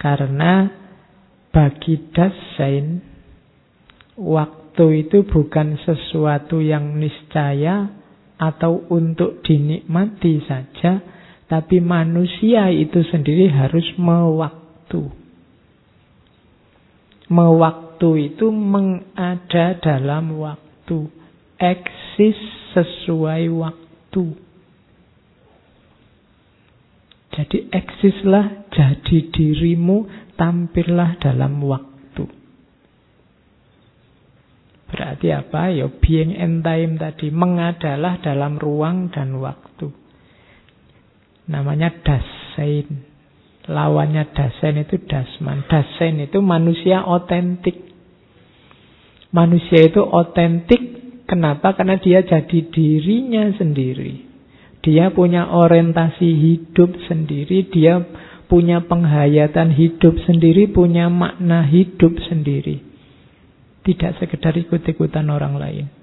Karena 0.01 0.65
bagi 1.53 2.09
Dasein, 2.09 3.05
waktu 4.17 5.05
itu 5.05 5.29
bukan 5.29 5.77
sesuatu 5.85 6.57
yang 6.57 6.97
niscaya 6.97 7.85
atau 8.41 8.81
untuk 8.89 9.45
dinikmati 9.45 10.41
saja, 10.49 11.20
tapi 11.51 11.83
manusia 11.83 12.71
itu 12.71 13.03
sendiri 13.11 13.51
harus 13.51 13.83
mewaktu. 13.99 15.11
Mewaktu 17.27 18.31
itu 18.31 18.47
mengada 18.47 19.75
dalam 19.83 20.39
waktu. 20.39 21.11
Eksis 21.59 22.39
sesuai 22.71 23.51
waktu. 23.51 24.23
Jadi 27.35 27.67
eksislah, 27.67 28.71
jadi 28.71 29.17
dirimu, 29.35 30.07
tampillah 30.39 31.19
dalam 31.19 31.59
waktu. 31.67 32.31
Berarti 34.87 35.27
apa? 35.35 35.67
Ya 35.67 35.91
being 35.99 36.31
and 36.31 36.63
time 36.63 36.95
tadi. 36.95 37.27
Mengadalah 37.27 38.23
dalam 38.23 38.55
ruang 38.55 39.11
dan 39.11 39.35
waktu. 39.35 40.00
Namanya 41.51 41.91
dasein. 41.99 43.03
Lawannya 43.67 44.31
dasein 44.31 44.79
itu 44.79 44.97
dasman. 45.05 45.67
Dasein 45.67 46.23
itu 46.23 46.39
manusia 46.39 47.03
otentik. 47.03 47.75
Manusia 49.35 49.91
itu 49.91 49.99
otentik. 50.01 50.81
Kenapa? 51.27 51.75
Karena 51.75 51.99
dia 51.99 52.23
jadi 52.23 52.59
dirinya 52.71 53.51
sendiri. 53.55 54.31
Dia 54.81 55.11
punya 55.13 55.51
orientasi 55.51 56.25
hidup 56.25 56.95
sendiri. 57.05 57.67
Dia 57.69 58.01
punya 58.49 58.81
penghayatan 58.87 59.75
hidup 59.75 60.17
sendiri. 60.23 60.71
Punya 60.71 61.11
makna 61.11 61.67
hidup 61.67 62.15
sendiri. 62.31 62.79
Tidak 63.83 64.17
sekedar 64.23 64.55
ikut-ikutan 64.55 65.27
orang 65.29 65.55
lain. 65.59 66.00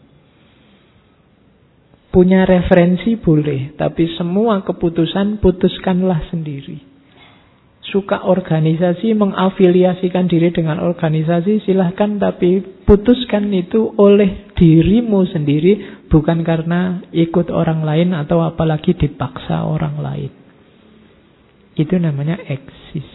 Punya 2.08 2.48
referensi 2.48 3.20
boleh, 3.20 3.76
tapi 3.76 4.08
semua 4.16 4.64
keputusan 4.64 5.44
putuskanlah 5.44 6.32
sendiri. 6.32 6.80
Suka 7.84 8.24
organisasi, 8.24 9.12
mengafiliasikan 9.12 10.28
diri 10.28 10.48
dengan 10.52 10.80
organisasi, 10.80 11.64
silahkan, 11.64 12.16
tapi 12.20 12.64
putuskan 12.88 13.52
itu 13.52 13.92
oleh 13.96 14.48
dirimu 14.56 15.24
sendiri, 15.28 16.04
bukan 16.08 16.44
karena 16.44 17.04
ikut 17.12 17.52
orang 17.52 17.84
lain 17.84 18.16
atau 18.16 18.40
apalagi 18.40 18.96
dipaksa 18.96 19.68
orang 19.68 20.00
lain. 20.00 20.32
Itu 21.76 21.96
namanya 22.00 22.40
eksis. 22.44 23.08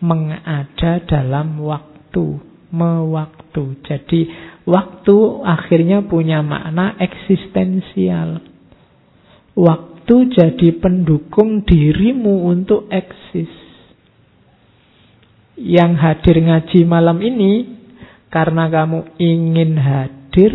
Mengada 0.00 1.04
dalam 1.04 1.60
waktu, 1.64 2.40
mewaktu. 2.72 3.80
Jadi 3.84 4.20
Waktu 4.68 5.16
akhirnya 5.48 6.04
punya 6.04 6.44
makna 6.44 6.92
eksistensial. 7.00 8.44
Waktu 9.56 10.14
jadi 10.28 10.68
pendukung 10.76 11.64
dirimu 11.64 12.52
untuk 12.52 12.84
eksis. 12.92 13.48
Yang 15.56 15.92
hadir 16.04 16.36
ngaji 16.44 16.80
malam 16.84 17.18
ini 17.24 17.80
karena 18.28 18.68
kamu 18.68 19.16
ingin 19.16 19.80
hadir 19.80 20.52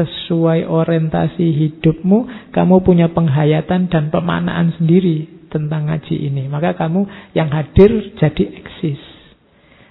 sesuai 0.00 0.64
orientasi 0.64 1.44
hidupmu, 1.44 2.50
kamu 2.56 2.76
punya 2.80 3.12
penghayatan 3.12 3.92
dan 3.92 4.08
pemanaan 4.08 4.72
sendiri 4.80 5.28
tentang 5.52 5.92
ngaji 5.92 6.16
ini. 6.16 6.48
Maka 6.48 6.72
kamu 6.72 7.04
yang 7.36 7.52
hadir 7.52 8.16
jadi 8.16 8.44
eksis. 8.64 9.02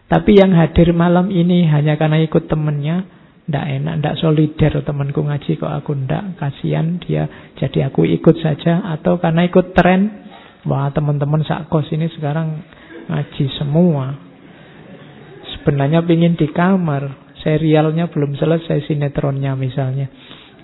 Tapi 0.09 0.41
yang 0.41 0.57
hadir 0.57 0.89
malam 0.97 1.29
ini 1.29 1.69
hanya 1.69 1.93
karena 1.93 2.17
ikut 2.25 2.49
temennya, 2.49 3.18
ndak 3.49 3.65
enak, 3.65 3.93
ndak 4.05 4.15
solider 4.21 4.85
temanku 4.85 5.25
ngaji 5.25 5.57
kok 5.57 5.73
aku 5.73 5.97
ndak, 5.97 6.37
kasihan 6.37 7.01
dia, 7.01 7.25
jadi 7.57 7.89
aku 7.89 8.05
ikut 8.05 8.37
saja. 8.39 8.85
Atau 8.93 9.17
karena 9.17 9.43
ikut 9.49 9.73
tren, 9.73 10.29
wah 10.69 10.93
teman-teman 10.93 11.41
sakos 11.41 11.89
ini 11.89 12.05
sekarang 12.13 12.61
ngaji 13.09 13.45
semua. 13.57 14.13
Sebenarnya 15.57 16.05
pingin 16.05 16.37
di 16.37 16.45
kamar, 16.53 17.33
serialnya 17.41 18.13
belum 18.13 18.37
selesai 18.37 18.85
sinetronnya 18.85 19.57
misalnya. 19.57 20.07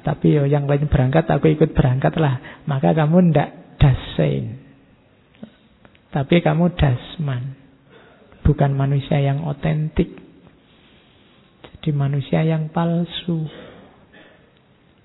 Tapi 0.05 0.37
yo 0.37 0.45
yang 0.45 0.69
lain 0.69 0.85
berangkat, 0.85 1.25
aku 1.25 1.49
ikut 1.49 1.73
berangkat 1.73 2.13
lah. 2.21 2.61
Maka 2.69 2.93
kamu 2.93 3.33
ndak 3.33 3.81
dasein. 3.81 4.61
Tapi 6.13 6.39
kamu 6.45 6.77
dasman 6.77 7.57
bukan 8.45 8.71
manusia 8.77 9.17
yang 9.19 9.41
otentik. 9.49 10.24
Jadi 11.85 12.01
manusia 12.01 12.41
yang 12.41 12.73
palsu. 12.73 13.45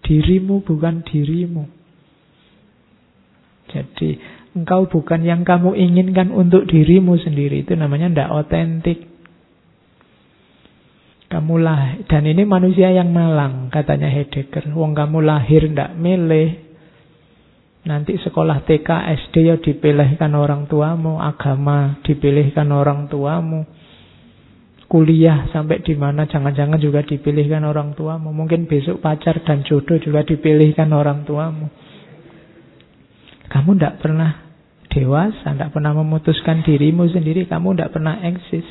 Dirimu 0.01 0.65
bukan 0.65 1.05
dirimu. 1.05 1.69
Jadi 3.69 4.17
engkau 4.57 4.89
bukan 4.89 5.21
yang 5.21 5.45
kamu 5.45 5.77
inginkan 5.77 6.33
untuk 6.33 6.65
dirimu 6.65 7.21
sendiri. 7.21 7.69
Itu 7.69 7.77
namanya 7.77 8.09
tidak 8.09 8.33
otentik. 8.33 9.13
Kamu 11.29 11.61
lah 11.61 12.01
dan 12.09 12.25
ini 12.25 12.49
manusia 12.49 12.89
yang 12.97 13.13
malang 13.13 13.69
katanya 13.69 14.09
Heidegger. 14.09 14.73
Wong 14.73 14.97
kamu 14.97 15.21
lahir 15.21 15.69
ndak 15.69 16.01
milih, 16.01 16.71
Nanti 17.85 18.17
sekolah 18.17 18.65
TK, 18.65 18.89
SD 19.29 19.35
ya 19.53 19.57
dipilihkan 19.61 20.33
orang 20.33 20.65
tuamu, 20.65 21.21
agama 21.21 22.01
dipilihkan 22.09 22.73
orang 22.73 23.09
tuamu, 23.13 23.69
kuliah 24.91 25.47
sampai 25.55 25.87
di 25.87 25.95
mana 25.95 26.27
jangan-jangan 26.27 26.83
juga 26.83 27.07
dipilihkan 27.07 27.63
orang 27.63 27.95
tuamu. 27.95 28.35
Mungkin 28.35 28.67
besok 28.67 28.99
pacar 28.99 29.39
dan 29.47 29.63
jodoh 29.63 30.03
juga 30.03 30.27
dipilihkan 30.27 30.91
orang 30.91 31.23
tuamu. 31.23 31.71
Kamu 33.51 33.71
tidak 33.79 34.03
pernah 34.03 34.51
dewasa, 34.91 35.55
tidak 35.55 35.71
pernah 35.71 35.95
memutuskan 35.95 36.67
dirimu 36.67 37.07
sendiri, 37.07 37.47
kamu 37.47 37.79
tidak 37.79 37.95
pernah 37.95 38.19
eksis. 38.27 38.67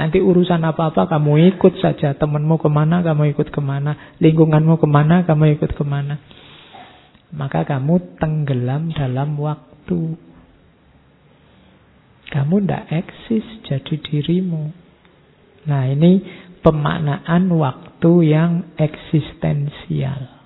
Nanti 0.00 0.16
urusan 0.16 0.64
apa-apa 0.64 1.12
kamu 1.12 1.52
ikut 1.56 1.76
saja. 1.84 2.16
Temanmu 2.16 2.56
ke 2.56 2.72
mana, 2.72 3.04
kamu 3.04 3.36
ikut 3.36 3.52
ke 3.52 3.60
mana. 3.60 4.16
Lingkunganmu 4.16 4.80
ke 4.80 4.88
mana, 4.88 5.28
kamu 5.28 5.60
ikut 5.60 5.76
ke 5.76 5.84
mana 5.84 6.16
maka 7.30 7.62
kamu 7.62 8.18
tenggelam 8.18 8.90
dalam 8.94 9.38
waktu. 9.38 10.18
Kamu 12.30 12.62
tidak 12.62 12.84
eksis 12.90 13.46
jadi 13.66 13.94
dirimu. 13.98 14.70
Nah 15.68 15.84
ini 15.88 16.20
pemaknaan 16.64 17.52
waktu 17.52 18.10
yang 18.24 18.52
eksistensial. 18.76 20.40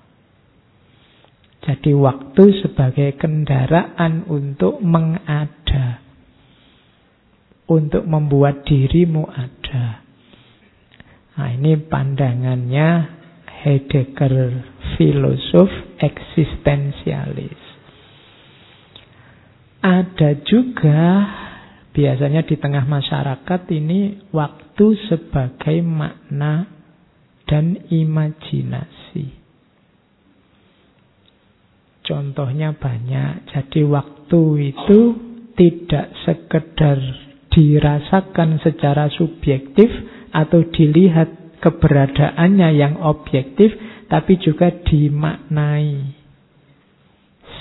Jadi 1.65 1.91
waktu 1.97 2.43
sebagai 2.61 3.17
kendaraan 3.17 4.27
untuk 4.27 4.79
mengada. 4.83 6.03
Untuk 7.65 8.05
membuat 8.05 8.61
dirimu 8.69 9.25
ada. 9.25 10.05
Nah 11.35 11.49
ini 11.49 11.73
pandangannya 11.81 12.89
Heidegger 13.65 14.61
filosof 14.93 15.73
eksistensialis. 15.97 17.57
Ada 19.81 20.37
juga 20.45 21.01
biasanya 21.95 22.43
di 22.43 22.59
tengah 22.59 22.83
masyarakat 22.83 23.61
ini 23.71 24.27
waktu 24.35 24.85
sebagai 25.07 25.79
makna 25.79 26.67
dan 27.47 27.87
imajinasi. 27.87 29.47
Contohnya 32.05 32.75
banyak. 32.75 33.49
Jadi 33.49 33.81
waktu 33.87 34.41
itu 34.75 34.99
tidak 35.55 36.13
sekedar 36.27 36.99
dirasakan 37.49 38.59
secara 38.61 39.07
subjektif 39.09 39.87
atau 40.35 40.67
dilihat 40.69 41.57
keberadaannya 41.63 42.69
yang 42.75 42.99
objektif, 42.99 43.71
tapi 44.11 44.37
juga 44.37 44.69
dimaknai 44.69 46.13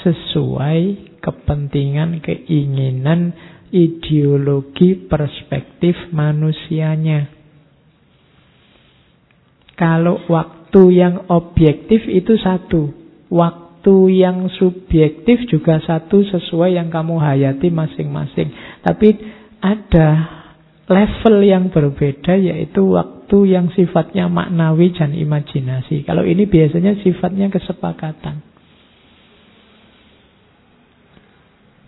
sesuai 0.04 0.80
kepentingan, 1.24 2.20
keinginan, 2.20 3.32
ideologi, 3.74 4.94
perspektif 4.94 5.98
manusianya. 6.14 7.26
Kalau 9.74 10.22
waktu 10.30 10.82
yang 10.94 11.26
objektif 11.26 12.06
itu 12.06 12.38
satu, 12.38 12.94
waktu 13.26 13.94
yang 14.14 14.46
subjektif 14.54 15.50
juga 15.50 15.82
satu 15.82 16.22
sesuai 16.22 16.78
yang 16.78 16.94
kamu 16.94 17.18
hayati 17.18 17.74
masing-masing. 17.74 18.54
Tapi 18.86 19.18
ada 19.58 20.08
level 20.86 21.36
yang 21.42 21.74
berbeda 21.74 22.38
yaitu 22.38 22.94
waktu 22.94 23.50
yang 23.50 23.74
sifatnya 23.74 24.30
maknawi 24.30 24.94
dan 24.94 25.10
imajinasi. 25.10 26.06
Kalau 26.06 26.22
ini 26.22 26.46
biasanya 26.46 26.94
sifatnya 27.02 27.50
kesepakatan. 27.50 28.53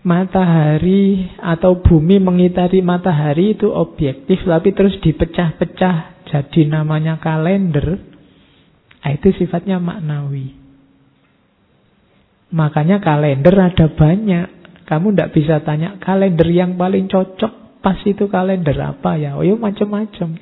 Matahari 0.07 1.35
atau 1.43 1.83
bumi 1.83 2.23
mengitari 2.23 2.79
matahari 2.79 3.59
itu 3.59 3.75
objektif 3.75 4.47
tapi 4.47 4.71
terus 4.71 4.95
dipecah-pecah 5.03 6.23
jadi 6.31 6.61
namanya 6.67 7.19
kalender. 7.19 7.99
Nah, 9.03 9.11
itu 9.15 9.31
sifatnya 9.39 9.79
maknawi. 9.79 10.55
Makanya 12.51 13.03
kalender 13.03 13.55
ada 13.55 13.87
banyak. 13.91 14.47
Kamu 14.87 15.15
tidak 15.15 15.31
bisa 15.35 15.59
tanya 15.67 15.99
kalender 15.99 16.47
yang 16.47 16.79
paling 16.79 17.11
cocok 17.11 17.83
pas 17.83 17.99
itu 18.07 18.31
kalender 18.31 18.75
apa 18.83 19.19
ya? 19.19 19.35
Oh 19.39 19.43
ya 19.43 19.59
macam-macam. 19.59 20.39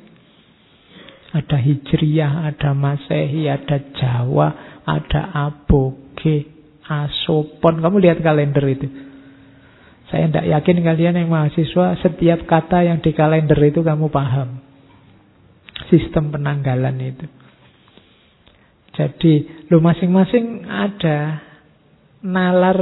Ada 1.33 1.57
Hijriyah, 1.61 2.53
ada 2.53 2.77
Masehi, 2.77 3.49
ada 3.49 3.81
Jawa, 3.97 4.81
ada 4.85 5.33
Aboge, 5.49 6.49
Asopon. 6.85 7.81
Kamu 7.81 7.97
lihat 8.01 8.21
kalender 8.21 8.65
itu. 8.69 8.87
Saya 10.15 10.31
tidak 10.31 10.47
yakin 10.47 10.79
kalian 10.87 11.19
yang 11.19 11.27
mahasiswa 11.27 11.99
setiap 11.99 12.47
kata 12.47 12.87
yang 12.87 13.03
di 13.03 13.11
kalender 13.11 13.59
itu 13.59 13.83
kamu 13.83 14.15
paham. 14.15 14.63
Sistem 15.91 16.31
penanggalan 16.31 16.95
itu. 17.03 17.27
Jadi, 18.95 19.67
lo 19.75 19.83
masing-masing 19.83 20.71
ada 20.71 21.43
nalar 22.23 22.79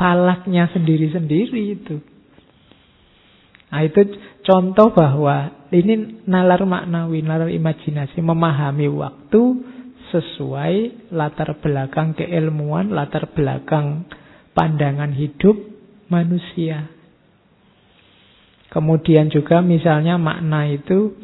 falaknya 0.00 0.72
sendiri-sendiri 0.72 1.60
itu. 1.76 2.00
Nah 3.70 3.84
itu 3.84 4.00
contoh 4.42 4.96
bahwa 4.96 5.68
ini 5.70 6.24
nalar 6.24 6.64
maknawi, 6.64 7.20
nalar 7.20 7.52
imajinasi, 7.52 8.24
memahami 8.24 8.88
waktu 8.88 9.42
sesuai 10.16 11.12
latar 11.12 11.60
belakang 11.60 12.16
keilmuan, 12.16 12.88
latar 12.90 13.30
belakang 13.30 14.08
pandangan 14.56 15.14
hidup 15.14 15.69
manusia. 16.10 16.90
Kemudian 18.70 19.30
juga 19.30 19.62
misalnya 19.64 20.14
makna 20.14 20.66
itu 20.70 21.14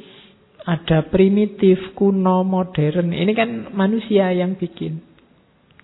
ada 0.66 1.06
primitif, 1.06 1.94
kuno, 1.94 2.42
modern. 2.42 3.14
Ini 3.14 3.32
kan 3.38 3.50
manusia 3.70 4.34
yang 4.34 4.58
bikin. 4.58 4.98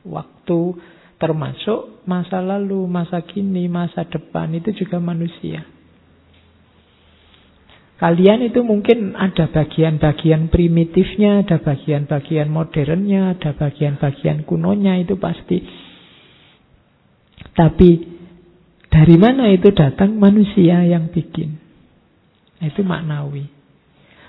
Waktu 0.02 0.60
termasuk 1.22 2.02
masa 2.02 2.42
lalu, 2.42 2.82
masa 2.90 3.22
kini, 3.22 3.70
masa 3.70 4.02
depan 4.02 4.50
itu 4.58 4.74
juga 4.74 4.98
manusia. 4.98 5.62
Kalian 8.02 8.42
itu 8.50 8.66
mungkin 8.66 9.14
ada 9.14 9.46
bagian-bagian 9.46 10.50
primitifnya, 10.50 11.46
ada 11.46 11.62
bagian-bagian 11.62 12.50
modernnya, 12.50 13.38
ada 13.38 13.54
bagian-bagian 13.54 14.42
kunonya 14.42 14.98
itu 14.98 15.14
pasti. 15.22 15.62
Tapi 17.54 17.90
dari 18.92 19.16
mana 19.16 19.48
itu 19.48 19.72
datang 19.72 20.20
manusia 20.20 20.84
yang 20.84 21.08
bikin? 21.08 21.56
Itu 22.60 22.84
maknawi. 22.84 23.48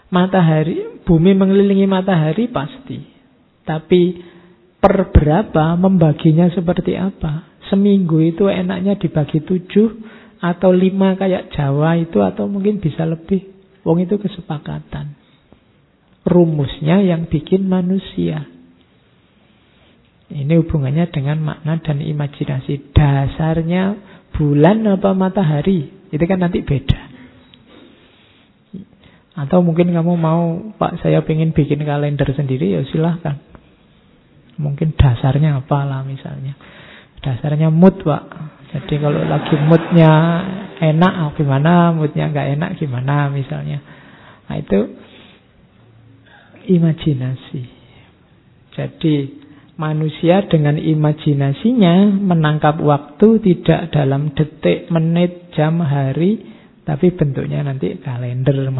Matahari, 0.08 1.04
bumi 1.04 1.36
mengelilingi 1.36 1.84
matahari 1.84 2.48
pasti. 2.48 3.04
Tapi 3.68 4.24
per 4.80 5.12
berapa 5.12 5.76
membaginya 5.76 6.48
seperti 6.48 6.96
apa? 6.96 7.60
Seminggu 7.68 8.24
itu 8.24 8.48
enaknya 8.48 8.96
dibagi 8.96 9.44
tujuh 9.44 10.00
atau 10.40 10.72
lima 10.72 11.16
kayak 11.20 11.52
Jawa 11.52 12.00
itu 12.00 12.24
atau 12.24 12.48
mungkin 12.48 12.80
bisa 12.80 13.04
lebih. 13.04 13.44
Wong 13.84 14.00
itu 14.00 14.16
kesepakatan. 14.16 15.12
Rumusnya 16.24 17.04
yang 17.04 17.28
bikin 17.28 17.68
manusia. 17.68 18.48
Ini 20.32 20.56
hubungannya 20.64 21.12
dengan 21.12 21.44
makna 21.44 21.84
dan 21.84 22.00
imajinasi. 22.00 22.96
Dasarnya 22.96 24.13
bulan 24.34 24.86
apa 24.90 25.14
matahari. 25.14 25.90
Itu 26.10 26.24
kan 26.26 26.42
nanti 26.42 26.62
beda. 26.62 27.14
Atau 29.34 29.66
mungkin 29.66 29.90
kamu 29.90 30.14
mau, 30.14 30.62
Pak 30.78 31.02
saya 31.02 31.26
pengen 31.26 31.58
bikin 31.58 31.82
kalender 31.82 32.30
sendiri, 32.38 32.78
ya 32.78 32.86
silahkan. 32.86 33.42
Mungkin 34.62 34.94
dasarnya 34.94 35.58
apalah 35.58 36.06
misalnya. 36.06 36.54
Dasarnya 37.18 37.74
mood, 37.74 37.98
Pak. 38.06 38.24
Jadi 38.74 39.02
kalau 39.02 39.26
lagi 39.26 39.58
moodnya 39.58 40.12
enak, 40.78 41.14
oh, 41.26 41.32
gimana? 41.34 41.94
Moodnya 41.98 42.30
nggak 42.30 42.48
enak, 42.58 42.70
gimana 42.78 43.34
misalnya. 43.34 43.82
Nah 44.46 44.56
itu 44.62 44.80
imajinasi. 46.70 47.62
Jadi 48.74 49.43
manusia 49.84 50.48
dengan 50.48 50.80
imajinasinya 50.80 52.08
menangkap 52.24 52.80
waktu 52.80 53.44
tidak 53.44 53.92
dalam 53.92 54.32
detik, 54.32 54.88
menit, 54.88 55.52
jam, 55.52 55.84
hari, 55.84 56.40
tapi 56.88 57.12
bentuknya 57.12 57.68
nanti 57.68 58.00
kalender 58.00 58.72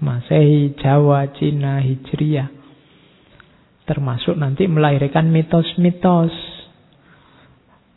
Masehi, 0.00 0.72
Jawa, 0.80 1.28
Cina, 1.36 1.84
Hijriah. 1.84 2.48
Termasuk 3.84 4.40
nanti 4.40 4.64
melahirkan 4.64 5.28
mitos-mitos. 5.28 6.32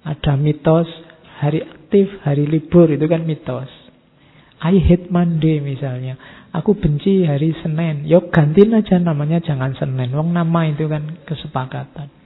Ada 0.04 0.36
mitos 0.36 0.88
hari 1.40 1.64
aktif, 1.64 2.12
hari 2.28 2.44
libur, 2.44 2.92
itu 2.92 3.08
kan 3.08 3.24
mitos. 3.24 3.72
I 4.60 4.76
hate 4.84 5.08
Monday 5.08 5.64
misalnya. 5.64 6.20
Aku 6.52 6.76
benci 6.76 7.24
hari 7.24 7.56
Senin. 7.64 8.04
Yuk 8.04 8.36
gantiin 8.36 8.76
aja 8.76 9.00
namanya 9.00 9.40
jangan 9.40 9.72
Senin. 9.80 10.12
Wong 10.12 10.36
nama 10.36 10.68
itu 10.68 10.92
kan 10.92 11.24
kesepakatan. 11.24 12.19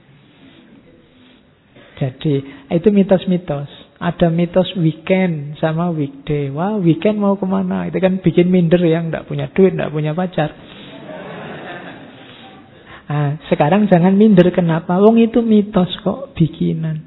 Jadi 1.94 2.34
itu 2.74 2.88
mitos-mitos. 2.90 3.70
Ada 4.02 4.28
mitos 4.28 4.74
weekend 4.74 5.56
sama 5.62 5.94
weekday. 5.94 6.50
Wah 6.50 6.76
weekend 6.82 7.22
mau 7.22 7.38
ke 7.38 7.46
mana? 7.46 7.86
Itu 7.86 8.02
kan 8.02 8.18
bikin 8.18 8.50
minder 8.50 8.82
yang 8.82 9.08
tidak 9.08 9.30
punya 9.30 9.46
duit, 9.54 9.72
tidak 9.78 9.94
punya 9.94 10.12
pacar. 10.12 10.50
Nah, 13.04 13.36
sekarang 13.52 13.86
jangan 13.86 14.16
minder 14.16 14.48
kenapa? 14.50 14.96
Wong 14.98 15.20
itu 15.20 15.44
mitos 15.44 15.92
kok 16.02 16.34
bikinan. 16.34 17.04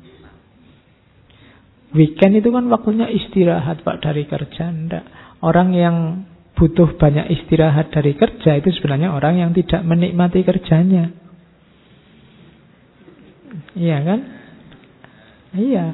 Weekend 1.91 2.39
itu 2.39 2.53
kan 2.53 2.69
waktunya 2.69 3.09
istirahat 3.09 3.81
Pak 3.83 4.05
dari 4.05 4.23
kerja. 4.29 4.69
Enggak. 4.69 5.03
Orang 5.41 5.73
yang 5.73 6.27
butuh 6.57 6.97
banyak 6.97 7.29
istirahat 7.29 7.93
dari 7.93 8.17
kerja 8.17 8.57
itu 8.57 8.73
sebenarnya 8.73 9.13
orang 9.13 9.37
yang 9.37 9.51
tidak 9.53 9.85
menikmati 9.85 10.41
kerjanya. 10.41 11.13
Iya 13.77 13.97
kan? 14.01 14.36
Iya. 15.57 15.85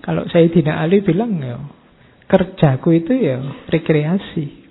Kalau 0.00 0.24
saya 0.32 0.48
tidak 0.48 0.76
Ali 0.76 1.04
bilang 1.04 1.36
ya, 1.40 1.60
kerjaku 2.26 2.96
itu 2.96 3.12
ya 3.12 3.38
rekreasi. 3.68 4.66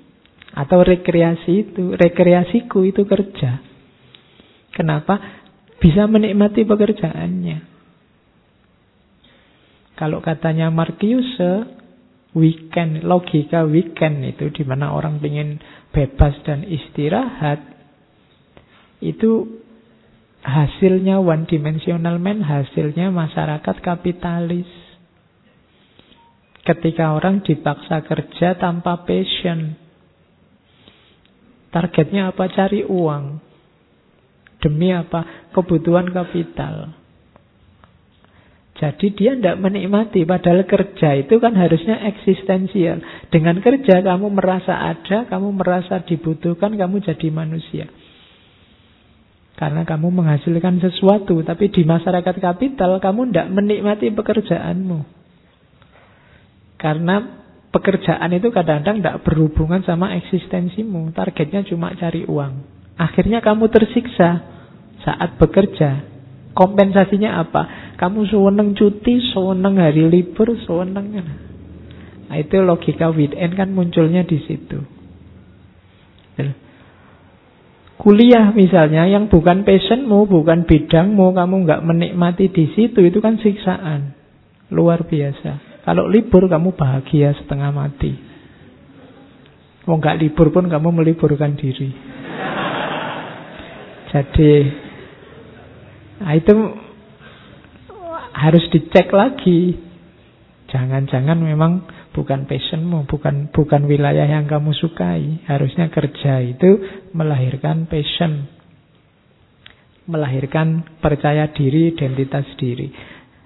Atau 0.56 0.82
rekreasi 0.82 1.52
itu, 1.68 1.94
rekreasiku 1.94 2.88
itu 2.88 3.04
kerja. 3.04 3.60
Kenapa? 4.72 5.20
Bisa 5.78 6.08
menikmati 6.08 6.64
pekerjaannya. 6.64 7.76
Kalau 9.96 10.20
katanya 10.24 10.72
Markius, 10.72 11.40
weekend, 12.36 13.04
logika 13.08 13.64
weekend 13.64 14.24
itu 14.28 14.52
di 14.52 14.64
mana 14.68 14.92
orang 14.92 15.24
ingin 15.24 15.60
bebas 15.92 16.36
dan 16.44 16.68
istirahat, 16.68 17.64
itu 19.00 19.64
hasilnya 20.46 21.18
one 21.18 21.50
dimensional 21.50 22.22
man, 22.22 22.46
hasilnya 22.46 23.10
masyarakat 23.10 23.76
kapitalis. 23.82 24.70
Ketika 26.62 27.14
orang 27.18 27.42
dipaksa 27.42 28.06
kerja 28.06 28.58
tanpa 28.58 29.06
passion, 29.06 29.74
targetnya 31.74 32.30
apa? 32.34 32.46
Cari 32.50 32.86
uang. 32.86 33.42
Demi 34.62 34.90
apa? 34.94 35.50
Kebutuhan 35.54 36.10
kapital. 36.10 36.94
Jadi 38.76 39.08
dia 39.16 39.32
tidak 39.40 39.62
menikmati, 39.62 40.28
padahal 40.28 40.68
kerja 40.68 41.16
itu 41.16 41.40
kan 41.40 41.56
harusnya 41.56 41.96
eksistensial. 42.12 43.00
Dengan 43.32 43.64
kerja 43.64 44.04
kamu 44.04 44.36
merasa 44.36 44.92
ada, 44.92 45.24
kamu 45.32 45.48
merasa 45.56 46.04
dibutuhkan, 46.04 46.76
kamu 46.76 47.00
jadi 47.00 47.28
manusia. 47.32 47.88
Karena 49.56 49.88
kamu 49.88 50.12
menghasilkan 50.12 50.84
sesuatu, 50.84 51.40
tapi 51.48 51.72
di 51.72 51.88
masyarakat 51.88 52.36
kapital 52.44 53.00
kamu 53.00 53.32
tidak 53.32 53.48
menikmati 53.56 54.12
pekerjaanmu. 54.12 55.00
Karena 56.76 57.16
pekerjaan 57.72 58.36
itu 58.36 58.52
kadang-kadang 58.52 59.00
tidak 59.00 59.24
berhubungan 59.24 59.80
sama 59.88 60.12
eksistensimu. 60.20 61.16
Targetnya 61.16 61.64
cuma 61.72 61.96
cari 61.96 62.28
uang. 62.28 62.54
Akhirnya 63.00 63.40
kamu 63.40 63.72
tersiksa 63.72 64.44
saat 65.08 65.40
bekerja. 65.40 66.04
Kompensasinya 66.52 67.40
apa? 67.40 67.96
Kamu 67.96 68.28
sewenang 68.28 68.76
cuti, 68.76 69.24
sewenang 69.32 69.80
hari 69.80 70.04
libur, 70.04 70.52
sewenang. 70.68 71.16
Nah, 72.28 72.36
itu 72.36 72.60
logika 72.60 73.08
weekend 73.12 73.56
kan 73.56 73.72
munculnya 73.72 74.28
di 74.28 74.40
situ. 74.44 74.80
Kuliah 77.96 78.52
misalnya 78.52 79.08
yang 79.08 79.32
bukan 79.32 79.64
passionmu, 79.64 80.28
bukan 80.28 80.68
bidangmu, 80.68 81.32
kamu 81.32 81.56
nggak 81.64 81.84
menikmati 81.84 82.52
di 82.52 82.70
situ, 82.76 83.00
itu 83.02 83.24
kan 83.24 83.40
siksaan. 83.40 84.12
Luar 84.70 85.08
biasa. 85.08 85.84
Kalau 85.88 86.10
libur 86.10 86.50
kamu 86.50 86.76
bahagia 86.76 87.32
setengah 87.38 87.72
mati. 87.72 88.14
Mau 89.86 90.02
nggak 90.02 90.18
libur 90.18 90.50
pun 90.50 90.66
kamu 90.68 90.90
meliburkan 90.92 91.56
diri. 91.56 91.94
Jadi 94.10 94.52
Nah 96.16 96.32
itu 96.36 96.56
harus 98.36 98.64
dicek 98.72 99.12
lagi. 99.12 99.76
Jangan-jangan 100.72 101.40
memang 101.40 101.84
bukan 102.16 102.48
passionmu, 102.48 103.12
bukan 103.12 103.52
bukan 103.52 103.82
wilayah 103.92 104.24
yang 104.24 104.48
kamu 104.48 104.72
sukai. 104.72 105.44
Harusnya 105.44 105.92
kerja 105.92 106.40
itu 106.40 106.80
melahirkan 107.12 107.92
passion. 107.92 108.48
Melahirkan 110.08 110.98
percaya 111.04 111.52
diri, 111.52 111.92
identitas 111.92 112.48
diri. 112.56 112.88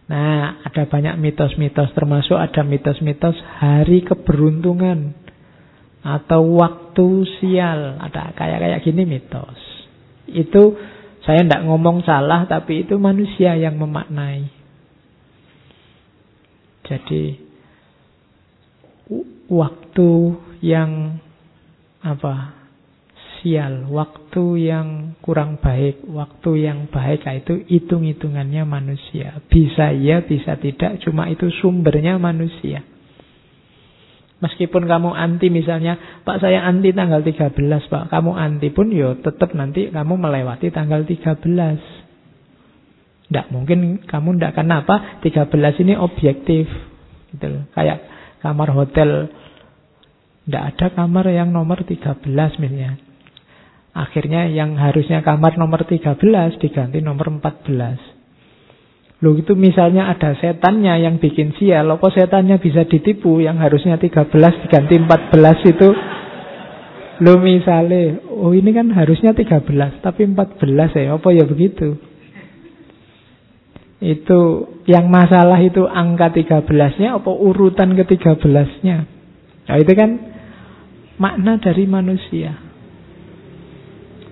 Nah, 0.09 0.61
ada 0.61 0.85
banyak 0.85 1.17
mitos-mitos 1.17 1.89
termasuk 1.97 2.37
ada 2.37 2.61
mitos-mitos 2.61 3.37
hari 3.57 4.05
keberuntungan 4.05 5.17
atau 6.05 6.61
waktu 6.61 7.25
sial. 7.41 7.97
Ada 7.97 8.37
kayak-kayak 8.37 8.85
gini 8.85 9.03
mitos. 9.09 9.57
Itu 10.29 10.77
saya 11.25 11.41
tidak 11.41 11.65
ngomong 11.65 12.05
salah, 12.05 12.45
tapi 12.45 12.85
itu 12.85 13.01
manusia 13.01 13.57
yang 13.57 13.77
memaknai. 13.81 14.49
Jadi 16.89 17.48
waktu 19.49 20.09
yang 20.61 21.19
apa 21.99 22.59
sial, 23.39 23.87
waktu 23.91 24.43
yang 24.69 25.15
kurang 25.23 25.59
baik, 25.59 26.03
waktu 26.07 26.69
yang 26.69 26.87
baik 26.91 27.23
itu 27.25 27.63
hitung-hitungannya 27.67 28.63
manusia. 28.67 29.39
Bisa 29.47 29.91
iya, 29.95 30.21
bisa 30.23 30.59
tidak, 30.59 30.99
cuma 31.03 31.27
itu 31.31 31.47
sumbernya 31.63 32.19
manusia. 32.19 32.83
Meskipun 34.39 34.87
kamu 34.87 35.11
anti 35.11 35.51
misalnya, 35.51 36.23
Pak 36.23 36.39
saya 36.39 36.63
anti 36.63 36.95
tanggal 36.95 37.19
13 37.19 37.59
Pak. 37.91 38.07
Kamu 38.07 38.39
anti 38.39 38.71
pun 38.71 38.87
yo 38.87 39.19
ya 39.19 39.19
tetap 39.19 39.51
nanti 39.51 39.91
kamu 39.91 40.15
melewati 40.15 40.71
tanggal 40.71 41.03
13. 41.03 41.43
Tidak 43.27 43.45
mungkin 43.51 44.07
kamu 44.07 44.39
tidak 44.39 44.55
kenapa 44.55 45.19
13 45.19 45.83
ini 45.83 45.93
objektif. 45.99 46.71
Gitu. 47.35 47.67
Kayak 47.75 47.99
kamar 48.41 48.69
hotel. 48.75 49.31
Tidak 50.45 50.63
ada 50.75 50.87
kamar 50.95 51.29
yang 51.29 51.53
nomor 51.53 51.85
13 51.85 52.25
misalnya. 52.57 52.97
Akhirnya 53.93 54.47
yang 54.49 54.77
harusnya 54.77 55.21
kamar 55.21 55.57
nomor 55.59 55.85
13 55.85 56.17
diganti 56.61 57.03
nomor 57.03 57.29
14. 57.37 58.19
Loh 59.19 59.35
itu 59.35 59.51
misalnya 59.51 60.07
ada 60.07 60.31
setannya 60.39 60.95
yang 61.03 61.19
bikin 61.19 61.51
sial, 61.59 61.91
apa 61.91 62.07
setannya 62.07 62.55
bisa 62.63 62.87
ditipu 62.87 63.43
yang 63.43 63.59
harusnya 63.59 63.99
13 63.99 64.31
diganti 64.63 64.95
14 64.95 65.75
itu. 65.75 65.89
Loh 67.19 67.35
misalnya, 67.43 68.23
oh 68.31 68.55
ini 68.55 68.71
kan 68.71 68.87
harusnya 68.95 69.35
13 69.35 69.99
tapi 69.99 70.23
14 70.23 70.95
ya, 70.95 71.19
apa 71.19 71.29
ya 71.35 71.43
begitu? 71.43 71.99
Itu 73.99 74.71
Yang 74.89 75.05
masalah 75.05 75.59
itu 75.61 75.85
angka 75.85 76.33
13-nya 76.33 77.21
apa 77.21 77.29
urutan 77.29 77.93
ke-13-nya? 77.93 78.97
Nah, 79.69 79.77
itu 79.77 79.91
kan 79.93 80.09
makna 81.21 81.61
dari 81.61 81.85
manusia. 81.85 82.57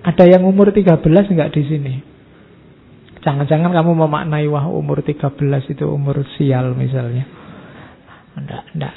Ada 0.02 0.26
yang 0.26 0.42
umur 0.50 0.74
13 0.74 0.98
enggak 1.30 1.54
di 1.54 1.62
sini? 1.62 1.94
Jangan-jangan 3.22 3.70
kamu 3.70 4.02
memaknai 4.02 4.50
wah 4.50 4.66
umur 4.66 5.06
13 5.06 5.38
itu 5.70 5.86
umur 5.86 6.26
sial 6.34 6.74
misalnya. 6.74 7.22
Enggak, 8.34 8.66
enggak. 8.74 8.94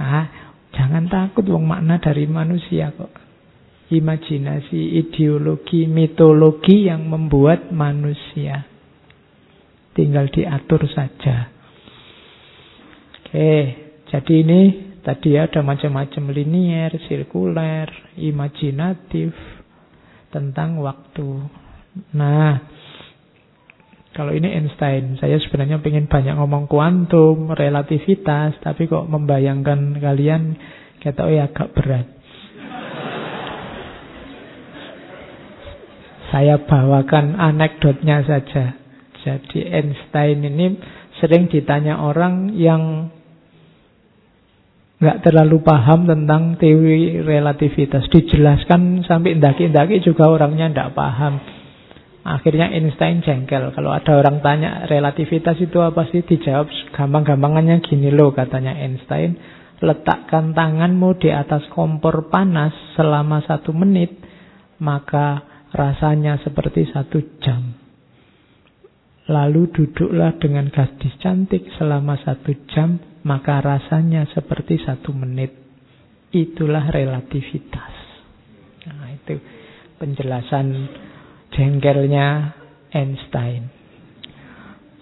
Nah, 0.00 0.24
jangan 0.72 1.12
takut 1.12 1.44
wong 1.44 1.68
makna 1.68 2.00
dari 2.00 2.24
manusia 2.24 2.88
kok. 2.96 3.12
Imajinasi, 3.92 4.96
ideologi, 4.96 5.84
mitologi 5.84 6.88
yang 6.88 7.04
membuat 7.04 7.68
manusia. 7.68 8.71
Tinggal 9.92 10.32
diatur 10.32 10.88
saja. 10.88 11.52
Oke, 13.22 13.52
jadi 14.08 14.34
ini 14.44 14.60
tadi 15.00 15.36
ada 15.36 15.60
macam-macam 15.60 16.32
linier, 16.32 16.92
sirkuler, 17.08 17.88
imajinatif 18.16 19.32
tentang 20.32 20.80
waktu. 20.80 21.28
Nah, 22.16 22.56
kalau 24.12 24.36
ini 24.36 24.52
Einstein, 24.52 25.16
saya 25.16 25.40
sebenarnya 25.40 25.80
ingin 25.80 26.08
banyak 26.08 26.36
ngomong 26.36 26.68
kuantum, 26.68 27.56
relativitas, 27.56 28.60
tapi 28.60 28.84
kok 28.84 29.08
membayangkan 29.08 29.96
kalian 30.00 30.56
kata 31.00 31.20
oh 31.24 31.32
ya 31.32 31.48
agak 31.48 31.72
berat. 31.72 32.08
Saya 36.28 36.60
bawakan 36.64 37.36
anekdotnya 37.36 38.24
saja. 38.24 38.81
Jadi 39.22 39.62
Einstein 39.70 40.42
ini 40.42 40.66
sering 41.22 41.46
ditanya 41.46 42.02
orang 42.02 42.54
yang 42.58 43.08
nggak 45.02 45.18
terlalu 45.26 45.58
paham 45.66 46.06
tentang 46.06 46.54
teori 46.58 47.18
relativitas. 47.22 48.06
Dijelaskan 48.06 49.02
sampai 49.02 49.34
ndaki-ndaki 49.38 49.98
juga 50.02 50.30
orangnya 50.30 50.70
tidak 50.70 50.94
paham. 50.94 51.42
Akhirnya 52.22 52.70
Einstein 52.70 53.18
jengkel. 53.26 53.74
Kalau 53.74 53.90
ada 53.90 54.14
orang 54.14 54.38
tanya 54.46 54.86
relativitas 54.86 55.58
itu 55.58 55.82
apa 55.82 56.06
sih? 56.06 56.22
Dijawab 56.22 56.70
gampang-gampangannya 56.94 57.82
gini 57.82 58.14
loh 58.14 58.30
katanya 58.30 58.78
Einstein. 58.78 59.34
Letakkan 59.82 60.54
tanganmu 60.54 61.18
di 61.18 61.34
atas 61.34 61.66
kompor 61.74 62.30
panas 62.30 62.70
selama 62.94 63.42
satu 63.42 63.74
menit. 63.74 64.14
Maka 64.78 65.42
rasanya 65.74 66.38
seperti 66.46 66.86
satu 66.94 67.18
jam. 67.42 67.81
Lalu 69.30 69.70
duduklah 69.70 70.34
dengan 70.42 70.66
gadis 70.72 71.14
cantik 71.22 71.70
selama 71.78 72.18
satu 72.22 72.50
jam. 72.74 72.98
Maka 73.22 73.62
rasanya 73.62 74.26
seperti 74.34 74.82
satu 74.82 75.14
menit. 75.14 75.54
Itulah 76.34 76.90
relativitas. 76.90 77.94
Nah 78.90 79.14
itu 79.14 79.38
penjelasan 80.02 80.66
jengkelnya 81.54 82.56
Einstein. 82.90 83.82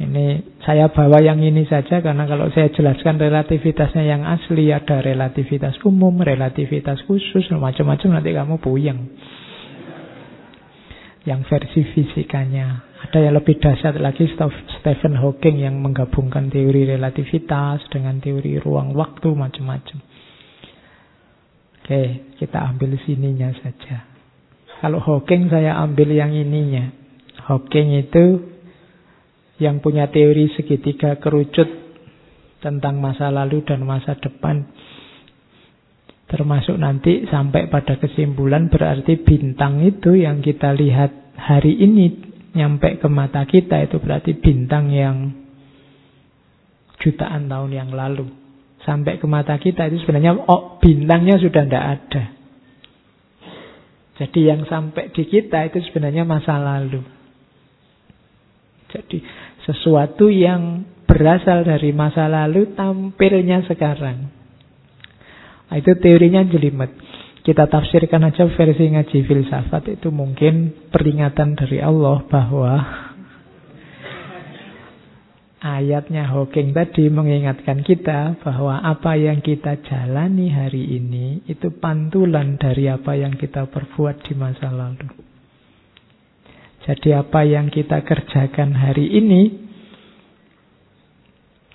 Ini 0.00 0.56
saya 0.64 0.88
bawa 0.88 1.20
yang 1.20 1.44
ini 1.44 1.68
saja 1.68 2.00
karena 2.00 2.24
kalau 2.24 2.48
saya 2.56 2.72
jelaskan 2.72 3.20
relativitasnya 3.20 4.00
yang 4.08 4.24
asli 4.24 4.72
ada 4.72 5.04
relativitas 5.04 5.76
umum, 5.84 6.24
relativitas 6.24 7.04
khusus, 7.04 7.44
macam-macam 7.52 8.08
nanti 8.16 8.32
kamu 8.32 8.56
puyeng. 8.64 9.12
Yang 11.28 11.40
versi 11.52 11.80
fisikanya. 11.92 12.89
Ada 13.00 13.16
yang 13.24 13.34
lebih 13.40 13.56
dahsyat 13.56 13.96
lagi 13.96 14.28
Stephen 14.28 15.16
Hawking 15.16 15.64
yang 15.64 15.80
menggabungkan 15.80 16.52
teori 16.52 16.84
relativitas 16.84 17.88
dengan 17.88 18.20
teori 18.20 18.60
ruang 18.60 18.92
waktu 18.92 19.32
macam-macam. 19.32 19.98
Oke, 21.80 22.02
kita 22.36 22.60
ambil 22.60 23.00
sininya 23.08 23.48
saja. 23.56 24.04
Kalau 24.84 25.00
Hawking 25.00 25.48
saya 25.48 25.80
ambil 25.80 26.12
yang 26.12 26.36
ininya. 26.36 26.92
Hawking 27.48 27.96
itu 28.04 28.46
yang 29.60 29.80
punya 29.80 30.12
teori 30.12 30.52
segitiga 30.56 31.16
kerucut 31.16 31.68
tentang 32.60 33.00
masa 33.00 33.32
lalu 33.32 33.64
dan 33.64 33.80
masa 33.84 34.16
depan. 34.20 34.68
Termasuk 36.28 36.76
nanti 36.78 37.26
sampai 37.26 37.66
pada 37.72 37.96
kesimpulan 37.96 38.70
berarti 38.70 39.18
bintang 39.24 39.82
itu 39.82 40.14
yang 40.14 40.44
kita 40.44 40.70
lihat 40.76 41.34
hari 41.34 41.74
ini 41.80 42.29
nyampe 42.54 42.98
ke 42.98 43.08
mata 43.10 43.46
kita 43.46 43.86
itu 43.86 44.02
berarti 44.02 44.34
bintang 44.38 44.90
yang 44.90 45.30
jutaan 47.00 47.48
tahun 47.48 47.70
yang 47.72 47.90
lalu. 47.90 48.28
Sampai 48.84 49.20
ke 49.20 49.26
mata 49.28 49.56
kita 49.60 49.88
itu 49.92 50.02
sebenarnya 50.04 50.36
oh, 50.48 50.80
bintangnya 50.80 51.36
sudah 51.36 51.62
tidak 51.68 51.84
ada. 51.84 52.24
Jadi 54.20 54.40
yang 54.52 54.68
sampai 54.68 55.08
di 55.16 55.24
kita 55.24 55.64
itu 55.72 55.80
sebenarnya 55.88 56.28
masa 56.28 56.60
lalu. 56.60 57.00
Jadi 58.92 59.24
sesuatu 59.64 60.28
yang 60.28 60.84
berasal 61.08 61.64
dari 61.64 61.92
masa 61.96 62.28
lalu 62.28 62.76
tampilnya 62.76 63.64
sekarang. 63.64 64.28
Nah, 65.70 65.76
itu 65.78 65.94
teorinya 66.02 66.42
jelimet. 66.50 66.90
Kita 67.40 67.64
tafsirkan 67.72 68.20
aja 68.28 68.44
versi 68.52 68.84
ngaji 68.92 69.18
filsafat 69.24 69.96
itu 69.96 70.12
mungkin 70.12 70.88
peringatan 70.92 71.56
dari 71.56 71.80
Allah 71.80 72.20
bahwa 72.28 72.74
Ayatnya 75.60 76.24
Hawking 76.24 76.72
tadi 76.72 77.12
mengingatkan 77.12 77.84
kita 77.84 78.40
bahwa 78.40 78.80
apa 78.80 79.12
yang 79.20 79.44
kita 79.44 79.76
jalani 79.84 80.48
hari 80.48 80.96
ini 80.96 81.44
itu 81.52 81.68
pantulan 81.76 82.56
dari 82.56 82.88
apa 82.88 83.12
yang 83.12 83.36
kita 83.36 83.68
perbuat 83.68 84.24
di 84.24 84.32
masa 84.40 84.72
lalu. 84.72 85.04
Jadi 86.80 87.12
apa 87.12 87.44
yang 87.44 87.68
kita 87.68 88.00
kerjakan 88.08 88.72
hari 88.72 89.04
ini 89.20 89.52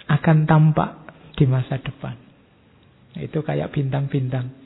akan 0.09 0.49
tampak 0.49 0.91
di 1.37 1.45
masa 1.45 1.77
depan. 1.77 2.17
Itu 3.21 3.45
kayak 3.45 3.69
bintang-bintang. 3.69 4.64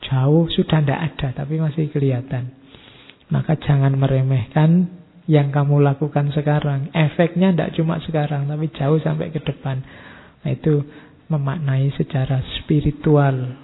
Jauh 0.00 0.48
sudah 0.48 0.80
tidak 0.80 1.00
ada 1.12 1.28
tapi 1.44 1.60
masih 1.60 1.92
kelihatan. 1.92 2.56
Maka 3.30 3.54
jangan 3.60 3.94
meremehkan 3.94 5.00
yang 5.30 5.54
kamu 5.54 5.78
lakukan 5.86 6.34
sekarang. 6.34 6.90
Efeknya 6.90 7.54
tidak 7.54 7.78
cuma 7.78 8.02
sekarang, 8.02 8.50
tapi 8.50 8.66
jauh 8.74 8.98
sampai 8.98 9.30
ke 9.30 9.38
depan. 9.38 9.78
Nah, 10.42 10.50
itu 10.50 10.82
memaknai 11.30 11.94
secara 11.94 12.42
spiritual 12.58 13.54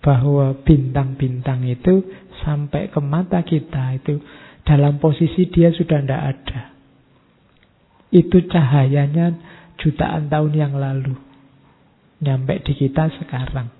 bahwa 0.00 0.56
bintang-bintang 0.64 1.68
itu 1.68 2.00
sampai 2.40 2.88
ke 2.88 3.00
mata 3.04 3.44
kita 3.44 4.00
itu 4.00 4.16
dalam 4.64 4.96
posisi 4.96 5.52
dia 5.52 5.68
sudah 5.76 6.00
tidak 6.00 6.22
ada. 6.24 6.60
Itu 8.08 8.48
cahayanya 8.48 9.36
jutaan 9.76 10.32
tahun 10.32 10.52
yang 10.56 10.72
lalu. 10.72 11.14
Nyampe 12.24 12.64
di 12.64 12.72
kita 12.76 13.12
sekarang. 13.20 13.79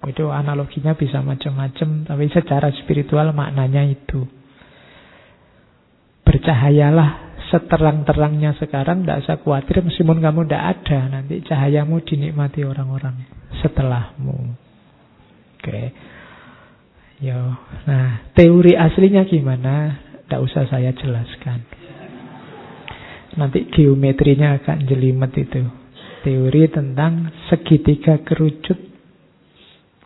Itu 0.00 0.32
analoginya 0.32 0.96
bisa 0.96 1.20
macam-macam, 1.20 2.08
tapi 2.08 2.24
secara 2.32 2.72
spiritual 2.72 3.36
maknanya 3.36 3.84
itu. 3.84 4.24
Bercahayalah 6.24 7.36
seterang-terangnya 7.52 8.56
sekarang, 8.56 9.04
tidak 9.04 9.28
usah 9.28 9.36
khawatir 9.44 9.84
meskipun 9.84 10.24
kamu 10.24 10.48
tidak 10.48 10.64
ada, 10.78 10.98
nanti 11.20 11.44
cahayamu 11.44 12.00
dinikmati 12.00 12.64
orang-orang 12.64 13.28
setelahmu. 13.60 14.56
Oke. 15.60 15.92
Yo. 17.20 17.36
Nah, 17.84 18.32
teori 18.32 18.72
aslinya 18.80 19.28
gimana? 19.28 20.00
Tidak 20.24 20.40
usah 20.40 20.64
saya 20.72 20.96
jelaskan. 20.96 21.60
Nanti 23.36 23.68
geometrinya 23.68 24.56
akan 24.56 24.88
jelimet 24.88 25.36
itu. 25.36 25.60
Teori 26.24 26.64
tentang 26.72 27.28
segitiga 27.52 28.24
kerucut 28.24 28.89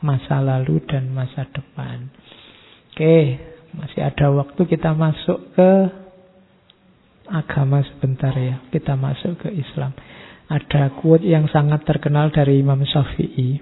masa 0.05 0.45
lalu 0.45 0.85
dan 0.85 1.09
masa 1.17 1.49
depan. 1.49 2.13
Oke, 2.93 3.41
masih 3.73 4.05
ada 4.05 4.29
waktu 4.31 4.61
kita 4.69 4.93
masuk 4.93 5.57
ke 5.57 5.71
agama 7.33 7.81
sebentar 7.83 8.37
ya. 8.37 8.61
Kita 8.69 8.95
masuk 9.01 9.41
ke 9.41 9.49
Islam. 9.51 9.97
Ada 10.45 10.93
quote 11.01 11.25
yang 11.25 11.49
sangat 11.49 11.89
terkenal 11.89 12.29
dari 12.29 12.61
Imam 12.61 12.85
Syafi'i. 12.85 13.59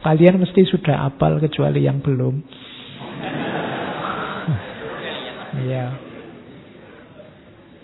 Kalian 0.00 0.40
mesti 0.40 0.64
sudah 0.64 1.06
apal 1.06 1.36
kecuali 1.38 1.84
yang 1.84 2.00
belum. 2.00 2.34
ya. 5.70 5.86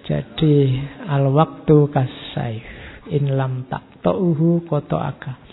Jadi 0.09 0.57
al 1.05 1.29
waktu 1.29 1.77
kasaif 1.93 2.65
in 3.13 3.37
lam 3.37 3.69
tak 3.69 4.01
tauhu 4.01 4.65
koto 4.65 4.97
aga. 4.97 5.48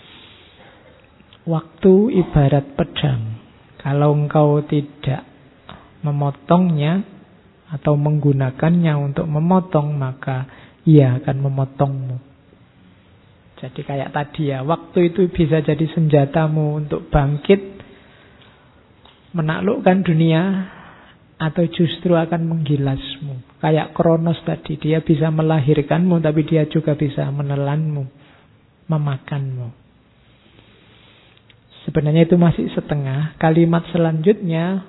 Waktu 1.46 1.92
ibarat 2.26 2.74
pedang. 2.74 3.38
Kalau 3.78 4.18
engkau 4.18 4.66
tidak 4.66 5.22
memotongnya, 6.02 7.06
atau 7.66 7.98
menggunakannya 7.98 8.94
untuk 8.94 9.26
memotong 9.26 9.98
maka 9.98 10.46
ia 10.86 11.18
akan 11.18 11.36
memotongmu. 11.50 12.16
Jadi 13.56 13.80
kayak 13.82 14.12
tadi 14.12 14.52
ya, 14.52 14.62
waktu 14.62 15.10
itu 15.10 15.32
bisa 15.32 15.64
jadi 15.64 15.86
senjatamu 15.96 16.76
untuk 16.76 17.08
bangkit, 17.08 17.80
menaklukkan 19.32 20.04
dunia, 20.04 20.42
atau 21.40 21.64
justru 21.64 22.12
akan 22.12 22.52
menggilasmu. 22.52 23.60
Kayak 23.64 23.96
Kronos 23.96 24.36
tadi, 24.44 24.76
dia 24.76 25.00
bisa 25.00 25.32
melahirkanmu, 25.32 26.20
tapi 26.20 26.44
dia 26.44 26.68
juga 26.68 26.92
bisa 27.00 27.32
menelanmu, 27.32 28.04
memakanmu. 28.92 29.85
Sebenarnya 31.86 32.26
itu 32.26 32.34
masih 32.34 32.66
setengah. 32.74 33.38
Kalimat 33.38 33.86
selanjutnya, 33.94 34.82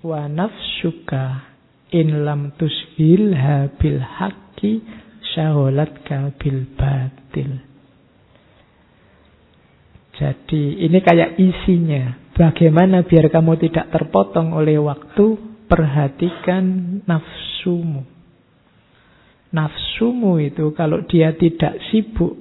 wa 0.00 0.24
nafsuka 0.24 1.52
in 1.92 2.24
lam 2.24 2.56
tushilha 2.56 3.76
bil 3.76 4.00
haqqi 4.00 4.80
syaholatka 5.36 6.32
bil 6.40 6.64
batil. 6.74 7.60
Jadi 10.14 10.86
ini 10.86 10.98
kayak 11.04 11.36
isinya. 11.36 12.24
Bagaimana 12.34 13.06
biar 13.06 13.30
kamu 13.30 13.60
tidak 13.62 13.94
terpotong 13.94 14.54
oleh 14.58 14.78
waktu, 14.82 15.38
perhatikan 15.70 16.64
nafsumu. 17.06 18.02
Nafsumu 19.54 20.42
itu 20.42 20.74
kalau 20.74 21.06
dia 21.06 21.30
tidak 21.34 21.78
sibuk, 21.90 22.34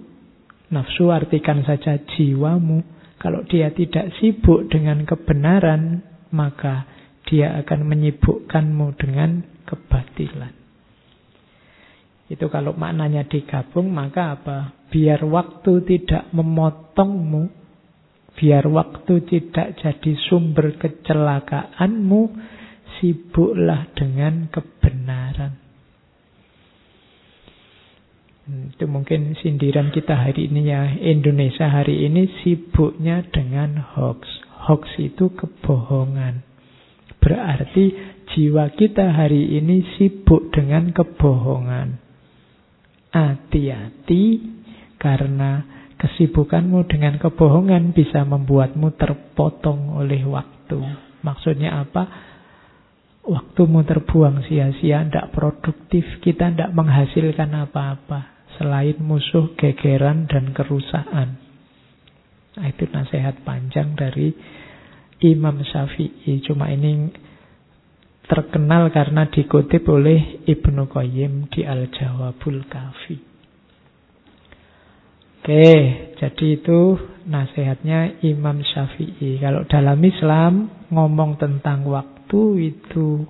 nafsu 0.73 1.13
artikan 1.13 1.61
saja 1.61 2.01
jiwamu. 2.01 2.81
Kalau 3.21 3.45
dia 3.47 3.71
tidak 3.71 4.13
sibuk 4.19 4.67
dengan 4.69 5.03
kebenaran, 5.07 6.03
maka 6.35 6.85
dia 7.29 7.55
akan 7.63 7.87
menyibukkanmu 7.87 8.87
dengan 8.99 9.41
kebatilan. 9.63 10.53
Itu 12.27 12.49
kalau 12.49 12.73
maknanya 12.73 13.27
digabung, 13.29 13.93
maka 13.93 14.37
apa? 14.39 14.57
Biar 14.89 15.21
waktu 15.23 15.85
tidak 15.85 16.33
memotongmu, 16.33 17.63
Biar 18.33 18.65
waktu 18.65 19.21
tidak 19.29 19.77
jadi 19.77 20.11
sumber 20.25 20.73
kecelakaanmu, 20.81 22.21
sibuklah 22.97 23.93
dengan 23.93 24.49
kebenaran. 24.49 25.62
Hmm, 28.43 28.75
itu 28.75 28.85
mungkin 28.89 29.39
sindiran 29.39 29.91
kita 29.95 30.13
hari 30.15 30.51
ini 30.51 30.67
ya. 30.67 30.91
Indonesia 30.99 31.71
hari 31.71 32.07
ini 32.07 32.27
sibuknya 32.43 33.23
dengan 33.31 33.79
hoax. 33.95 34.27
Hoax 34.67 34.99
itu 34.99 35.31
kebohongan. 35.31 36.43
Berarti 37.23 37.95
jiwa 38.35 38.67
kita 38.75 39.15
hari 39.15 39.55
ini 39.59 39.83
sibuk 39.95 40.51
dengan 40.51 40.91
kebohongan. 40.91 42.03
Hati-hati 43.15 44.23
karena 44.99 45.63
Kesibukanmu 46.03 46.83
dengan 46.91 47.15
kebohongan 47.15 47.95
bisa 47.95 48.27
membuatmu 48.27 48.91
terpotong 48.99 50.03
oleh 50.03 50.19
waktu. 50.27 50.83
Maksudnya 51.23 51.79
apa? 51.79 52.03
Waktumu 53.23 53.87
terbuang 53.87 54.43
sia-sia, 54.43 55.07
tidak 55.07 55.31
produktif, 55.31 56.03
kita 56.19 56.51
tidak 56.51 56.75
menghasilkan 56.75 57.55
apa-apa. 57.55 58.32
Selain 58.59 58.97
musuh, 59.01 59.53
gegeran, 59.57 60.29
dan 60.29 60.53
kerusakan. 60.53 61.41
Nah, 62.53 62.67
itu 62.69 62.85
nasihat 62.93 63.41
panjang 63.41 63.97
dari 63.97 64.29
Imam 65.25 65.57
Syafi'i. 65.63 66.43
Cuma 66.45 66.69
ini 66.69 67.09
terkenal 68.29 68.93
karena 68.93 69.25
dikutip 69.27 69.83
oleh 69.89 70.45
Ibnu 70.45 70.85
Qayyim 70.85 71.49
di 71.49 71.65
Al-Jawabul 71.65 72.65
Kafi. 72.69 73.17
Oke, 75.43 75.67
jadi 76.23 76.45
itu 76.55 76.95
nasihatnya 77.27 78.23
Imam 78.23 78.63
Syafi'i. 78.63 79.43
Kalau 79.43 79.67
dalam 79.67 79.99
Islam 79.99 80.71
ngomong 80.87 81.35
tentang 81.35 81.83
waktu 81.83 82.71
itu 82.71 83.27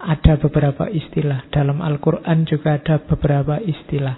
ada 0.00 0.40
beberapa 0.40 0.88
istilah. 0.88 1.52
Dalam 1.52 1.84
Al-Quran 1.84 2.48
juga 2.48 2.80
ada 2.80 3.04
beberapa 3.04 3.60
istilah. 3.60 4.16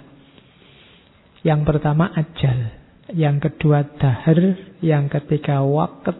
Yang 1.43 1.61
pertama 1.67 2.07
ajal. 2.15 2.71
Yang 3.11 3.51
kedua 3.51 3.83
dahar. 3.99 4.39
Yang 4.79 5.05
ketiga 5.19 5.59
wakat. 5.67 6.15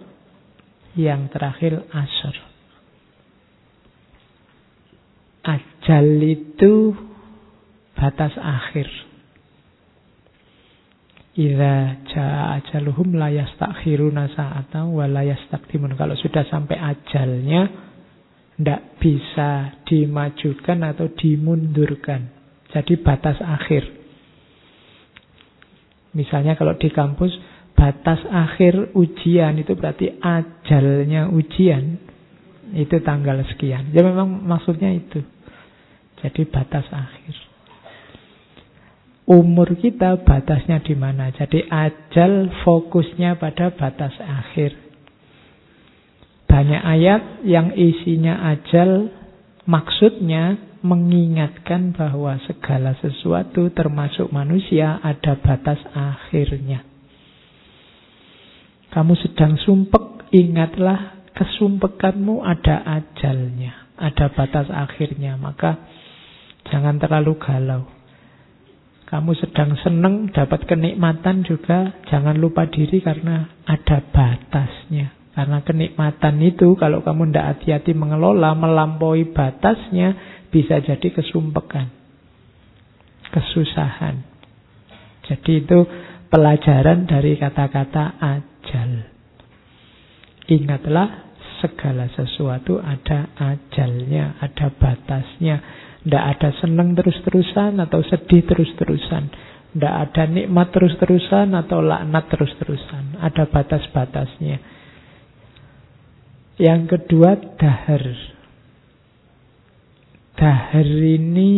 Yang 1.00 1.22
terakhir 1.32 1.74
asar. 1.96 2.36
Ajal 5.48 6.08
itu 6.20 6.92
batas 7.96 8.36
akhir. 8.36 8.88
Iza 11.34 12.04
jaa 12.14 12.62
ajaluhum 12.62 13.18
la 13.18 13.34
yastakhiruna 13.34 14.30
sa'atan 14.38 14.94
wa 14.94 15.08
la. 15.10 15.26
Kalau 15.98 16.16
sudah 16.20 16.46
sampai 16.46 16.78
ajalnya, 16.78 17.93
tidak 18.58 19.02
bisa 19.02 19.82
dimajukan 19.90 20.80
atau 20.94 21.10
dimundurkan. 21.14 22.30
Jadi 22.70 23.02
batas 23.02 23.38
akhir. 23.42 23.84
Misalnya 26.14 26.54
kalau 26.54 26.78
di 26.78 26.90
kampus, 26.94 27.34
batas 27.74 28.22
akhir 28.30 28.94
ujian 28.94 29.58
itu 29.58 29.74
berarti 29.74 30.14
ajalnya 30.22 31.30
ujian. 31.34 31.98
Itu 32.74 33.02
tanggal 33.06 33.42
sekian. 33.54 33.94
Ya 33.94 34.02
memang 34.06 34.46
maksudnya 34.46 34.90
itu. 34.94 35.22
Jadi 36.22 36.46
batas 36.50 36.86
akhir 36.90 37.54
umur 39.24 39.80
kita 39.80 40.20
batasnya 40.24 40.84
di 40.84 40.96
mana. 40.96 41.32
Jadi 41.32 41.64
ajal 41.68 42.52
fokusnya 42.64 43.40
pada 43.40 43.72
batas 43.72 44.16
akhir. 44.20 44.83
Banyak 46.54 46.84
ayat 46.86 47.42
yang 47.50 47.74
isinya 47.74 48.54
ajal 48.54 49.10
maksudnya 49.66 50.62
mengingatkan 50.86 51.98
bahwa 51.98 52.38
segala 52.46 52.94
sesuatu 53.02 53.74
termasuk 53.74 54.30
manusia 54.30 55.02
ada 55.02 55.34
batas 55.42 55.82
akhirnya. 55.98 56.86
Kamu 58.94 59.18
sedang 59.18 59.58
sumpek, 59.66 60.30
ingatlah 60.30 61.26
kesumpekanmu 61.34 62.46
ada 62.46 62.86
ajalnya, 63.02 63.90
ada 63.98 64.30
batas 64.30 64.70
akhirnya. 64.70 65.34
Maka 65.42 65.90
jangan 66.70 67.02
terlalu 67.02 67.34
galau. 67.42 67.90
Kamu 69.10 69.34
sedang 69.42 69.74
senang 69.82 70.30
dapat 70.30 70.70
kenikmatan 70.70 71.42
juga 71.42 71.98
jangan 72.14 72.38
lupa 72.38 72.70
diri 72.70 73.02
karena 73.02 73.50
ada 73.66 74.06
batasnya. 74.14 75.23
Karena 75.34 75.66
kenikmatan 75.66 76.38
itu 76.46 76.78
kalau 76.78 77.02
kamu 77.02 77.34
tidak 77.34 77.58
hati-hati 77.58 77.98
mengelola 77.98 78.54
melampaui 78.54 79.34
batasnya 79.34 80.14
bisa 80.54 80.78
jadi 80.78 81.10
kesumpekan. 81.10 81.90
Kesusahan. 83.34 84.22
Jadi 85.26 85.52
itu 85.66 85.80
pelajaran 86.30 87.10
dari 87.10 87.34
kata-kata 87.42 88.22
ajal. 88.22 88.92
Ingatlah 90.54 91.34
segala 91.66 92.12
sesuatu 92.14 92.78
ada 92.78 93.34
ajalnya, 93.40 94.38
ada 94.38 94.70
batasnya. 94.70 95.56
Tidak 96.04 96.24
ada 96.36 96.52
senang 96.60 96.94
terus-terusan 96.94 97.80
atau 97.80 98.04
sedih 98.04 98.44
terus-terusan. 98.46 99.24
Tidak 99.74 99.94
ada 100.06 100.24
nikmat 100.30 100.70
terus-terusan 100.70 101.56
atau 101.58 101.80
laknat 101.82 102.30
terus-terusan. 102.30 103.18
Ada 103.18 103.50
batas-batasnya. 103.50 104.83
Yang 106.62 106.82
kedua, 106.98 107.38
dahar. 107.58 108.04
Dahar 110.38 110.88
ini 110.88 111.54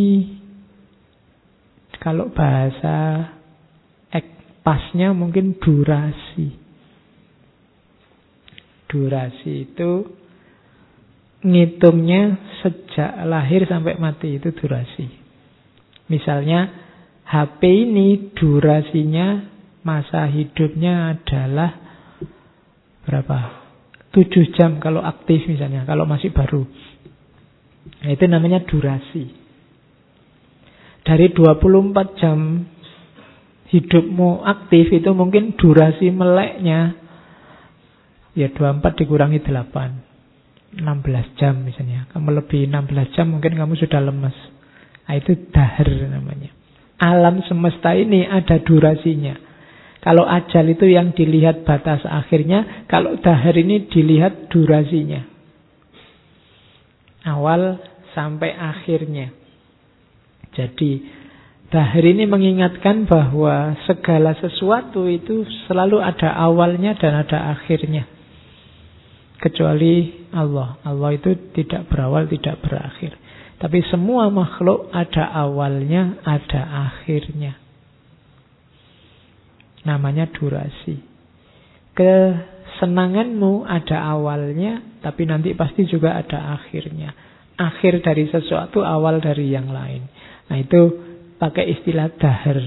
kalau 2.00 2.30
bahasa 2.30 3.32
pasnya 4.66 5.14
mungkin 5.14 5.62
durasi. 5.62 6.58
Durasi 8.90 9.70
itu 9.70 9.92
ngitungnya 11.46 12.42
sejak 12.66 13.14
lahir 13.30 13.70
sampai 13.70 14.02
mati 14.02 14.42
itu 14.42 14.50
durasi. 14.50 15.06
Misalnya 16.10 16.74
HP 17.30 17.62
ini 17.62 18.34
durasinya 18.34 19.46
masa 19.86 20.26
hidupnya 20.26 21.14
adalah 21.14 21.78
berapa? 23.06 23.65
7 24.16 24.56
jam 24.56 24.80
kalau 24.80 25.04
aktif 25.04 25.44
misalnya, 25.52 25.84
kalau 25.84 26.08
masih 26.08 26.32
baru. 26.32 26.64
Nah, 28.00 28.10
itu 28.16 28.24
namanya 28.32 28.64
durasi. 28.64 29.28
Dari 31.04 31.30
24 31.36 32.16
jam 32.18 32.64
hidupmu 33.70 34.42
aktif 34.48 34.90
itu 34.90 35.12
mungkin 35.12 35.54
durasi 35.60 36.10
meleknya 36.10 36.96
ya 38.34 38.48
24 38.50 38.82
dikurangi 39.04 39.44
8. 39.44 40.80
16 40.80 41.40
jam 41.40 41.62
misalnya. 41.64 42.08
Kamu 42.12 42.36
lebih 42.36 42.68
16 42.72 43.16
jam 43.16 43.32
mungkin 43.32 43.54
kamu 43.56 43.74
sudah 43.80 44.00
lemes. 44.00 44.38
Nah, 45.06 45.14
itu 45.20 45.38
dahar 45.54 45.88
namanya. 46.10 46.52
Alam 47.00 47.44
semesta 47.46 47.92
ini 47.94 48.24
ada 48.26 48.58
durasinya. 48.64 49.45
Kalau 50.06 50.22
ajal 50.22 50.70
itu 50.70 50.86
yang 50.86 51.18
dilihat 51.18 51.66
batas 51.66 52.06
akhirnya, 52.06 52.86
kalau 52.86 53.18
dahar 53.18 53.58
ini 53.58 53.90
dilihat 53.90 54.54
durasinya. 54.54 55.26
Awal 57.26 57.82
sampai 58.14 58.54
akhirnya. 58.54 59.34
Jadi 60.54 61.02
dahar 61.74 62.06
ini 62.06 62.30
mengingatkan 62.30 63.10
bahwa 63.10 63.74
segala 63.90 64.38
sesuatu 64.38 65.10
itu 65.10 65.42
selalu 65.66 65.98
ada 65.98 66.38
awalnya 66.38 66.94
dan 67.02 67.26
ada 67.26 67.58
akhirnya. 67.58 68.06
Kecuali 69.42 70.30
Allah. 70.38 70.78
Allah 70.86 71.18
itu 71.18 71.34
tidak 71.58 71.90
berawal, 71.90 72.30
tidak 72.30 72.62
berakhir. 72.62 73.18
Tapi 73.58 73.82
semua 73.90 74.30
makhluk 74.30 74.94
ada 74.94 75.34
awalnya, 75.34 76.22
ada 76.22 76.94
akhirnya. 76.94 77.65
Namanya 79.86 80.28
durasi. 80.34 80.98
Kesenanganmu 81.96 83.64
ada 83.64 84.04
awalnya, 84.18 85.00
tapi 85.00 85.30
nanti 85.30 85.54
pasti 85.54 85.86
juga 85.86 86.18
ada 86.18 86.58
akhirnya. 86.60 87.14
Akhir 87.56 88.04
dari 88.04 88.28
sesuatu, 88.28 88.84
awal 88.84 89.24
dari 89.24 89.48
yang 89.54 89.72
lain. 89.72 90.04
Nah 90.52 90.58
itu 90.60 90.82
pakai 91.40 91.72
istilah 91.80 92.12
dahar. 92.20 92.60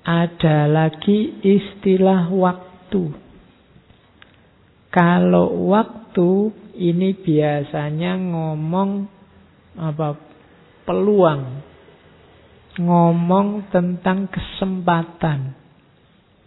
Ada 0.00 0.64
lagi 0.64 1.44
istilah 1.44 2.32
waktu. 2.32 3.12
Kalau 4.90 5.70
waktu 5.70 6.30
ini 6.80 7.14
biasanya 7.14 8.16
ngomong 8.16 9.06
apa 9.76 10.16
peluang 10.88 11.59
ngomong 12.78 13.72
tentang 13.74 14.30
kesempatan. 14.30 15.56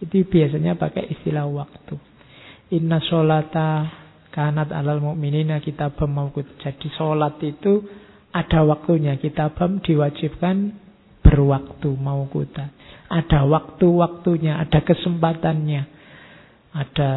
Itu 0.00 0.24
biasanya 0.24 0.78
pakai 0.78 1.10
istilah 1.12 1.44
waktu. 1.48 1.96
Inna 2.72 3.02
sholata 3.04 3.90
kanat 4.32 4.72
alal 4.72 4.98
mu'minina 5.04 5.60
kita 5.60 5.92
mawkut 5.94 6.58
jadi 6.58 6.88
sholat 6.96 7.36
itu 7.44 7.84
ada 8.32 8.64
waktunya. 8.64 9.20
Kita 9.20 9.52
bam 9.52 9.84
diwajibkan 9.84 10.56
berwaktu 11.20 11.92
mau 11.96 12.24
kuta 12.28 12.72
ada 13.14 13.44
waktu-waktunya 13.44 14.58
ada 14.58 14.80
kesempatannya. 14.82 15.82
Ada 16.74 17.10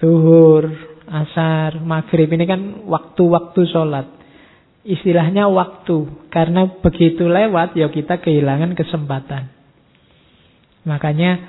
zuhur 0.00 0.64
asar, 1.04 1.76
maghrib. 1.84 2.32
Ini 2.32 2.44
kan 2.48 2.60
waktu-waktu 2.88 3.60
sholat. 3.68 4.06
Istilahnya 4.84 5.48
waktu, 5.48 6.28
karena 6.28 6.68
begitu 6.84 7.24
lewat 7.24 7.72
ya 7.72 7.88
kita 7.88 8.20
kehilangan 8.20 8.76
kesempatan. 8.76 9.48
Makanya 10.84 11.40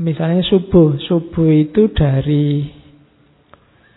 misalnya 0.00 0.40
subuh, 0.40 0.96
subuh 0.96 1.48
itu 1.52 1.92
dari 1.92 2.72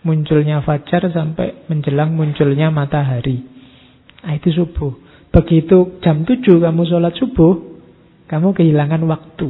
munculnya 0.04 0.60
fajar 0.60 1.08
sampai 1.08 1.64
menjelang 1.72 2.12
munculnya 2.12 2.68
matahari. 2.68 3.40
Nah 4.20 4.36
itu 4.36 4.52
subuh. 4.52 4.92
Begitu 5.32 6.02
jam 6.04 6.28
7 6.28 6.44
kamu 6.44 6.82
sholat 6.84 7.16
subuh, 7.16 7.56
kamu 8.28 8.52
kehilangan 8.52 9.00
waktu. 9.08 9.48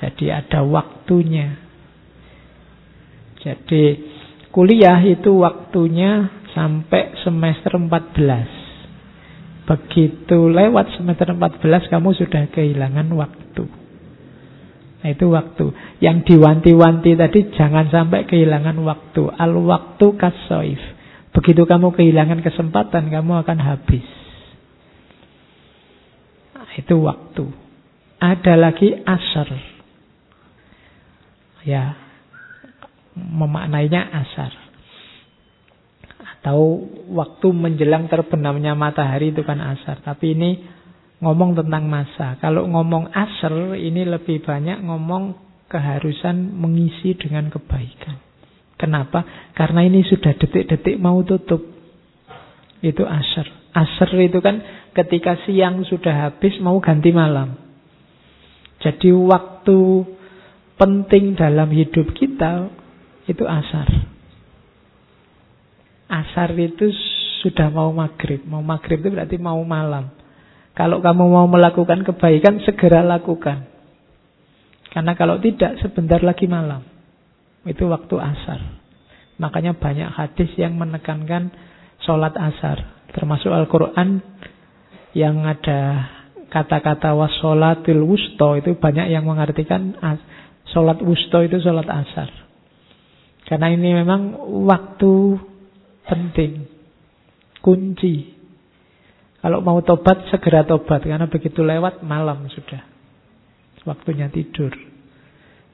Jadi 0.00 0.26
ada 0.32 0.64
waktunya. 0.64 1.58
Jadi 3.42 3.84
kuliah 4.50 4.98
itu 5.06 5.44
waktunya 5.44 6.37
sampai 6.58 7.14
semester 7.22 7.78
14. 7.78 9.62
Begitu 9.70 10.38
lewat 10.50 10.98
semester 10.98 11.30
14 11.30 11.86
kamu 11.86 12.18
sudah 12.18 12.50
kehilangan 12.50 13.06
waktu. 13.14 13.64
Nah 14.98 15.08
itu 15.14 15.30
waktu. 15.30 15.70
Yang 16.02 16.34
diwanti-wanti 16.34 17.14
tadi 17.14 17.54
jangan 17.54 17.86
sampai 17.94 18.26
kehilangan 18.26 18.74
waktu. 18.82 19.30
Al 19.38 19.54
waktu 19.54 20.06
kasoif. 20.18 20.82
Begitu 21.30 21.62
kamu 21.62 21.94
kehilangan 21.94 22.42
kesempatan 22.42 23.06
kamu 23.06 23.46
akan 23.46 23.58
habis. 23.62 24.08
Nah, 26.58 26.66
itu 26.74 26.98
waktu. 26.98 27.46
Ada 28.18 28.58
lagi 28.58 28.98
asar. 29.06 29.46
Ya, 31.62 31.94
memaknainya 33.14 34.02
asar. 34.10 34.67
Atau 36.48 36.80
waktu 37.12 37.52
menjelang 37.52 38.08
terbenamnya 38.08 38.72
matahari 38.72 39.36
itu 39.36 39.44
kan 39.44 39.60
asar. 39.60 40.00
Tapi 40.00 40.32
ini 40.32 40.50
ngomong 41.20 41.60
tentang 41.60 41.84
masa. 41.84 42.40
Kalau 42.40 42.64
ngomong 42.64 43.12
asar 43.12 43.76
ini 43.76 44.08
lebih 44.08 44.40
banyak 44.40 44.80
ngomong 44.80 45.36
keharusan 45.68 46.56
mengisi 46.56 47.12
dengan 47.20 47.52
kebaikan. 47.52 48.16
Kenapa? 48.80 49.52
Karena 49.52 49.84
ini 49.84 50.00
sudah 50.08 50.32
detik-detik 50.40 50.96
mau 50.96 51.20
tutup. 51.20 51.60
Itu 52.80 53.04
asar. 53.04 53.44
Asar 53.76 54.08
itu 54.16 54.40
kan 54.40 54.88
ketika 54.96 55.36
siang 55.44 55.84
sudah 55.84 56.32
habis 56.32 56.56
mau 56.64 56.80
ganti 56.80 57.12
malam. 57.12 57.60
Jadi 58.80 59.12
waktu 59.12 59.78
penting 60.80 61.36
dalam 61.36 61.68
hidup 61.76 62.08
kita 62.16 62.72
itu 63.28 63.44
asar. 63.44 64.16
Asar 66.08 66.56
itu 66.56 66.88
sudah 67.44 67.68
mau 67.68 67.92
maghrib. 67.92 68.42
Mau 68.48 68.64
maghrib 68.64 69.00
itu 69.04 69.12
berarti 69.12 69.36
mau 69.36 69.60
malam. 69.62 70.10
Kalau 70.72 71.02
kamu 71.02 71.24
mau 71.28 71.46
melakukan 71.50 72.06
kebaikan, 72.06 72.62
segera 72.64 73.02
lakukan. 73.02 73.66
Karena 74.88 75.12
kalau 75.18 75.36
tidak, 75.42 75.76
sebentar 75.84 76.22
lagi 76.24 76.48
malam. 76.48 76.80
Itu 77.66 77.90
waktu 77.92 78.14
asar. 78.16 78.60
Makanya 79.38 79.76
banyak 79.76 80.08
hadis 80.10 80.50
yang 80.56 80.78
menekankan 80.78 81.50
sholat 82.02 82.34
asar. 82.34 83.06
Termasuk 83.12 83.50
Al-Quran 83.50 84.22
yang 85.12 85.44
ada 85.44 86.08
kata-kata 86.48 87.12
wassolatil 87.12 88.02
wusto 88.06 88.56
itu 88.56 88.78
banyak 88.80 89.12
yang 89.12 89.28
mengartikan 89.28 89.98
sholat 90.72 90.98
wusto 91.04 91.44
itu 91.44 91.60
sholat 91.60 91.86
asar. 91.86 92.30
Karena 93.48 93.72
ini 93.72 93.96
memang 93.96 94.36
waktu 94.68 95.40
penting, 96.08 96.64
kunci. 97.60 98.34
Kalau 99.38 99.62
mau 99.62 99.78
tobat, 99.84 100.26
segera 100.32 100.66
tobat. 100.66 101.04
Karena 101.06 101.30
begitu 101.30 101.62
lewat, 101.62 102.02
malam 102.02 102.48
sudah. 102.50 102.82
Waktunya 103.86 104.26
tidur. 104.32 104.74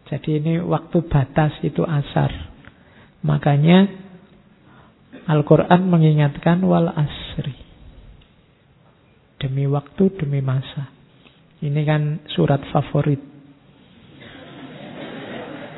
Jadi 0.05 0.37
ini 0.37 0.61
waktu 0.61 1.01
batas 1.09 1.57
itu 1.65 1.81
asar. 1.81 2.29
Makanya 3.25 3.89
Al-Quran 5.25 5.89
mengingatkan 5.89 6.61
wal 6.61 6.93
asri. 6.93 7.57
Demi 9.41 9.65
waktu, 9.65 10.13
demi 10.21 10.45
masa. 10.45 10.93
Ini 11.65 11.81
kan 11.89 12.21
surat 12.29 12.61
favorit. 12.69 13.21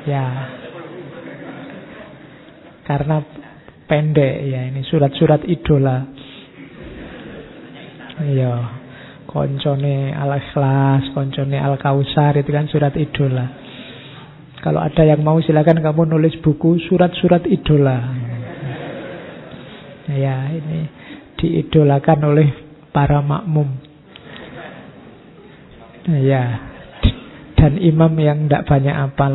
Ya, 0.03 0.51
karena 2.87 3.19
pendek 3.87 4.35
ya 4.45 4.67
ini 4.67 4.83
surat-surat 4.85 5.47
idola. 5.47 6.03
Iya. 8.21 8.53
Koncone 9.27 10.15
Al-Ikhlas, 10.15 11.11
koncone 11.11 11.59
Al-Kausar 11.59 12.39
itu 12.39 12.49
kan 12.49 12.65
surat 12.71 12.95
idola. 12.95 13.45
Kalau 14.63 14.81
ada 14.81 15.03
yang 15.05 15.21
mau 15.21 15.37
silakan 15.43 15.83
kamu 15.83 16.09
nulis 16.09 16.35
buku 16.41 16.81
surat-surat 16.89 17.45
idola. 17.45 17.99
Ya, 20.07 20.47
ini 20.49 20.87
diidolakan 21.37 22.19
oleh 22.23 22.49
para 22.95 23.21
makmum. 23.21 23.69
Ya, 26.07 26.63
dan 27.59 27.77
imam 27.77 28.15
yang 28.17 28.47
tidak 28.47 28.65
banyak 28.65 28.95
apal. 28.95 29.33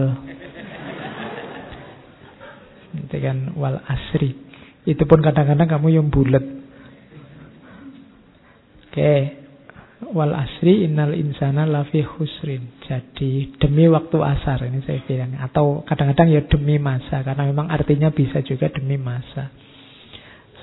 Itu 2.96 3.16
kan 3.20 3.54
wal 3.54 3.78
asri. 3.84 4.41
Itu 4.82 5.06
pun 5.06 5.22
kadang-kadang 5.22 5.68
kamu 5.70 5.88
yang 5.94 6.06
bulat. 6.10 6.42
Oke. 8.90 9.14
Wal 10.12 10.34
asri 10.34 10.84
innal 10.84 11.14
insana 11.14 11.62
lafi 11.64 12.02
husrin. 12.02 12.82
Jadi 12.82 13.54
demi 13.62 13.86
waktu 13.86 14.18
asar 14.18 14.66
ini 14.66 14.82
saya 14.82 14.98
bilang. 15.06 15.38
Atau 15.38 15.86
kadang-kadang 15.86 16.34
ya 16.34 16.42
demi 16.50 16.82
masa. 16.82 17.22
Karena 17.22 17.46
memang 17.46 17.70
artinya 17.70 18.10
bisa 18.10 18.42
juga 18.42 18.66
demi 18.74 18.98
masa. 18.98 19.54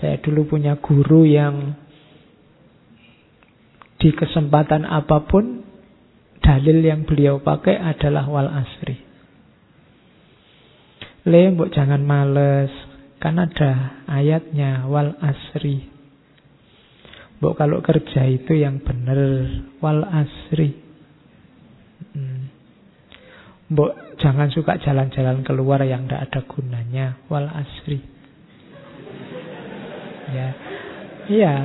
Saya 0.04 0.20
dulu 0.20 0.56
punya 0.56 0.76
guru 0.80 1.24
yang 1.24 1.76
di 4.00 4.16
kesempatan 4.16 4.88
apa 4.88 5.28
pun 5.28 5.64
dalil 6.40 6.80
yang 6.80 7.04
beliau 7.04 7.44
pakai 7.44 7.76
adalah 7.76 8.24
wal 8.32 8.48
asri. 8.48 8.96
Le, 11.28 11.52
mbok 11.52 11.70
jangan 11.76 12.00
males. 12.00 12.89
Kan 13.20 13.36
ada 13.36 14.00
ayatnya 14.08 14.88
wal 14.88 15.12
asri. 15.20 15.92
Mbok 17.40 17.56
kalau 17.60 17.84
kerja 17.84 18.24
itu 18.32 18.56
yang 18.56 18.80
benar 18.80 19.20
wal 19.84 20.08
asri. 20.08 20.72
Hmm. 22.16 22.48
Mbok 23.76 24.20
jangan 24.24 24.48
suka 24.56 24.80
jalan-jalan 24.80 25.44
keluar 25.44 25.84
yang 25.84 26.08
tidak 26.08 26.32
ada 26.32 26.40
gunanya 26.48 27.20
wal 27.28 27.48
asri. 27.48 28.00
Ya. 30.32 30.50
Iya. 31.28 31.56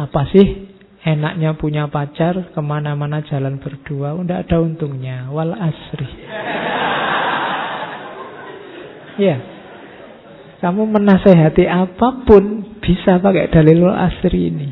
Apa 0.00 0.32
sih 0.32 0.72
enaknya 1.04 1.60
punya 1.60 1.92
pacar 1.92 2.56
ke 2.56 2.60
mana-mana 2.64 3.20
jalan 3.20 3.60
berdua? 3.60 4.16
Tidak 4.16 4.48
ada 4.48 4.56
untungnya. 4.64 5.28
Wal 5.28 5.52
asri. 5.52 6.08
Ya. 9.20 9.57
Kamu 10.58 10.90
menasehati 10.90 11.70
apa 11.70 12.26
pun 12.26 12.74
bisa 12.82 13.22
pakai 13.22 13.46
dalil 13.54 13.86
asri 13.94 14.50
ini. 14.50 14.68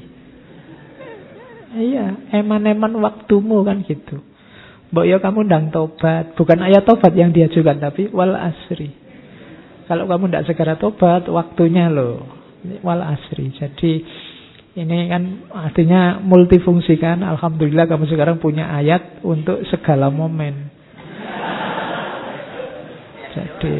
Iya, 1.76 2.32
eman-eman 2.42 2.96
waktumu 2.98 3.62
kan 3.62 3.84
gitu. 3.86 4.18
Mbok 4.90 5.06
ya 5.06 5.18
kamu 5.18 5.46
ndang 5.50 5.70
tobat, 5.74 6.34
bukan 6.38 6.62
ayat 6.62 6.86
tobat 6.86 7.12
yang 7.14 7.30
diajukan 7.30 7.78
tapi 7.78 8.10
wal 8.10 8.34
asri. 8.34 8.90
Kalau 9.86 10.10
kamu 10.10 10.30
tidak 10.30 10.46
segera 10.50 10.74
tobat, 10.74 11.30
waktunya 11.30 11.86
loh. 11.86 12.26
Wal 12.82 13.02
asri. 13.02 13.54
Jadi 13.54 13.92
ini 14.74 14.98
kan 15.06 15.22
artinya 15.54 16.18
multifungsi 16.18 16.98
kan. 16.98 17.22
Alhamdulillah 17.22 17.86
kamu 17.86 18.10
sekarang 18.10 18.42
punya 18.42 18.66
ayat 18.74 19.22
untuk 19.22 19.62
segala 19.70 20.10
momen. 20.10 20.74
Jadi 23.36 23.76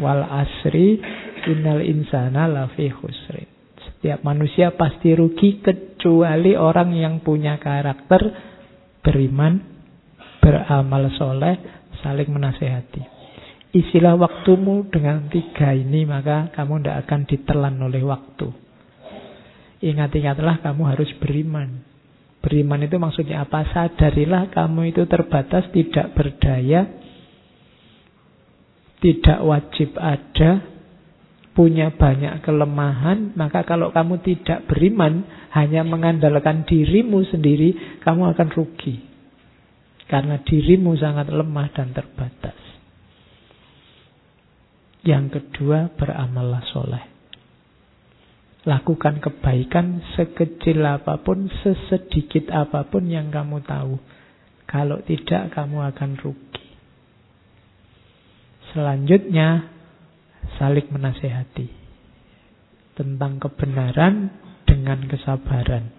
wal 0.00 0.24
asri 0.24 0.98
innal 1.46 1.82
insana 1.82 2.50
lafi 2.50 2.90
khusrin. 2.90 3.48
Setiap 3.78 4.26
manusia 4.26 4.74
pasti 4.74 5.14
rugi 5.14 5.62
kecuali 5.62 6.58
orang 6.58 6.92
yang 6.92 7.14
punya 7.22 7.56
karakter 7.56 8.22
beriman, 9.00 9.62
beramal 10.42 11.06
soleh, 11.14 11.56
saling 12.02 12.28
menasehati. 12.28 13.02
Isilah 13.76 14.16
waktumu 14.16 14.88
dengan 14.88 15.28
tiga 15.28 15.74
ini 15.76 16.08
maka 16.08 16.48
kamu 16.54 16.80
tidak 16.82 16.96
akan 17.06 17.20
ditelan 17.28 17.76
oleh 17.82 18.02
waktu. 18.02 18.48
Ingat-ingatlah 19.84 20.64
kamu 20.64 20.82
harus 20.96 21.10
beriman. 21.20 21.84
Beriman 22.40 22.86
itu 22.86 22.96
maksudnya 22.96 23.44
apa? 23.44 23.66
Sadarilah 23.74 24.54
kamu 24.54 24.94
itu 24.94 25.02
terbatas, 25.10 25.68
tidak 25.74 26.14
berdaya, 26.14 26.88
tidak 29.02 29.38
wajib 29.44 29.98
ada, 29.98 30.75
punya 31.56 31.88
banyak 31.88 32.44
kelemahan, 32.44 33.32
maka 33.32 33.64
kalau 33.64 33.88
kamu 33.88 34.20
tidak 34.20 34.68
beriman, 34.68 35.24
hanya 35.56 35.80
mengandalkan 35.88 36.68
dirimu 36.68 37.24
sendiri, 37.24 37.98
kamu 38.04 38.36
akan 38.36 38.48
rugi. 38.52 39.00
Karena 40.04 40.36
dirimu 40.44 40.92
sangat 41.00 41.32
lemah 41.32 41.72
dan 41.72 41.96
terbatas. 41.96 42.54
Yang 45.00 45.40
kedua, 45.40 45.96
beramallah 45.96 46.60
soleh. 46.68 47.04
Lakukan 48.68 49.24
kebaikan 49.24 50.04
sekecil 50.12 50.84
apa 50.84 51.24
pun, 51.24 51.48
sesedikit 51.64 52.52
apa 52.52 52.84
pun 52.84 53.08
yang 53.08 53.32
kamu 53.32 53.64
tahu. 53.64 53.96
Kalau 54.68 55.00
tidak, 55.08 55.56
kamu 55.56 55.88
akan 55.88 56.10
rugi. 56.20 56.66
Selanjutnya, 58.76 59.75
saling 60.56 60.88
menasehati 60.90 61.68
tentang 62.96 63.36
kebenaran 63.38 64.32
dengan 64.64 65.04
kesabaran. 65.06 65.92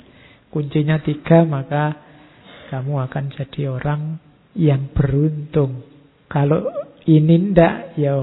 Kuncinya 0.50 0.98
tiga, 1.02 1.46
maka 1.46 1.94
kamu 2.74 3.06
akan 3.08 3.26
jadi 3.32 3.62
orang 3.72 4.02
yang 4.58 4.90
beruntung. 4.92 5.86
Kalau 6.28 6.66
ini 7.06 7.54
ndak, 7.54 7.96
ya 7.96 8.18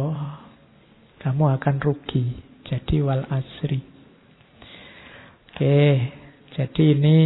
kamu 1.23 1.45
akan 1.57 1.75
rugi. 1.81 2.25
Jadi 2.65 3.01
wal 3.05 3.25
asri. 3.29 3.81
Oke, 5.55 5.79
jadi 6.59 6.83
ini 6.99 7.17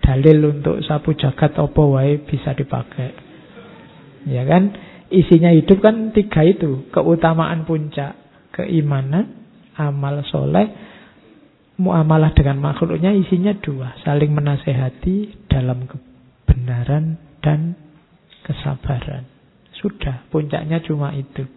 dalil 0.00 0.38
untuk 0.58 0.80
sapu 0.82 1.12
jagat 1.14 1.58
opo 1.60 1.94
wae 1.98 2.22
bisa 2.24 2.56
dipakai. 2.56 3.12
Ya 4.26 4.46
kan? 4.48 4.72
Isinya 5.12 5.52
hidup 5.52 5.84
kan 5.84 6.14
tiga 6.16 6.40
itu. 6.46 6.88
Keutamaan 6.88 7.68
puncak. 7.68 8.21
Keimanan, 8.52 9.32
amal 9.80 10.20
soleh, 10.28 10.68
muamalah 11.80 12.36
dengan 12.36 12.60
makhluknya 12.60 13.16
isinya 13.16 13.56
dua. 13.56 13.96
Saling 14.04 14.30
menasehati 14.32 15.48
dalam 15.48 15.88
kebenaran 15.88 17.16
dan 17.40 17.74
kesabaran. 18.44 19.24
Sudah, 19.80 20.28
puncaknya 20.28 20.84
cuma 20.84 21.16
itu. 21.16 21.48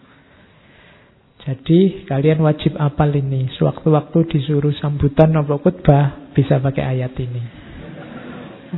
Jadi 1.46 2.10
kalian 2.10 2.42
wajib 2.42 2.74
apal 2.80 3.14
ini. 3.14 3.54
Sewaktu-waktu 3.54 4.18
disuruh 4.34 4.74
sambutan 4.82 5.30
nopo 5.30 5.62
khutbah 5.62 6.34
bisa 6.34 6.58
pakai 6.58 6.98
ayat 6.98 7.14
ini. 7.22 7.44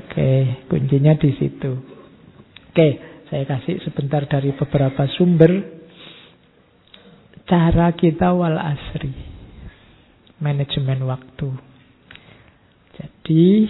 Oke, 0.03 0.31
kuncinya 0.67 1.15
di 1.15 1.31
situ. 1.39 1.71
Oke, 2.73 2.87
saya 3.31 3.47
kasih 3.47 3.79
sebentar 3.87 4.27
dari 4.27 4.51
beberapa 4.51 5.07
sumber 5.15 5.76
cara 7.47 7.95
kita 7.95 8.35
wal 8.35 8.59
asri. 8.59 9.15
Manajemen 10.37 11.01
waktu. 11.09 11.49
Jadi 12.93 13.65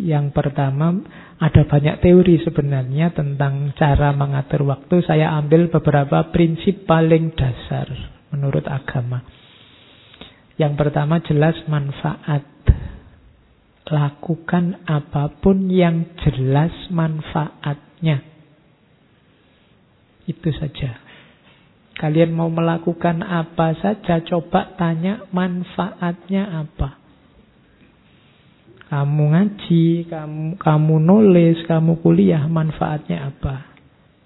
yang 0.00 0.32
pertama 0.32 0.96
ada 1.42 1.66
banyak 1.66 2.00
teori 2.00 2.40
sebenarnya 2.40 3.12
tentang 3.12 3.74
cara 3.76 4.14
mengatur 4.16 4.64
waktu. 4.64 5.04
Saya 5.04 5.34
ambil 5.36 5.68
beberapa 5.68 6.32
prinsip 6.32 6.88
paling 6.88 7.34
dasar 7.36 7.90
menurut 8.32 8.64
agama. 8.70 9.20
Yang 10.56 10.72
pertama 10.78 11.18
jelas 11.26 11.58
manfaat. 11.66 12.46
Lakukan 13.82 14.86
apa 14.86 15.28
pun 15.42 15.66
yang 15.66 16.14
jelas 16.22 16.72
manfaatnya. 16.88 18.22
Itu 20.30 20.54
saja. 20.54 21.01
Kalian 22.02 22.34
mau 22.34 22.50
melakukan 22.50 23.22
apa 23.22 23.78
saja, 23.78 24.18
coba 24.26 24.74
tanya 24.74 25.22
manfaatnya 25.30 26.66
apa. 26.66 26.98
Kamu 28.90 29.22
ngaji, 29.30 30.10
kamu, 30.10 30.58
kamu 30.58 30.94
nulis, 30.98 31.62
kamu 31.70 32.02
kuliah, 32.02 32.50
manfaatnya 32.50 33.30
apa? 33.30 33.70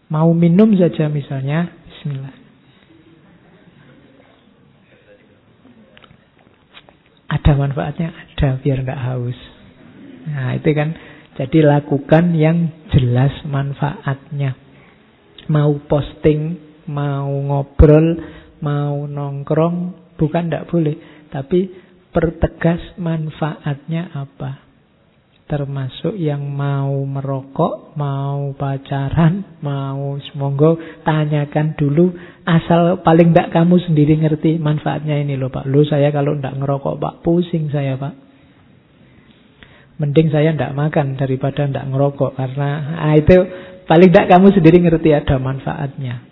Mau 0.08 0.32
minum 0.32 0.72
saja 0.72 1.12
misalnya, 1.12 1.68
bismillah. 1.84 2.34
Ada 7.28 7.52
manfaatnya? 7.60 8.08
Ada, 8.08 8.56
biar 8.64 8.88
nggak 8.88 9.02
haus. 9.04 9.38
Nah, 10.32 10.56
itu 10.56 10.72
kan. 10.72 10.96
Jadi 11.36 11.60
lakukan 11.60 12.32
yang 12.32 12.72
jelas 12.88 13.44
manfaatnya 13.44 14.56
mau 15.52 15.76
posting, 15.84 16.65
mau 16.90 17.30
ngobrol, 17.30 18.18
mau 18.62 19.06
nongkrong, 19.06 19.76
bukan 20.18 20.42
tidak 20.48 20.66
boleh. 20.70 20.96
Tapi 21.30 21.70
pertegas 22.10 22.80
manfaatnya 22.96 24.10
apa. 24.14 24.64
Termasuk 25.46 26.18
yang 26.18 26.42
mau 26.42 26.90
merokok, 27.06 27.94
mau 27.94 28.50
pacaran, 28.58 29.62
mau 29.62 30.18
semoga 30.18 30.74
tanyakan 31.06 31.78
dulu 31.78 32.10
asal 32.42 32.98
paling 33.06 33.30
tidak 33.30 33.54
kamu 33.54 33.78
sendiri 33.78 34.18
ngerti 34.18 34.58
manfaatnya 34.58 35.22
ini 35.22 35.38
loh 35.38 35.46
Pak. 35.54 35.70
Lu 35.70 35.86
saya 35.86 36.10
kalau 36.10 36.34
tidak 36.34 36.58
ngerokok 36.58 36.98
Pak, 36.98 37.14
pusing 37.22 37.70
saya 37.70 37.94
Pak. 37.94 38.26
Mending 40.02 40.34
saya 40.34 40.50
tidak 40.50 40.74
makan 40.74 41.14
daripada 41.14 41.62
tidak 41.62 41.94
ngerokok 41.94 42.34
karena 42.34 42.70
ah, 43.06 43.14
itu 43.14 43.38
Paling 43.86 44.10
tidak 44.10 44.26
kamu 44.34 44.50
sendiri 44.50 44.82
ngerti 44.82 45.14
ada 45.14 45.38
manfaatnya. 45.38 46.26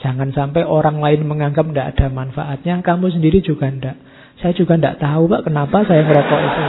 Jangan 0.00 0.32
sampai 0.32 0.64
orang 0.64 1.04
lain 1.04 1.28
menganggap 1.28 1.68
tidak 1.68 1.88
ada 1.96 2.06
manfaatnya, 2.08 2.80
kamu 2.80 3.12
sendiri 3.12 3.44
juga 3.44 3.68
tidak. 3.68 3.96
Saya 4.40 4.56
juga 4.56 4.80
tidak 4.80 4.96
tahu 4.96 5.28
pak 5.28 5.44
kenapa 5.44 5.84
saya 5.84 6.00
merokok 6.08 6.40
itu. 6.40 6.62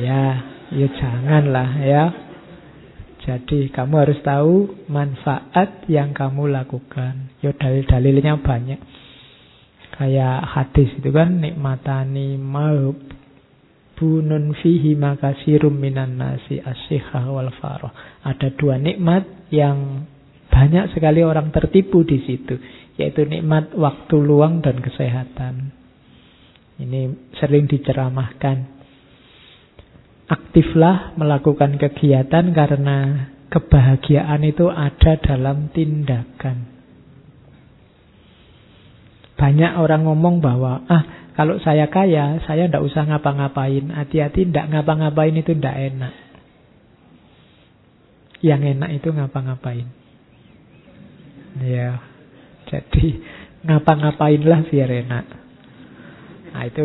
Ya, 0.00 0.24
ya 0.72 0.88
janganlah 0.96 1.70
ya. 1.84 2.04
Jadi 3.24 3.72
kamu 3.72 3.94
harus 4.04 4.20
tahu 4.24 4.84
manfaat 4.88 5.84
yang 5.88 6.16
kamu 6.16 6.48
lakukan. 6.48 7.36
Ya 7.44 7.52
dalil-dalilnya 7.52 8.40
banyak. 8.40 8.80
Kayak 9.94 10.48
hadis 10.48 10.90
itu 10.96 11.08
kan 11.12 11.40
nikmatani 11.40 12.40
maub 12.40 12.96
bunun 13.94 14.52
fihi 14.58 14.98
makasirum 14.98 15.72
minan 15.72 16.16
nasi 16.18 16.60
asyikha 16.60 17.28
wal 17.28 17.52
faroh. 17.60 17.92
Ada 18.24 18.52
dua 18.56 18.76
nikmat 18.76 19.24
yang 19.54 20.08
banyak 20.54 20.94
sekali 20.94 21.26
orang 21.26 21.50
tertipu 21.50 22.06
di 22.06 22.22
situ, 22.22 22.54
yaitu 22.94 23.26
nikmat 23.26 23.74
waktu 23.74 24.14
luang 24.22 24.62
dan 24.62 24.78
kesehatan. 24.78 25.74
Ini 26.78 27.34
sering 27.42 27.66
diceramahkan. 27.66 28.70
Aktiflah 30.30 31.18
melakukan 31.18 31.74
kegiatan 31.74 32.54
karena 32.54 33.28
kebahagiaan 33.50 34.46
itu 34.46 34.70
ada 34.70 35.18
dalam 35.18 35.74
tindakan. 35.74 36.70
Banyak 39.34 39.72
orang 39.82 40.06
ngomong 40.06 40.38
bahwa, 40.38 40.86
ah 40.86 41.34
kalau 41.34 41.58
saya 41.58 41.90
kaya, 41.90 42.38
saya 42.46 42.70
tidak 42.70 42.86
usah 42.86 43.10
ngapa-ngapain. 43.10 43.90
Hati-hati 43.90 44.46
tidak 44.46 44.70
ngapa-ngapain 44.70 45.34
itu 45.34 45.50
tidak 45.50 45.76
enak. 45.82 46.14
Yang 48.38 48.78
enak 48.78 48.90
itu 49.02 49.08
ngapa-ngapain. 49.10 50.03
Ya, 51.62 52.02
jadi 52.66 53.06
ngapa-ngapainlah 53.62 54.66
biar 54.66 54.90
enak. 54.90 55.26
Nah 56.50 56.62
itu 56.66 56.84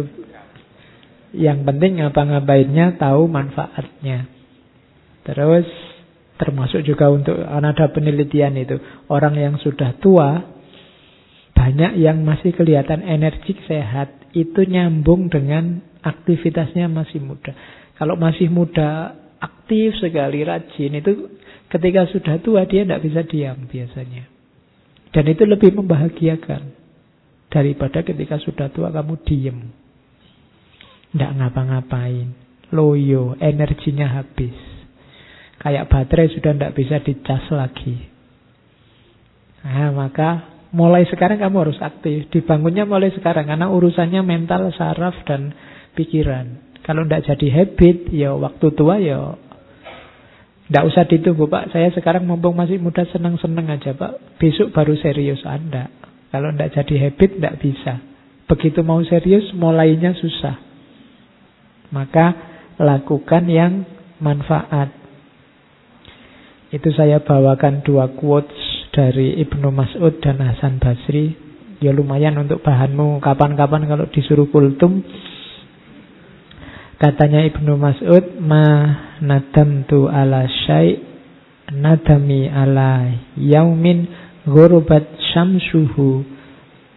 yang 1.33 1.65
penting 1.65 2.01
ngapa-ngapainnya 2.01 3.01
tahu 3.01 3.25
manfaatnya. 3.25 4.29
Terus 5.25 5.65
termasuk 6.37 6.85
juga 6.85 7.09
untuk 7.09 7.37
ada 7.41 7.89
penelitian 7.91 8.55
itu 8.61 8.77
orang 9.09 9.35
yang 9.35 9.55
sudah 9.59 9.97
tua 9.99 10.39
banyak 11.51 11.99
yang 11.99 12.23
masih 12.23 12.55
kelihatan 12.55 13.03
energik 13.03 13.59
sehat 13.67 14.15
itu 14.31 14.63
nyambung 14.63 15.27
dengan 15.27 15.81
aktivitasnya 16.05 16.87
masih 16.87 17.19
muda. 17.19 17.51
Kalau 17.99 18.15
masih 18.15 18.47
muda 18.47 19.17
aktif 19.43 19.99
sekali 19.99 20.47
rajin 20.47 21.03
itu 21.03 21.39
Ketika 21.69 22.09
sudah 22.09 22.41
tua 22.41 22.65
dia 22.65 22.81
tidak 22.81 23.05
bisa 23.05 23.21
diam 23.29 23.69
biasanya. 23.69 24.25
Dan 25.09 25.25
itu 25.29 25.43
lebih 25.45 25.73
membahagiakan. 25.73 26.77
Daripada 27.49 28.05
ketika 28.05 28.37
sudah 28.37 28.69
tua 28.69 28.93
kamu 28.93 29.13
diem. 29.25 29.57
Tidak 31.09 31.31
ngapa-ngapain. 31.41 32.29
Loyo, 32.69 33.33
energinya 33.41 34.21
habis. 34.21 34.53
Kayak 35.57 35.89
baterai 35.89 36.29
sudah 36.29 36.53
tidak 36.53 36.73
bisa 36.77 37.01
dicas 37.01 37.41
lagi. 37.49 37.97
Nah, 39.65 39.91
maka 39.91 40.29
mulai 40.69 41.09
sekarang 41.09 41.41
kamu 41.41 41.57
harus 41.67 41.79
aktif. 41.81 42.29
Dibangunnya 42.29 42.85
mulai 42.85 43.09
sekarang. 43.09 43.49
Karena 43.49 43.65
urusannya 43.67 44.21
mental, 44.21 44.69
saraf, 44.77 45.17
dan 45.25 45.51
pikiran. 45.97 46.77
Kalau 46.85 47.03
tidak 47.09 47.25
jadi 47.25 47.47
habit, 47.65 47.97
ya 48.13 48.37
waktu 48.37 48.67
tua 48.77 49.01
ya 49.01 49.33
tidak 50.69 50.85
usah 50.85 51.03
ditunggu 51.09 51.49
Pak, 51.49 51.73
saya 51.73 51.89
sekarang 51.89 52.29
mumpung 52.29 52.53
masih 52.53 52.77
muda 52.77 53.01
senang-senang 53.09 53.73
aja 53.73 53.89
Pak. 53.97 54.37
Besok 54.37 54.69
baru 54.69 54.93
serius 55.01 55.41
Anda. 55.41 55.89
Kalau 56.29 56.53
tidak 56.53 56.77
jadi 56.77 57.09
habit 57.09 57.41
tidak 57.41 57.55
bisa. 57.57 57.93
Begitu 58.45 58.85
mau 58.85 59.01
serius 59.01 59.49
mulainya 59.57 60.13
susah. 60.13 60.61
Maka 61.89 62.25
lakukan 62.77 63.49
yang 63.49 63.81
manfaat. 64.21 64.93
Itu 66.69 66.93
saya 66.93 67.17
bawakan 67.25 67.81
dua 67.81 68.13
quotes 68.13 68.93
dari 68.93 69.41
Ibnu 69.41 69.73
Mas'ud 69.73 70.21
dan 70.21 70.37
Hasan 70.37 70.77
Basri. 70.77 71.33
Ya 71.81 71.89
lumayan 71.89 72.37
untuk 72.37 72.61
bahanmu 72.61 73.17
kapan-kapan 73.25 73.89
kalau 73.89 74.05
disuruh 74.13 74.45
kultum. 74.53 75.01
Katanya 76.99 77.47
Ibnu 77.47 77.79
Mas'ud, 77.79 78.43
ma 78.43 78.67
nadamtu 79.23 80.11
ala 80.11 80.43
syai' 80.67 80.99
nadami 81.71 82.51
ala 82.51 83.07
yaumin 83.39 84.03
ghurubat 84.43 85.07
syamsuhu 85.31 86.27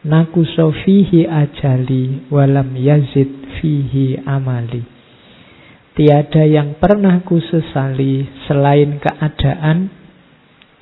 nakuso 0.03 0.75
fihi 0.83 1.23
ajali 1.23 2.27
walam 2.35 2.75
yazid 2.75 3.31
fihi 3.63 4.19
amali. 4.27 4.83
Tiada 5.95 6.51
yang 6.51 6.83
pernah 6.83 7.23
kusesali 7.23 8.27
selain 8.51 8.99
keadaan 8.99 9.87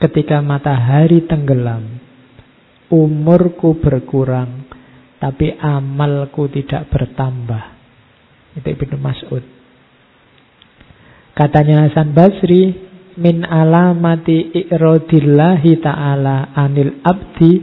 ketika 0.01 0.41
matahari 0.41 1.29
tenggelam. 1.29 1.99
Umurku 2.89 3.79
berkurang, 3.85 4.65
tapi 5.21 5.55
amalku 5.61 6.49
tidak 6.51 6.89
bertambah. 6.89 7.80
Itu 8.59 8.67
Ibnu 8.67 8.99
Mas'ud. 8.99 9.45
Katanya 11.39 11.87
Hasan 11.87 12.13
Basri, 12.13 12.75
min 13.17 13.47
alamati 13.47 14.51
i'radillahi 14.55 15.79
ta'ala 15.79 16.55
anil 16.55 17.01
abdi 17.07 17.63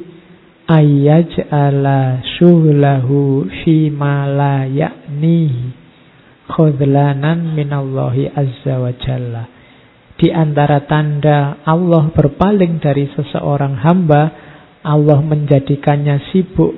ayyaj'ala 0.68 2.24
syuhlahu 2.40 3.48
fi 3.64 3.92
ma 3.92 4.28
la 4.28 4.68
ya'nihi 4.68 5.76
khudlanan 6.48 7.56
minallahi 7.56 8.32
azza 8.32 8.76
wa 8.80 8.92
jalla. 8.96 9.44
Di 10.18 10.34
antara 10.34 10.84
tanda 10.90 11.62
Allah 11.68 12.10
berpaling 12.10 12.82
dari 12.82 13.06
seseorang 13.14 13.78
hamba, 13.84 14.24
Allah 14.82 15.20
menjadikannya 15.22 16.34
sibuk 16.34 16.74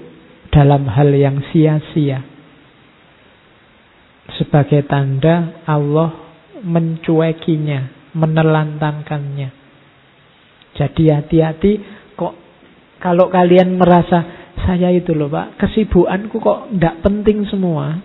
dalam 0.50 0.90
hal 0.90 1.14
yang 1.14 1.40
sia-sia 1.54 2.29
sebagai 4.40 4.88
tanda 4.88 5.60
Allah 5.68 6.16
mencuekinya, 6.64 8.12
menelantarkannya. 8.16 9.50
Jadi 10.80 11.04
hati-hati 11.12 11.72
kok 12.16 12.34
kalau 13.04 13.28
kalian 13.28 13.76
merasa 13.76 14.40
saya 14.64 14.96
itu 14.96 15.12
loh 15.12 15.28
Pak, 15.28 15.60
kesibukanku 15.60 16.40
kok 16.40 16.72
tidak 16.72 16.96
penting 17.04 17.44
semua. 17.52 18.00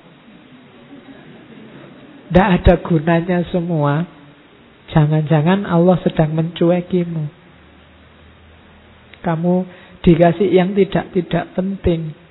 Tidak 2.30 2.48
ada 2.60 2.74
gunanya 2.82 3.46
semua. 3.54 4.02
Jangan-jangan 4.90 5.66
Allah 5.70 5.96
sedang 6.02 6.34
mencuekimu. 6.34 7.24
Kamu 9.22 9.54
dikasih 10.02 10.50
yang 10.50 10.74
tidak-tidak 10.74 11.54
penting. 11.54 12.23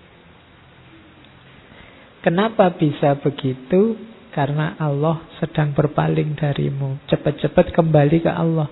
Kenapa 2.24 2.72
bisa 2.80 3.20
begitu? 3.20 4.00
Karena 4.34 4.74
Allah 4.80 5.28
sedang 5.38 5.76
berpaling 5.76 6.34
darimu. 6.40 7.04
Cepat-cepat 7.06 7.76
kembali 7.76 8.24
ke 8.24 8.32
Allah. 8.32 8.66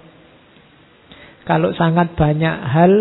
Kalau 1.45 1.76
sangat 1.76 2.15
banyak 2.18 2.56
hal 2.65 2.94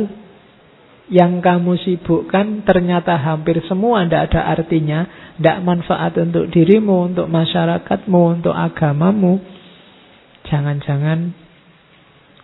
yang 1.10 1.42
kamu 1.42 1.74
sibukkan 1.82 2.62
ternyata 2.62 3.18
hampir 3.18 3.58
semua 3.66 4.06
tidak 4.06 4.30
ada 4.30 4.40
artinya, 4.58 5.00
tidak 5.38 5.58
manfaat 5.66 6.14
untuk 6.18 6.46
dirimu, 6.50 7.10
untuk 7.14 7.26
masyarakatmu, 7.26 8.20
untuk 8.42 8.54
agamamu. 8.54 9.42
Jangan-jangan 10.46 11.34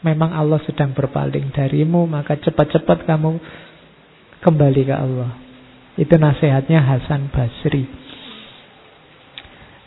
memang 0.02 0.30
Allah 0.34 0.58
sedang 0.66 0.94
berpaling 0.94 1.54
darimu, 1.54 2.06
maka 2.10 2.38
cepat-cepat 2.38 3.06
kamu 3.06 3.38
kembali 4.42 4.82
ke 4.86 4.94
Allah. 4.94 5.45
Itu 5.96 6.14
nasihatnya 6.20 6.84
Hasan 6.84 7.32
Basri. 7.32 7.88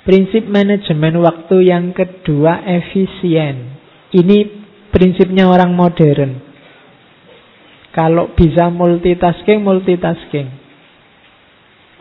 Prinsip 0.10 0.50
manajemen 0.50 1.22
waktu 1.22 1.70
yang 1.70 1.94
kedua 1.94 2.66
efisien. 2.66 3.78
Ini 4.10 4.38
prinsipnya 4.90 5.46
orang 5.46 5.78
modern. 5.78 6.42
Kalau 7.94 8.34
bisa 8.34 8.74
multitasking, 8.74 9.62
multitasking. 9.62 10.50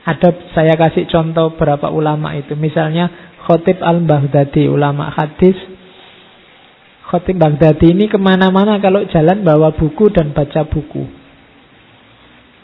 Ada 0.09 0.57
saya 0.57 0.73
kasih 0.73 1.05
contoh 1.13 1.53
berapa 1.61 1.93
ulama 1.93 2.33
itu. 2.33 2.57
Misalnya 2.57 3.37
Khotib 3.45 3.85
al-Baghdadi, 3.85 4.73
ulama 4.73 5.13
hadis. 5.13 5.57
Khotib 7.13 7.37
Baghdadi 7.37 7.93
ini 7.93 8.09
ke 8.09 8.17
mana-mana 8.17 8.81
kalau 8.81 9.05
jalan 9.05 9.45
bawa 9.45 9.77
buku 9.77 10.09
dan 10.09 10.33
baca 10.33 10.65
buku. 10.65 11.18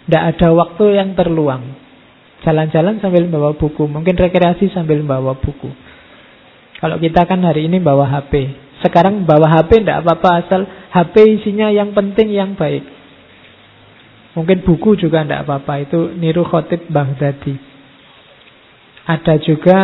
Tidak 0.05 0.23
ada 0.37 0.49
waktu 0.53 0.85
yang 1.01 1.17
terluang. 1.17 1.81
Jalan-jalan 2.45 3.01
sambil 3.01 3.25
bawa 3.33 3.57
buku, 3.57 3.89
mungkin 3.89 4.21
rekreasi 4.21 4.69
sambil 4.69 5.01
bawa 5.01 5.33
buku. 5.41 5.73
Kalau 6.77 7.01
kita 7.01 7.25
kan 7.25 7.41
hari 7.41 7.65
ini 7.73 7.81
bawa 7.81 8.05
HP. 8.05 8.53
Sekarang 8.85 9.25
bawa 9.25 9.49
HP 9.49 9.81
tidak 9.81 10.05
apa-apa 10.05 10.31
asal 10.45 10.61
HP 10.93 11.41
isinya 11.41 11.73
yang 11.73 11.97
penting 11.97 12.29
yang 12.37 12.53
baik. 12.53 12.85
Mungkin 14.37 14.61
buku 14.67 14.99
juga 15.01 15.25
tidak 15.25 15.49
apa-apa. 15.49 15.89
Itu 15.89 16.13
niru 16.13 16.45
khotib 16.45 16.91
Baghdadi. 16.93 17.57
Ada 19.09 19.41
juga 19.41 19.79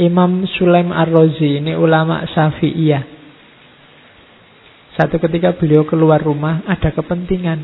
Imam 0.00 0.48
Sulaim 0.56 0.94
Ar-Razi. 0.94 1.60
Ini 1.60 1.76
ulama 1.76 2.24
Syafi'iyah. 2.24 3.04
Satu 4.96 5.20
ketika 5.20 5.52
beliau 5.58 5.84
keluar 5.84 6.22
rumah 6.22 6.64
ada 6.64 6.94
kepentingan. 6.94 7.60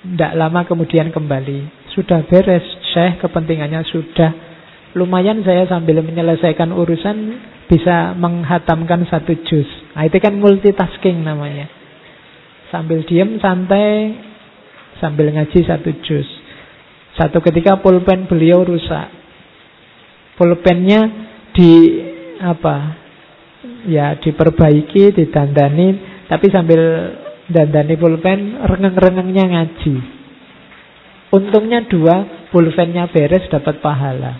Tidak 0.00 0.32
lama 0.32 0.64
kemudian 0.64 1.12
kembali. 1.12 1.92
Sudah 1.92 2.24
beres, 2.24 2.64
Syekh 2.96 3.20
kepentingannya 3.20 3.84
sudah. 3.84 4.32
Lumayan 4.96 5.44
saya 5.44 5.68
sambil 5.68 6.00
menyelesaikan 6.00 6.72
urusan 6.72 7.16
bisa 7.70 8.16
menghatamkan 8.18 9.06
satu 9.06 9.36
juz. 9.46 9.68
Nah, 9.94 10.02
itu 10.08 10.18
kan 10.18 10.34
multitasking 10.34 11.22
namanya. 11.22 11.70
Sambil 12.72 13.04
diem 13.06 13.38
santai, 13.38 14.16
sambil 14.98 15.30
ngaji 15.30 15.58
satu 15.62 15.90
juz. 16.02 16.26
Satu 17.14 17.38
ketika 17.44 17.78
pulpen 17.78 18.26
beliau 18.26 18.64
rusak. 18.64 19.12
Pulpennya 20.34 21.00
di 21.52 21.72
apa? 22.40 22.96
Ya 23.84 24.16
diperbaiki, 24.16 25.12
didandani, 25.12 25.88
tapi 26.26 26.48
sambil 26.48 26.80
dandani 27.50 27.94
pulpen 27.98 28.62
rengeng-rengengnya 28.62 29.44
ngaji. 29.50 29.94
Untungnya 31.30 31.86
dua, 31.86 32.48
pulpennya 32.50 33.06
beres 33.10 33.46
dapat 33.50 33.78
pahala. 33.78 34.38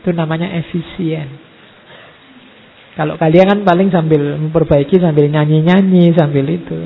Itu 0.00 0.12
namanya 0.16 0.48
efisien. 0.56 1.28
Kalau 2.92 3.16
kalian 3.16 3.48
kan 3.48 3.60
paling 3.64 3.88
sambil 3.88 4.36
memperbaiki 4.36 5.00
sambil 5.00 5.28
nyanyi-nyanyi 5.28 6.12
sambil 6.12 6.44
itu. 6.48 6.76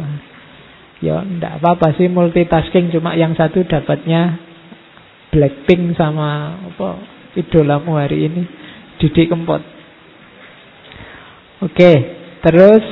Ya 1.02 1.22
enggak 1.22 1.58
apa-apa 1.58 1.98
sih 1.98 2.06
multitasking 2.06 2.94
cuma 2.94 3.18
yang 3.18 3.34
satu 3.34 3.66
dapatnya 3.66 4.38
Blackpink 5.34 5.98
sama 5.98 6.56
apa 6.56 7.02
idolamu 7.34 7.98
hari 7.98 8.30
ini 8.30 8.42
Didi 9.02 9.26
Kempot. 9.28 9.60
Oke, 11.66 11.92
terus 12.40 12.84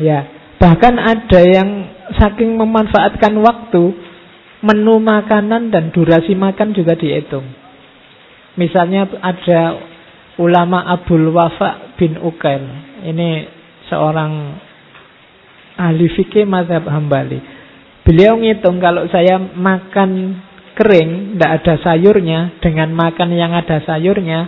ya 0.00 0.41
bahkan 0.62 0.94
ada 0.94 1.40
yang 1.42 1.90
saking 2.22 2.54
memanfaatkan 2.54 3.34
waktu 3.42 3.82
menu 4.62 5.02
makanan 5.02 5.74
dan 5.74 5.90
durasi 5.90 6.38
makan 6.38 6.70
juga 6.70 6.94
dihitung. 6.94 7.42
Misalnya 8.54 9.10
ada 9.18 9.74
ulama 10.38 10.86
Abdul 10.86 11.34
Wafa 11.34 11.98
bin 11.98 12.14
Ukail. 12.14 12.62
Ini 13.10 13.30
seorang 13.90 14.32
ahli 15.82 16.06
fikih 16.14 16.46
mazhab 16.46 16.86
Hambali. 16.86 17.42
Beliau 18.06 18.38
ngitung 18.38 18.78
kalau 18.78 19.10
saya 19.10 19.42
makan 19.42 20.38
kering, 20.78 21.34
tidak 21.34 21.50
ada 21.62 21.74
sayurnya, 21.82 22.40
dengan 22.62 22.94
makan 22.94 23.34
yang 23.34 23.50
ada 23.50 23.82
sayurnya, 23.82 24.46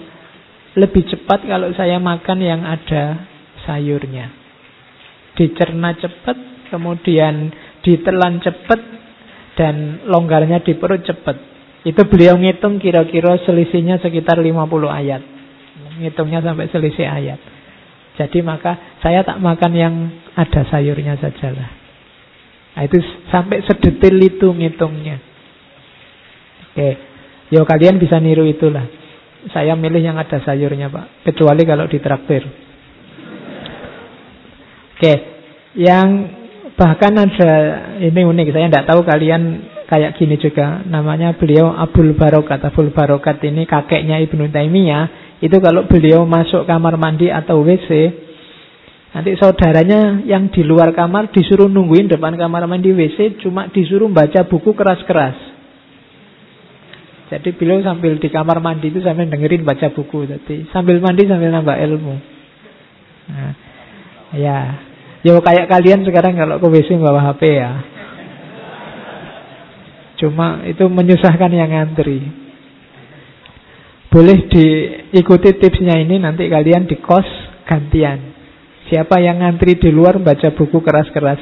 lebih 0.78 1.07
cepat 1.11 1.43
kalau 1.43 1.74
saya 1.74 1.99
makan 1.99 2.39
yang 2.39 2.62
ada 2.62 3.27
sayurnya. 3.66 4.44
Dicerna 5.35 5.98
cepat, 5.98 6.69
kemudian 6.70 7.51
ditelan 7.82 8.39
cepat, 8.39 8.81
dan 9.59 10.06
longgarnya 10.06 10.62
di 10.62 10.74
perut 10.78 11.02
cepat. 11.02 11.36
Itu 11.85 12.06
beliau 12.09 12.39
ngitung 12.40 12.81
kira-kira 12.81 13.39
selisihnya 13.44 14.01
sekitar 14.01 14.40
50 14.40 14.55
ayat. 14.89 15.23
Ngitungnya 16.01 16.40
sampai 16.43 16.70
selisih 16.73 17.06
ayat. 17.06 17.39
Jadi 18.15 18.39
maka 18.47 18.98
saya 19.02 19.27
tak 19.27 19.43
makan 19.43 19.73
yang 19.74 19.94
ada 20.39 20.62
sayurnya 20.70 21.19
sajalah. 21.19 21.70
Nah, 22.74 22.82
itu 22.82 22.98
sampai 23.31 23.62
sedetil 23.62 24.19
itu 24.19 24.51
ngitungnya. 24.51 25.19
Oke, 26.74 26.90
yo 27.55 27.62
kalian 27.62 28.02
bisa 28.02 28.19
niru 28.19 28.43
itulah. 28.47 28.86
Saya 29.55 29.77
milih 29.78 30.02
yang 30.02 30.19
ada 30.19 30.40
sayurnya 30.43 30.90
pak, 30.90 31.23
kecuali 31.23 31.62
kalau 31.62 31.86
ditraktir. 31.86 32.64
Oke, 35.05 35.21
yang 35.85 36.09
bahkan 36.81 37.13
ada 37.13 37.53
ini 38.01 38.25
unik. 38.25 38.57
Saya 38.57 38.73
tidak 38.73 38.89
tahu 38.89 39.05
kalian 39.05 39.43
kayak 39.85 40.17
gini 40.17 40.41
juga. 40.41 40.81
Namanya 40.81 41.37
beliau 41.37 41.77
Abdul 41.77 42.17
Barokat. 42.17 42.65
Abdul 42.65 42.89
Barokat 42.89 43.37
ini 43.45 43.69
kakeknya 43.69 44.17
Ibnu 44.25 44.49
Taimiyah 44.49 45.37
itu 45.45 45.53
kalau 45.61 45.85
beliau 45.85 46.25
masuk 46.25 46.65
kamar 46.65 46.97
mandi 46.97 47.29
atau 47.29 47.61
WC, 47.69 48.17
nanti 49.13 49.37
saudaranya 49.37 50.25
yang 50.25 50.49
di 50.49 50.65
luar 50.65 50.97
kamar 50.97 51.29
disuruh 51.37 51.69
nungguin 51.69 52.09
depan 52.09 52.41
kamar 52.41 52.65
mandi 52.65 52.97
WC, 52.97 53.45
cuma 53.45 53.69
disuruh 53.69 54.09
baca 54.09 54.49
buku 54.49 54.73
keras-keras. 54.73 55.37
Jadi 57.29 57.53
beliau 57.61 57.85
sambil 57.85 58.17
di 58.17 58.33
kamar 58.33 58.57
mandi 58.65 58.89
itu 58.89 59.05
sambil 59.05 59.29
dengerin 59.29 59.69
baca 59.69 59.93
buku, 59.93 60.33
jadi 60.33 60.65
sambil 60.73 60.97
mandi 61.05 61.29
sambil 61.29 61.53
nambah 61.53 61.77
ilmu. 61.77 62.15
Nah, 63.29 63.53
ya, 64.33 64.59
ya 65.25 65.41
kayak 65.41 65.67
kalian 65.73 66.05
sekarang 66.05 66.37
kalau 66.37 66.61
ke 66.61 66.69
WC 66.69 67.01
bawa 67.01 67.33
HP 67.33 67.43
ya. 67.57 67.73
Cuma 70.21 70.63
itu 70.69 70.85
menyusahkan 70.87 71.51
yang 71.51 71.73
ngantri. 71.73 72.23
Boleh 74.13 74.47
diikuti 74.47 75.59
tipsnya 75.59 75.99
ini 75.99 76.23
nanti 76.23 76.47
kalian 76.47 76.87
di 76.87 77.01
kos 77.03 77.27
gantian. 77.67 78.31
Siapa 78.87 79.19
yang 79.19 79.43
ngantri 79.43 79.81
di 79.81 79.91
luar 79.91 80.21
baca 80.21 80.55
buku 80.55 80.79
keras-keras 80.85 81.41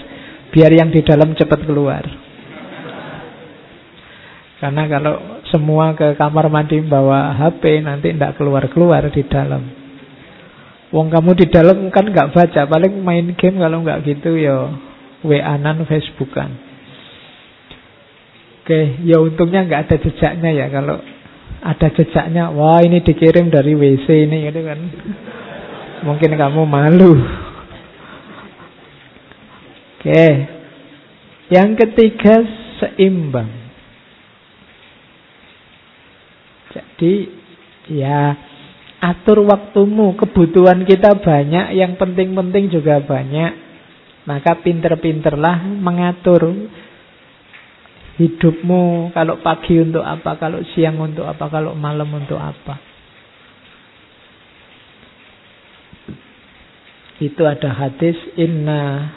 biar 0.55 0.71
yang 0.73 0.89
di 0.89 1.05
dalam 1.05 1.37
cepat 1.37 1.67
keluar. 1.69 2.07
Karena 4.63 4.87
kalau 4.87 5.43
semua 5.51 5.93
ke 5.99 6.15
kamar 6.15 6.47
mandi 6.47 6.79
bawa 6.87 7.35
HP 7.35 7.83
nanti 7.83 8.15
tidak 8.15 8.39
keluar-keluar 8.39 9.11
di 9.11 9.27
dalam. 9.27 9.82
Wong 10.93 11.09
kamu 11.09 11.33
di 11.41 11.47
dalam 11.49 11.89
kan 11.89 12.05
nggak 12.05 12.37
baca, 12.37 12.69
paling 12.69 13.01
main 13.01 13.33
game 13.33 13.57
kalau 13.57 13.81
nggak 13.81 14.05
gitu 14.05 14.37
ya 14.37 14.69
WA-nan 15.25 15.89
Facebookan. 15.89 16.53
Oke, 18.63 19.01
ya 19.09 19.19
untungnya 19.19 19.65
nggak 19.67 19.83
ada 19.89 19.97
jejaknya 19.99 20.51
ya 20.53 20.67
kalau 20.69 21.01
ada 21.65 21.89
jejaknya. 21.97 22.53
Wah 22.53 22.85
ini 22.85 23.01
dikirim 23.01 23.49
dari 23.49 23.73
WC 23.73 24.07
ini 24.29 24.53
gitu 24.53 24.61
kan. 24.63 24.79
Mungkin 26.05 26.31
kamu 26.37 26.63
malu. 26.69 27.17
Oke. 29.97 30.27
Yang 31.49 31.71
ketiga 31.89 32.43
seimbang. 32.79 33.51
Jadi 36.75 37.15
ya 37.91 38.52
atur 39.03 39.43
waktumu. 39.43 40.15
Kebutuhan 40.15 40.87
kita 40.87 41.19
banyak, 41.19 41.75
yang 41.75 41.99
penting-penting 41.99 42.71
juga 42.71 43.03
banyak. 43.03 43.75
Maka 44.23 44.63
pinter-pinterlah 44.63 45.67
mengatur 45.67 46.71
hidupmu 48.23 49.11
kalau 49.11 49.43
pagi 49.43 49.83
untuk 49.83 50.07
apa, 50.07 50.39
kalau 50.39 50.63
siang 50.73 51.03
untuk 51.03 51.27
apa, 51.27 51.51
kalau 51.51 51.75
malam 51.75 52.07
untuk 52.15 52.39
apa. 52.39 52.79
Itu 57.19 57.43
ada 57.47 57.71
hadis 57.75 58.19
inna 58.39 59.11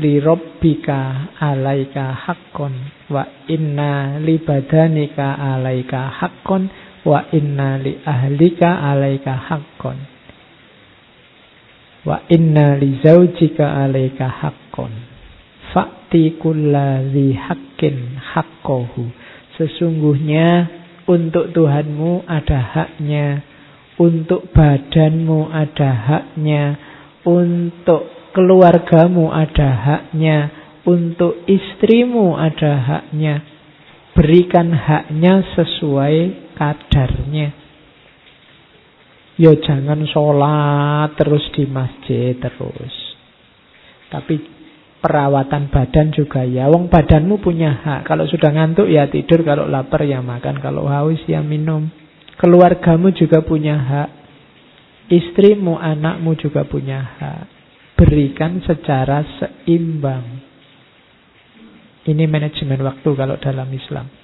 li 0.00 0.20
rabbika 0.22 1.32
alaika 1.36 2.14
haqqon 2.28 2.72
wa 3.10 3.24
inna 3.50 4.22
li 4.22 4.38
badanika 4.38 5.34
alaika 5.34 6.12
haqqon 6.12 6.70
wa 7.04 7.24
inna 7.32 7.78
li 7.80 7.96
ahlika 8.04 8.70
alaika 8.90 9.32
haqqon 9.48 9.98
wa 12.04 12.20
inna 12.28 12.76
li 12.76 13.00
zaujika 13.04 13.84
alaika 13.84 14.28
haqqon 14.28 15.10
Fakti 15.70 16.34
kulladhi 16.42 17.38
haqqin 17.38 18.18
haqqohu. 18.18 19.06
Sesungguhnya 19.54 20.66
untuk 21.06 21.54
Tuhanmu 21.54 22.26
ada 22.26 22.58
haknya. 22.58 23.46
Untuk 24.00 24.50
badanmu 24.50 25.46
ada 25.54 25.90
haknya. 25.94 26.64
Untuk 27.22 28.10
keluargamu 28.34 29.30
ada 29.30 29.68
haknya. 29.70 30.38
Untuk 30.82 31.46
istrimu 31.46 32.34
ada 32.34 32.82
haknya. 32.82 33.46
Berikan 34.18 34.74
haknya 34.74 35.46
sesuai 35.54 36.16
kadarnya. 36.60 37.56
Yo 39.40 39.56
jangan 39.56 40.04
sholat 40.04 41.16
terus 41.16 41.48
di 41.56 41.64
masjid 41.64 42.36
terus. 42.36 42.92
Tapi 44.12 44.36
perawatan 45.00 45.72
badan 45.72 46.12
juga 46.12 46.44
ya. 46.44 46.68
Wong 46.68 46.92
badanmu 46.92 47.40
punya 47.40 47.72
hak. 47.80 48.04
Kalau 48.04 48.28
sudah 48.28 48.52
ngantuk 48.52 48.92
ya 48.92 49.08
tidur, 49.08 49.40
kalau 49.40 49.64
lapar 49.64 50.04
ya 50.04 50.20
makan, 50.20 50.60
kalau 50.60 50.84
haus 50.84 51.24
ya 51.24 51.40
minum. 51.40 51.88
Keluargamu 52.36 53.16
juga 53.16 53.40
punya 53.40 53.80
hak. 53.80 54.08
Istrimu, 55.08 55.80
anakmu 55.80 56.36
juga 56.36 56.68
punya 56.68 57.00
hak. 57.00 57.44
Berikan 57.96 58.60
secara 58.60 59.24
seimbang. 59.40 60.44
Ini 62.04 62.24
manajemen 62.28 62.80
waktu 62.84 63.08
kalau 63.16 63.36
dalam 63.40 63.68
Islam. 63.72 64.19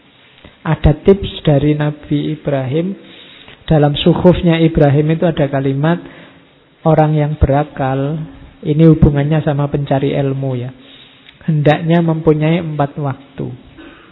Ada 0.67 0.99
tips 1.07 1.47
dari 1.47 1.79
Nabi 1.79 2.35
Ibrahim. 2.35 2.99
Dalam 3.71 3.95
suhufnya 3.95 4.59
Ibrahim 4.59 5.15
itu 5.15 5.23
ada 5.27 5.47
kalimat 5.47 6.03
orang 6.83 7.15
yang 7.15 7.33
berakal 7.39 8.19
ini 8.67 8.83
hubungannya 8.91 9.47
sama 9.47 9.71
pencari 9.71 10.11
ilmu 10.11 10.59
ya. 10.59 10.75
Hendaknya 11.47 12.03
mempunyai 12.03 12.59
empat 12.59 12.99
waktu. 12.99 13.47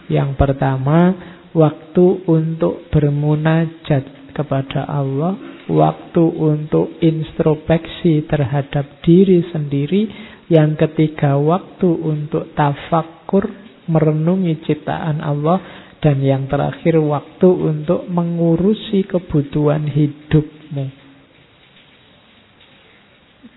Yang 0.07 0.39
pertama, 0.39 1.11
waktu 1.51 2.23
untuk 2.23 2.87
bermunajat 2.87 4.31
kepada 4.31 4.87
Allah, 4.87 5.35
waktu 5.67 6.23
untuk 6.23 6.95
introspeksi 7.03 8.23
terhadap 8.31 9.03
diri 9.03 9.43
sendiri, 9.51 10.07
yang 10.47 10.79
ketiga 10.79 11.35
waktu 11.35 11.89
untuk 11.89 12.55
tafakur, 12.55 13.49
merenungi 13.91 14.63
ciptaan 14.63 15.19
Allah, 15.19 15.59
Dan 16.05 16.21
yang 16.21 16.45
terakhir 16.45 17.01
waktu 17.01 17.49
untuk 17.49 18.05
mengurusi 18.05 19.09
kebutuhan 19.09 19.89
hidupmu. 19.89 20.85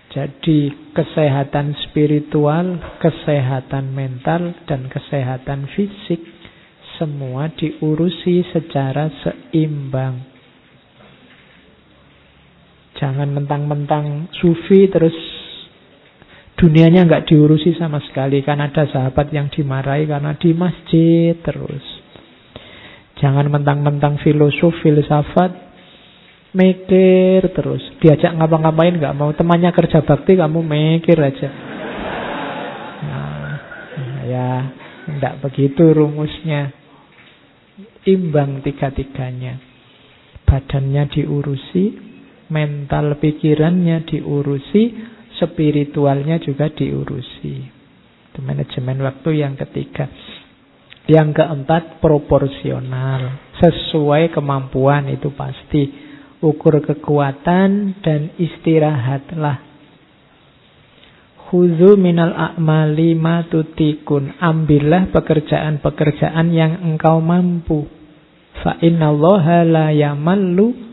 Jadi 0.09 0.73
kesehatan 0.97 1.77
spiritual, 1.85 2.81
kesehatan 2.97 3.93
mental, 3.93 4.57
dan 4.65 4.89
kesehatan 4.89 5.69
fisik 5.77 6.17
semua 6.97 7.53
diurusi 7.53 8.41
secara 8.49 9.13
seimbang. 9.21 10.25
Jangan 12.97 13.29
mentang-mentang 13.29 14.33
sufi 14.41 14.89
terus 14.89 15.13
dunianya 16.57 17.05
nggak 17.05 17.29
diurusi 17.29 17.77
sama 17.77 18.01
sekali. 18.09 18.41
Kan 18.41 18.57
ada 18.57 18.89
sahabat 18.89 19.29
yang 19.29 19.53
dimarahi 19.53 20.09
karena 20.09 20.33
di 20.33 20.49
masjid 20.57 21.37
terus. 21.45 21.98
Jangan 23.19 23.51
mentang-mentang 23.51 24.15
filosof, 24.23 24.79
filsafat, 24.79 25.51
mikir 26.55 27.51
terus. 27.51 27.83
Diajak 27.99 28.31
ngapa-ngapain 28.39 28.95
nggak 28.95 29.15
mau. 29.15 29.29
Temannya 29.35 29.75
kerja 29.75 30.01
bakti 30.07 30.39
kamu 30.39 30.59
mikir 30.63 31.19
aja. 31.19 31.49
Nah, 33.03 33.59
ya, 34.23 34.49
tidak 35.11 35.33
begitu 35.43 35.91
rumusnya. 35.91 36.71
Imbang 38.07 38.63
tiga-tiganya. 38.63 39.59
Badannya 40.47 41.11
diurusi, 41.13 41.93
mental 42.49 43.19
pikirannya 43.21 44.07
diurusi, 44.07 44.95
spiritualnya 45.37 46.39
juga 46.41 46.71
diurusi. 46.71 47.53
Itu 48.31 48.39
manajemen 48.41 49.03
waktu 49.03 49.43
yang 49.43 49.59
ketiga. 49.59 50.07
Yang 51.09 51.41
keempat 51.41 51.97
proporsional, 51.97 53.49
sesuai 53.57 54.29
kemampuan 54.29 55.09
itu 55.09 55.33
pasti 55.33 55.89
ukur 56.37 56.85
kekuatan 56.85 57.97
dan 58.05 58.37
istirahatlah. 58.37 59.65
Khudhu 61.49 61.97
minal 61.97 62.29
a'mali 62.29 63.17
ma 63.17 63.41
tutikun. 63.49 64.37
Ambillah 64.37 65.09
pekerjaan-pekerjaan 65.09 66.53
yang 66.53 66.77
engkau 66.85 67.17
mampu. 67.25 67.89
Fa 68.61 68.77
innallaha 68.77 69.65
la 69.65 69.89
yamallu 69.89 70.89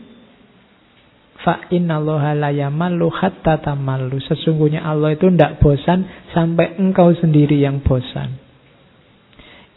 Fa 1.45 1.69
innallaha 1.69 2.33
la 2.33 2.49
yamallu 2.49 3.13
hatta 3.13 3.61
tamallu. 3.61 4.17
Sesungguhnya 4.25 4.81
Allah 4.81 5.13
itu 5.13 5.29
tidak 5.29 5.61
bosan 5.61 6.09
sampai 6.33 6.81
engkau 6.81 7.13
sendiri 7.13 7.61
yang 7.61 7.85
bosan. 7.85 8.46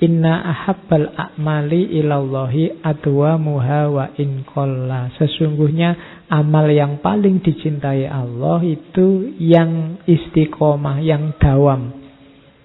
Inna 0.01 0.41
ahabbal 0.49 1.13
a'mali 1.13 1.93
ilallahi 2.01 2.81
adwamuha 2.81 3.81
wa 3.93 4.07
in 4.17 4.49
kolla. 4.49 5.13
Sesungguhnya 5.21 6.25
amal 6.33 6.73
yang 6.73 7.05
paling 7.05 7.45
dicintai 7.45 8.09
Allah 8.09 8.65
itu 8.65 9.37
yang 9.37 10.01
istiqomah, 10.09 11.05
yang 11.05 11.37
dawam, 11.37 11.93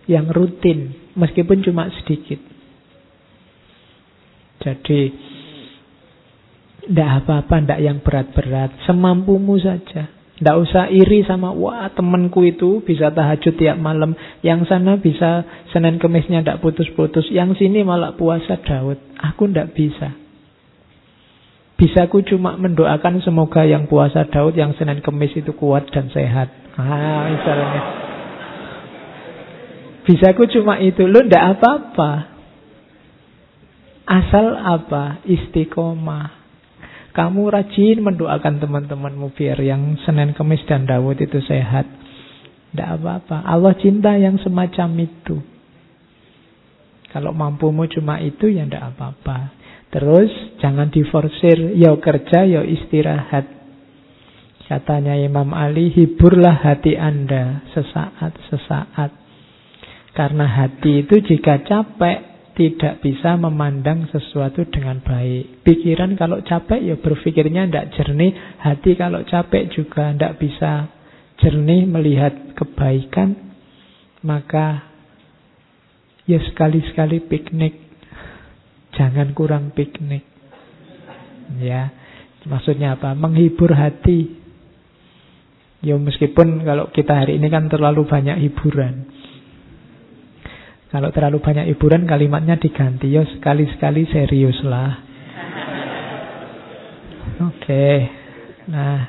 yang 0.08 0.32
rutin, 0.32 1.12
meskipun 1.20 1.60
cuma 1.60 1.92
sedikit. 1.92 2.40
Jadi, 4.64 5.12
tidak 6.88 7.10
apa-apa, 7.20 7.56
tidak 7.60 7.80
yang 7.84 8.00
berat-berat, 8.00 8.80
semampumu 8.88 9.60
saja. 9.60 10.15
Tidak 10.36 10.58
usah 10.60 10.92
iri 10.92 11.24
sama, 11.24 11.56
wah 11.56 11.88
temanku 11.96 12.44
itu 12.44 12.84
bisa 12.84 13.08
tahajud 13.08 13.56
tiap 13.56 13.80
malam. 13.80 14.12
Yang 14.44 14.68
sana 14.68 15.00
bisa 15.00 15.48
Senin 15.72 15.96
Kemisnya 15.96 16.44
tidak 16.44 16.60
putus-putus. 16.60 17.32
Yang 17.32 17.64
sini 17.64 17.88
malah 17.88 18.20
puasa 18.20 18.60
Daud. 18.60 19.00
Aku 19.16 19.48
tidak 19.48 19.72
bisa. 19.72 20.12
Bisa 21.80 22.08
aku 22.08 22.24
cuma 22.28 22.60
mendoakan 22.60 23.24
semoga 23.24 23.64
yang 23.64 23.88
puasa 23.88 24.28
Daud, 24.28 24.60
yang 24.60 24.76
Senin 24.76 25.00
Kemis 25.00 25.32
itu 25.40 25.56
kuat 25.56 25.88
dan 25.96 26.12
sehat. 26.12 26.52
Ah, 26.76 27.32
misalnya. 27.32 27.82
Bisa 30.04 30.36
aku 30.36 30.52
cuma 30.52 30.84
itu. 30.84 31.08
Lu 31.08 31.24
tidak 31.24 31.60
apa-apa. 31.60 32.12
Asal 34.04 34.52
apa? 34.56 35.24
Istiqomah. 35.24 36.45
Kamu 37.16 37.48
rajin 37.48 38.04
mendoakan 38.04 38.60
teman-temanmu 38.60 39.32
biar 39.40 39.56
yang 39.64 39.96
Senin, 40.04 40.36
Kemis, 40.36 40.60
dan 40.68 40.84
Dawud 40.84 41.16
itu 41.16 41.40
sehat. 41.48 41.88
Tidak 42.76 42.90
apa-apa. 43.00 43.40
Allah 43.48 43.72
cinta 43.80 44.20
yang 44.20 44.36
semacam 44.44 45.08
itu. 45.08 45.40
Kalau 47.16 47.32
mampumu 47.32 47.88
cuma 47.88 48.20
itu 48.20 48.52
ya 48.52 48.68
tidak 48.68 48.92
apa-apa. 48.92 49.56
Terus 49.96 50.60
jangan 50.60 50.92
diforsir. 50.92 51.56
Ya 51.80 51.96
kerja, 51.96 52.44
ya 52.44 52.68
istirahat. 52.68 53.48
Katanya 54.68 55.16
Imam 55.16 55.56
Ali, 55.56 55.96
hiburlah 55.96 56.68
hati 56.68 57.00
Anda 57.00 57.64
sesaat-sesaat. 57.72 59.12
Karena 60.12 60.44
hati 60.52 61.08
itu 61.08 61.16
jika 61.24 61.64
capek, 61.64 62.35
tidak 62.56 63.04
bisa 63.04 63.36
memandang 63.36 64.08
sesuatu 64.08 64.64
dengan 64.72 65.04
baik. 65.04 65.68
Pikiran 65.68 66.16
kalau 66.16 66.40
capek 66.40 66.80
ya 66.80 66.96
berpikirnya 66.96 67.68
tidak 67.68 67.88
jernih. 68.00 68.32
Hati 68.64 68.96
kalau 68.96 69.22
capek 69.28 69.68
juga 69.76 70.16
tidak 70.16 70.40
bisa 70.40 70.88
jernih 71.44 71.84
melihat 71.84 72.56
kebaikan. 72.56 73.36
Maka 74.24 74.88
ya 76.26 76.40
sekali-sekali 76.40 77.28
piknik. 77.28 77.76
Jangan 78.96 79.36
kurang 79.36 79.76
piknik. 79.76 80.24
Ya, 81.60 81.92
maksudnya 82.48 82.96
apa? 82.96 83.12
Menghibur 83.14 83.76
hati. 83.76 84.32
Ya 85.84 86.00
meskipun 86.00 86.64
kalau 86.64 86.90
kita 86.90 87.14
hari 87.14 87.38
ini 87.38 87.52
kan 87.52 87.68
terlalu 87.68 88.08
banyak 88.08 88.40
hiburan. 88.48 89.12
Kalau 90.96 91.12
terlalu 91.12 91.44
banyak 91.44 91.68
hiburan 91.76 92.08
kalimatnya 92.08 92.56
diganti. 92.56 93.12
Ya 93.12 93.28
sekali-sekali 93.28 94.08
serius 94.08 94.64
lah. 94.64 95.04
Oke. 97.44 97.68
Okay. 97.68 97.96
Nah, 98.72 99.04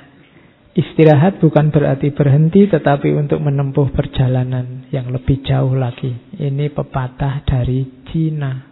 istirahat 0.74 1.38
bukan 1.38 1.70
berarti 1.70 2.10
berhenti 2.10 2.66
tetapi 2.66 3.14
untuk 3.14 3.38
menempuh 3.38 3.94
perjalanan 3.94 4.90
yang 4.90 5.14
lebih 5.14 5.46
jauh 5.46 5.78
lagi. 5.78 6.10
Ini 6.34 6.74
pepatah 6.74 7.46
dari 7.46 7.86
Cina. 8.10 8.66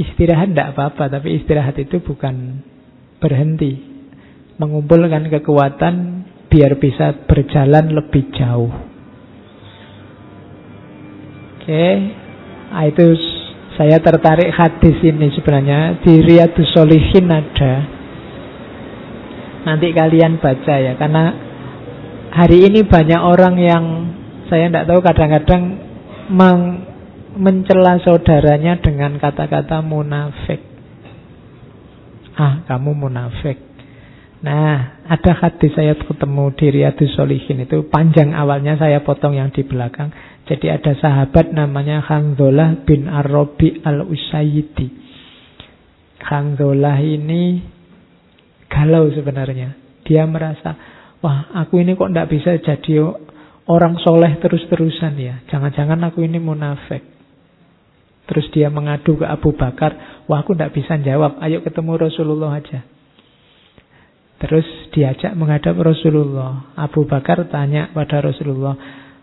Istirahat 0.00 0.56
tidak 0.56 0.72
apa-apa, 0.72 1.20
tapi 1.20 1.36
istirahat 1.36 1.76
itu 1.76 2.00
bukan 2.00 2.64
berhenti. 3.20 3.76
Mengumpulkan 4.56 5.28
kekuatan 5.28 5.94
biar 6.48 6.80
bisa 6.80 7.28
berjalan 7.28 7.92
lebih 7.92 8.32
jauh. 8.32 8.91
Oke, 11.62 11.86
nah, 12.74 12.82
itu 12.90 13.06
saya 13.78 14.02
tertarik 14.02 14.50
hadis 14.50 14.98
ini 14.98 15.30
sebenarnya 15.30 16.02
di 16.02 16.18
Riyadus 16.18 16.74
Solihin 16.74 17.30
ada. 17.30 17.86
Nanti 19.62 19.94
kalian 19.94 20.42
baca 20.42 20.74
ya, 20.74 20.98
karena 20.98 21.24
hari 22.34 22.66
ini 22.66 22.82
banyak 22.82 23.20
orang 23.22 23.54
yang 23.62 23.84
saya 24.50 24.74
tidak 24.74 24.90
tahu 24.90 25.06
kadang-kadang 25.06 25.62
meng, 26.34 26.82
mencela 27.38 27.94
saudaranya 28.02 28.82
dengan 28.82 29.22
kata-kata 29.22 29.86
munafik. 29.86 30.58
Ah, 32.34 32.66
kamu 32.66 32.90
munafik. 32.90 33.70
Nah, 34.42 34.98
ada 35.06 35.32
hadis 35.38 35.70
saya 35.78 35.94
ketemu 35.94 36.50
di 36.58 36.66
Riyadus 36.74 37.14
Solihin 37.14 37.62
itu 37.62 37.86
panjang 37.86 38.34
awalnya 38.34 38.74
saya 38.74 38.98
potong 39.06 39.38
yang 39.38 39.54
di 39.54 39.62
belakang. 39.62 40.10
Jadi 40.52 40.68
ada 40.68 40.92
sahabat 40.92 41.56
namanya 41.56 42.04
Hanzolah 42.04 42.84
bin 42.84 43.08
Arabi 43.08 43.80
al-Usayyidi. 43.80 45.00
Hanzolah 46.28 47.00
ini 47.00 47.64
galau 48.68 49.08
sebenarnya. 49.16 49.72
Dia 50.04 50.28
merasa, 50.28 50.76
wah 51.24 51.56
aku 51.56 51.80
ini 51.80 51.96
kok 51.96 52.12
tidak 52.12 52.28
bisa 52.28 52.60
jadi 52.60 53.00
orang 53.64 53.96
soleh 54.04 54.36
terus-terusan 54.44 55.16
ya. 55.16 55.40
Jangan-jangan 55.48 56.12
aku 56.12 56.20
ini 56.20 56.36
munafik. 56.36 57.00
Terus 58.28 58.52
dia 58.52 58.68
mengadu 58.68 59.16
ke 59.16 59.24
Abu 59.24 59.56
Bakar, 59.56 60.24
wah 60.28 60.44
aku 60.44 60.52
tidak 60.52 60.76
bisa 60.76 61.00
jawab, 61.00 61.40
ayo 61.40 61.64
ketemu 61.64 61.96
Rasulullah 61.96 62.60
aja. 62.60 62.84
Terus 64.36 64.68
diajak 64.92 65.32
menghadap 65.32 65.80
Rasulullah. 65.80 66.76
Abu 66.76 67.08
Bakar 67.08 67.48
tanya 67.48 67.88
pada 67.96 68.20
Rasulullah, 68.20 68.76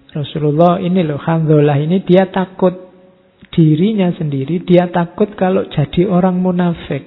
Rasulullah 0.10 0.82
ini 0.82 1.06
loh, 1.06 1.22
Hamzullah 1.22 1.78
ini 1.78 2.02
dia 2.02 2.26
takut 2.34 2.74
dirinya 3.54 4.10
sendiri, 4.18 4.66
dia 4.66 4.90
takut 4.90 5.38
kalau 5.38 5.70
jadi 5.70 6.10
orang 6.10 6.42
munafik. 6.42 7.06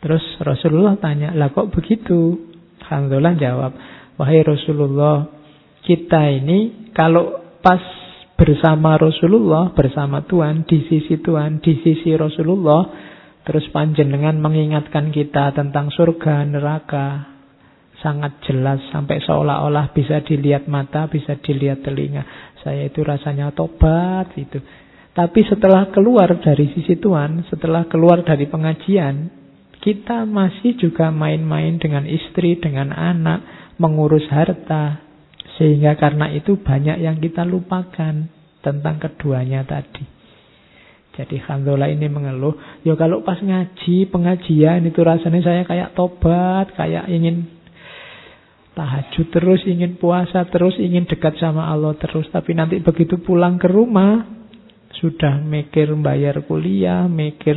Terus 0.00 0.24
Rasulullah 0.42 0.98
tanya, 0.98 1.30
lah 1.36 1.54
kok 1.54 1.70
begitu? 1.70 2.50
Hamzullah 2.90 3.38
jawab, 3.38 3.72
wahai 4.18 4.42
Rasulullah, 4.42 5.30
kita 5.86 6.26
ini 6.42 6.90
kalau 6.90 7.38
pas 7.62 7.78
bersama 8.34 8.98
Rasulullah, 8.98 9.70
bersama 9.70 10.24
Tuhan, 10.26 10.66
di 10.66 10.88
sisi 10.90 11.20
Tuhan, 11.22 11.62
di 11.62 11.78
sisi 11.86 12.16
Rasulullah, 12.18 12.88
terus 13.46 13.68
panjenengan 13.70 14.40
mengingatkan 14.42 15.12
kita 15.14 15.54
tentang 15.54 15.92
surga, 15.92 16.48
neraka, 16.48 17.29
sangat 18.00 18.40
jelas 18.48 18.80
sampai 18.92 19.20
seolah-olah 19.20 19.92
bisa 19.92 20.24
dilihat 20.24 20.66
mata, 20.66 21.06
bisa 21.06 21.36
dilihat 21.40 21.84
telinga. 21.84 22.52
Saya 22.64 22.88
itu 22.88 23.04
rasanya 23.04 23.52
tobat 23.52 24.32
itu. 24.36 24.60
Tapi 25.12 25.40
setelah 25.44 25.92
keluar 25.92 26.40
dari 26.40 26.70
sisi 26.72 26.96
Tuhan, 26.96 27.44
setelah 27.52 27.84
keluar 27.88 28.24
dari 28.24 28.48
pengajian, 28.48 29.28
kita 29.80 30.24
masih 30.28 30.76
juga 30.76 31.08
main-main 31.12 31.76
dengan 31.80 32.04
istri, 32.04 32.56
dengan 32.60 32.92
anak, 32.92 33.72
mengurus 33.80 34.28
harta, 34.32 35.00
sehingga 35.56 35.96
karena 35.96 36.32
itu 36.32 36.60
banyak 36.60 37.00
yang 37.00 37.16
kita 37.20 37.44
lupakan 37.44 38.28
tentang 38.60 38.96
keduanya 39.00 39.64
tadi. 39.64 40.04
Jadi 41.20 41.36
Khandola 41.42 41.90
ini 41.90 42.06
mengeluh, 42.06 42.80
ya 42.86 42.96
kalau 42.96 43.20
pas 43.26 43.36
ngaji, 43.42 44.08
pengajian 44.08 44.86
itu 44.88 45.00
rasanya 45.02 45.42
saya 45.42 45.62
kayak 45.66 45.92
tobat, 45.92 46.70
kayak 46.78 47.10
ingin 47.10 47.59
tahajud 48.74 49.26
terus, 49.34 49.60
ingin 49.66 49.98
puasa 49.98 50.46
terus, 50.48 50.78
ingin 50.78 51.06
dekat 51.06 51.36
sama 51.38 51.66
Allah 51.68 51.94
terus. 51.98 52.26
Tapi 52.30 52.54
nanti 52.54 52.78
begitu 52.78 53.18
pulang 53.20 53.58
ke 53.58 53.66
rumah, 53.66 54.26
sudah 55.00 55.40
mikir 55.42 55.90
bayar 55.98 56.44
kuliah, 56.44 57.06
mikir 57.06 57.56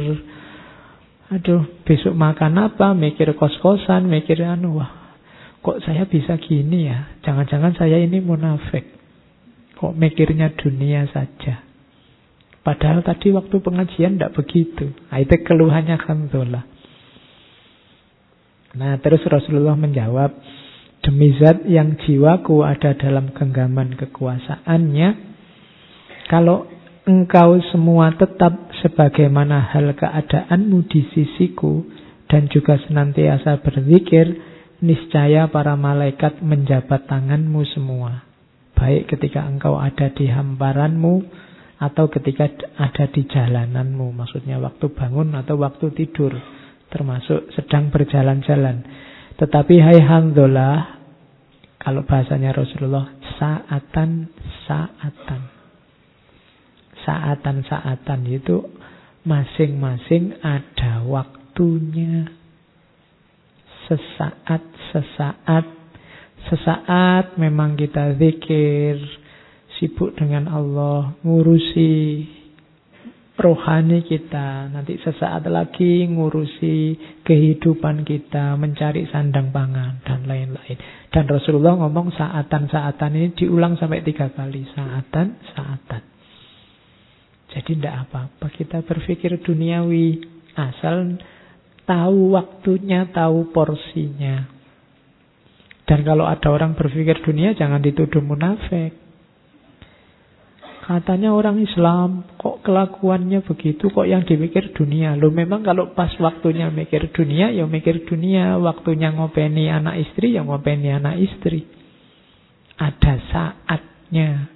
aduh 1.33 1.65
besok 1.87 2.13
makan 2.13 2.61
apa, 2.61 2.93
mikir 2.93 3.33
kos-kosan, 3.33 4.05
mikir 4.05 4.45
anu 4.45 4.77
wah 4.77 5.03
Kok 5.63 5.79
saya 5.79 6.03
bisa 6.03 6.35
gini 6.43 6.91
ya? 6.91 7.15
Jangan-jangan 7.23 7.79
saya 7.79 7.95
ini 7.95 8.19
munafik. 8.19 8.83
Kok 9.79 9.95
mikirnya 9.95 10.51
dunia 10.59 11.07
saja? 11.07 11.63
Padahal 12.59 12.99
tadi 12.99 13.31
waktu 13.31 13.63
pengajian 13.63 14.19
tidak 14.19 14.35
begitu. 14.35 14.91
Nah, 15.07 15.23
itu 15.23 15.35
keluhannya 15.39 15.95
Khandola. 16.03 16.61
Nah, 18.75 18.99
terus 18.99 19.23
Rasulullah 19.23 19.79
menjawab, 19.79 20.35
Demi 21.03 21.35
zat 21.35 21.67
yang 21.67 21.99
jiwaku 21.99 22.63
ada 22.63 22.95
dalam 22.95 23.35
genggaman 23.35 23.99
kekuasaannya, 23.99 25.09
kalau 26.31 26.63
engkau 27.03 27.59
semua 27.75 28.15
tetap 28.15 28.71
sebagaimana 28.79 29.67
hal 29.75 29.91
keadaanmu 29.91 30.87
di 30.87 31.03
sisiku, 31.11 31.83
dan 32.31 32.47
juga 32.47 32.79
senantiasa 32.79 33.59
berzikir, 33.61 34.31
niscaya 34.79 35.51
para 35.51 35.75
malaikat 35.75 36.39
menjabat 36.39 37.05
tanganmu 37.05 37.61
semua. 37.75 38.23
Baik 38.73 39.11
ketika 39.11 39.45
engkau 39.45 39.77
ada 39.77 40.09
di 40.11 40.27
hamparanmu 40.27 41.13
atau 41.79 42.07
ketika 42.07 42.47
ada 42.79 43.05
di 43.11 43.27
jalananmu. 43.27 44.11
Maksudnya 44.11 44.59
waktu 44.59 44.91
bangun 44.91 45.35
atau 45.35 45.59
waktu 45.59 45.91
tidur. 45.93 46.33
Termasuk 46.89 47.53
sedang 47.53 47.89
berjalan-jalan. 47.89 48.83
Tetapi 49.33 49.75
hai 49.81 49.99
handolah, 50.01 51.01
kalau 51.81 52.05
bahasanya 52.05 52.53
Rasulullah, 52.53 53.11
saatan, 53.41 54.29
saatan. 54.69 55.41
Saatan-saatan 57.03 58.21
itu 58.29 58.63
masing-masing 59.27 60.39
ada 60.39 61.03
waktunya. 61.03 62.29
Sesaat, 63.89 64.63
sesaat, 64.95 65.65
sesaat 66.47 67.35
memang 67.35 67.75
kita 67.75 68.15
zikir, 68.15 68.95
sibuk 69.75 70.15
dengan 70.15 70.47
Allah, 70.47 71.19
ngurusi 71.19 72.23
rohani 73.39 74.05
kita. 74.05 74.69
Nanti 74.69 74.97
sesaat 75.01 75.45
lagi 75.49 76.05
ngurusi 76.09 76.97
kehidupan 77.25 78.05
kita, 78.05 78.55
mencari 78.57 79.09
sandang 79.09 79.49
pangan, 79.49 80.01
dan 80.05 80.25
lain-lain. 80.25 80.77
Dan 81.09 81.25
Rasulullah 81.29 81.77
ngomong 81.83 82.13
saatan-saatan 82.13 83.11
ini 83.17 83.27
diulang 83.37 83.77
sampai 83.77 84.01
tiga 84.05 84.31
kali. 84.33 84.65
Saatan, 84.73 85.39
saatan. 85.53 86.01
Jadi 87.53 87.77
tidak 87.77 88.09
apa-apa 88.09 88.47
kita 88.49 88.81
berpikir 88.81 89.37
duniawi. 89.41 90.33
Asal 90.53 91.17
Tahu 91.83 92.31
waktunya, 92.31 93.11
tahu 93.11 93.51
porsinya. 93.51 94.47
Dan 95.83 95.99
kalau 96.07 96.23
ada 96.23 96.47
orang 96.47 96.79
berpikir 96.79 97.19
dunia, 97.19 97.51
jangan 97.59 97.83
dituduh 97.83 98.23
munafik. 98.23 99.02
Katanya 100.83 101.31
orang 101.31 101.63
Islam, 101.63 102.27
kok 102.35 102.59
kelakuannya 102.59 103.39
begitu, 103.47 103.87
kok 103.87 104.03
yang 104.03 104.27
dipikir 104.27 104.75
dunia. 104.75 105.15
Lo 105.15 105.31
memang 105.31 105.63
kalau 105.63 105.95
pas 105.95 106.11
waktunya 106.19 106.67
mikir 106.67 107.07
dunia, 107.15 107.55
ya 107.55 107.63
mikir 107.63 108.03
dunia. 108.03 108.59
Waktunya 108.59 109.15
ngopeni 109.15 109.71
anak 109.71 110.03
istri, 110.03 110.35
ya 110.35 110.43
ngopeni 110.43 110.91
anak 110.91 111.23
istri. 111.23 111.63
Ada 112.75 113.15
saatnya 113.31 114.51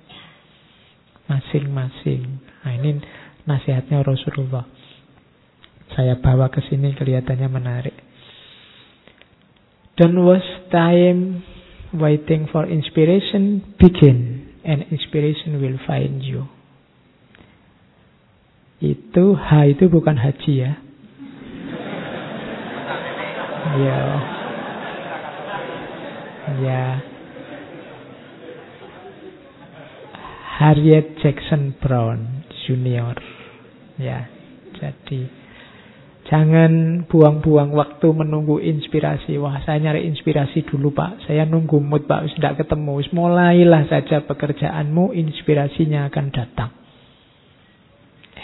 masing-masing. 1.32 2.44
Nah 2.44 2.76
ini 2.76 3.00
nasihatnya 3.48 4.04
Rasulullah. 4.04 4.68
Saya 5.96 6.20
bawa 6.20 6.52
ke 6.52 6.60
sini 6.68 6.92
kelihatannya 6.92 7.48
menarik. 7.48 7.96
Don't 9.96 10.20
waste 10.28 10.68
time 10.76 11.40
waiting 11.96 12.52
for 12.52 12.68
inspiration. 12.68 13.64
Begin 13.80 14.37
and 14.68 14.84
inspiration 14.92 15.64
will 15.64 15.80
find 15.88 16.20
you. 16.22 16.52
Itu 18.84 19.34
H 19.34 19.74
itu 19.74 19.90
bukan 19.90 20.20
haji 20.20 20.54
ya. 20.68 20.72
Ya. 23.80 24.02
Ya. 26.62 26.86
Harriet 30.62 31.18
Jackson 31.24 31.74
Brown 31.80 32.46
Junior. 32.68 33.18
Ya. 33.98 34.30
Jadi 34.78 35.47
Jangan 36.28 37.04
buang-buang 37.08 37.72
waktu 37.72 38.08
menunggu 38.12 38.60
inspirasi. 38.60 39.40
Wah, 39.40 39.64
saya 39.64 39.80
nyari 39.80 40.04
inspirasi 40.12 40.68
dulu, 40.68 40.92
Pak. 40.92 41.24
Saya 41.24 41.48
nunggu 41.48 41.80
mood, 41.80 42.04
Pak. 42.04 42.36
Sudah 42.36 42.52
ketemu. 42.60 43.00
Mulailah 43.16 43.88
saja 43.88 44.20
pekerjaanmu, 44.28 45.16
inspirasinya 45.16 46.12
akan 46.12 46.26
datang. 46.36 46.72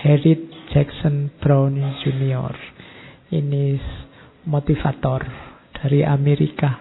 Harriet 0.03 0.47
Jackson 0.71 1.31
Brown 1.43 1.75
Jr. 2.03 2.55
Ini 3.35 3.65
motivator 4.47 5.27
dari 5.75 6.07
Amerika. 6.07 6.79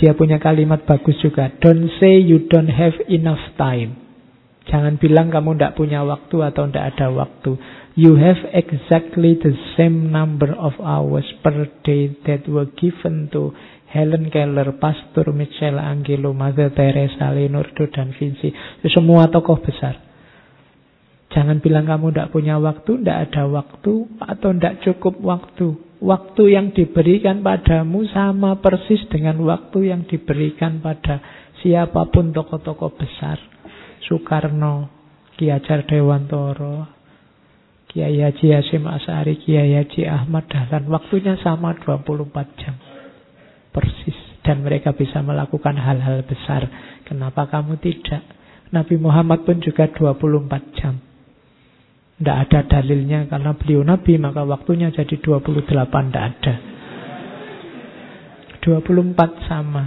Dia 0.00 0.16
punya 0.16 0.40
kalimat 0.40 0.88
bagus 0.88 1.20
juga. 1.20 1.52
Don't 1.60 1.92
say 2.00 2.16
you 2.16 2.48
don't 2.48 2.72
have 2.72 2.96
enough 3.12 3.52
time. 3.60 4.00
Jangan 4.66 4.96
bilang 4.96 5.28
kamu 5.28 5.58
tidak 5.58 5.74
punya 5.74 6.06
waktu 6.06 6.36
atau 6.40 6.64
tidak 6.70 6.94
ada 6.94 7.06
waktu. 7.10 7.52
You 7.92 8.16
have 8.16 8.40
exactly 8.56 9.36
the 9.36 9.52
same 9.76 10.08
number 10.08 10.48
of 10.48 10.80
hours 10.80 11.28
per 11.44 11.68
day 11.84 12.16
that 12.24 12.48
were 12.48 12.64
given 12.64 13.28
to 13.36 13.52
Helen 13.92 14.32
Keller, 14.32 14.72
Pastor 14.80 15.28
Michel 15.28 15.76
Angelo, 15.76 16.32
Mother 16.32 16.72
Teresa, 16.72 17.28
Leonardo 17.36 17.84
dan 17.92 18.16
Vinci. 18.16 18.48
Semua 18.88 19.28
tokoh 19.28 19.60
besar. 19.60 20.00
Jangan 21.36 21.60
bilang 21.60 21.84
kamu 21.84 22.16
tidak 22.16 22.32
punya 22.32 22.56
waktu, 22.56 23.04
tidak 23.04 23.18
ada 23.28 23.44
waktu, 23.44 24.08
atau 24.24 24.50
tidak 24.56 24.80
cukup 24.88 25.14
waktu. 25.20 25.76
Waktu 26.00 26.42
yang 26.48 26.72
diberikan 26.72 27.44
padamu 27.44 28.08
sama 28.08 28.56
persis 28.56 29.04
dengan 29.12 29.36
waktu 29.44 29.92
yang 29.92 30.08
diberikan 30.08 30.80
pada 30.80 31.20
siapa 31.60 32.08
pun 32.08 32.32
tokoh-tokoh 32.32 32.96
besar. 32.96 33.36
Soekarno, 34.08 34.88
Ki 35.36 35.52
Hajar 35.52 35.84
Dewantoro, 35.84 37.01
Kiai 37.92 38.24
Haji 38.24 38.46
Hasim 38.56 38.88
Asari, 38.88 39.36
Kiai 39.36 39.76
Haji 39.76 40.08
Ahmad 40.08 40.48
Dahlan. 40.48 40.88
Waktunya 40.88 41.36
sama 41.44 41.76
24 41.76 42.32
jam. 42.56 42.80
Persis. 43.68 44.16
Dan 44.40 44.64
mereka 44.64 44.96
bisa 44.96 45.20
melakukan 45.20 45.76
hal-hal 45.76 46.24
besar. 46.24 46.66
Kenapa 47.04 47.46
kamu 47.52 47.76
tidak? 47.84 48.24
Nabi 48.72 48.96
Muhammad 48.96 49.44
pun 49.44 49.60
juga 49.60 49.92
24 49.92 50.72
jam. 50.80 50.96
Tidak 52.16 52.36
ada 52.48 52.64
dalilnya 52.64 53.28
karena 53.28 53.52
beliau 53.52 53.84
Nabi 53.84 54.16
maka 54.16 54.40
waktunya 54.48 54.88
jadi 54.88 55.12
28 55.20 55.68
tidak 56.08 56.24
ada. 56.32 56.54
24 58.64 59.50
sama. 59.52 59.84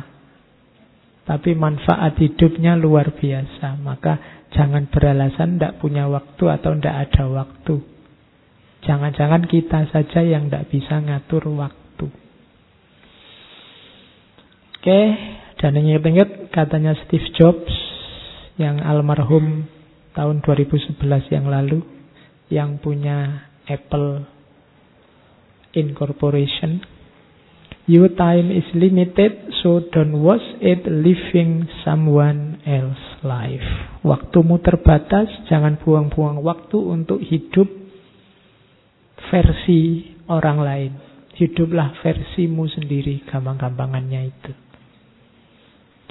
Tapi 1.25 1.57
manfaat 1.57 2.21
hidupnya 2.21 2.77
luar 2.77 3.17
biasa. 3.17 3.81
Maka 3.81 4.45
jangan 4.53 4.85
beralasan 4.93 5.57
tidak 5.57 5.81
punya 5.81 6.05
waktu 6.05 6.43
atau 6.53 6.77
tidak 6.77 6.95
ada 7.09 7.23
waktu. 7.33 7.94
Jangan-jangan 8.85 9.49
kita 9.49 9.89
saja 9.89 10.21
yang 10.21 10.47
tidak 10.47 10.69
bisa 10.69 11.01
ngatur 11.01 11.49
waktu. 11.57 12.07
Oke, 14.77 15.01
dan 15.57 15.73
ingat-ingat 15.73 16.53
katanya 16.53 16.93
Steve 17.05 17.25
Jobs 17.33 17.73
yang 18.61 18.77
almarhum 18.85 19.65
tahun 20.13 20.45
2011 20.45 21.01
yang 21.33 21.49
lalu 21.49 21.81
yang 22.53 22.77
punya 22.77 23.49
Apple 23.65 24.29
Incorporation. 25.73 26.85
Your 27.89 28.13
time 28.13 28.49
is 28.49 28.65
limited, 28.73 29.49
so 29.61 29.81
don't 29.93 30.21
waste 30.21 30.57
it 30.61 30.85
living 30.85 31.69
someone 31.85 32.61
else 32.65 33.01
life. 33.21 33.65
Waktumu 34.01 34.61
terbatas, 34.61 35.29
jangan 35.49 35.77
buang-buang 35.81 36.41
waktu 36.41 36.77
untuk 36.81 37.21
hidup 37.21 37.84
versi 39.29 40.11
orang 40.29 40.59
lain. 40.61 40.91
Hiduplah 41.35 41.99
versimu 41.99 42.65
sendiri, 42.71 43.27
gampang-gampangannya 43.27 44.21
itu. 44.31 44.51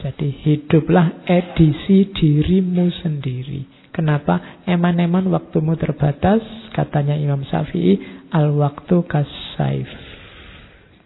Jadi 0.04 0.28
hiduplah 0.44 1.24
edisi 1.24 2.12
dirimu 2.12 2.92
sendiri. 3.00 3.88
Kenapa? 3.94 4.60
Eman-eman 4.68 5.30
waktumu 5.32 5.78
terbatas, 5.80 6.42
katanya 6.76 7.14
Imam 7.16 7.40
Syafi'i, 7.46 8.26
al-waktu 8.34 9.00
kasaif. 9.06 9.88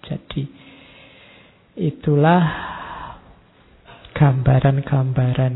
Jadi 0.09 0.43
itulah 1.78 2.43
gambaran-gambaran 4.16 5.55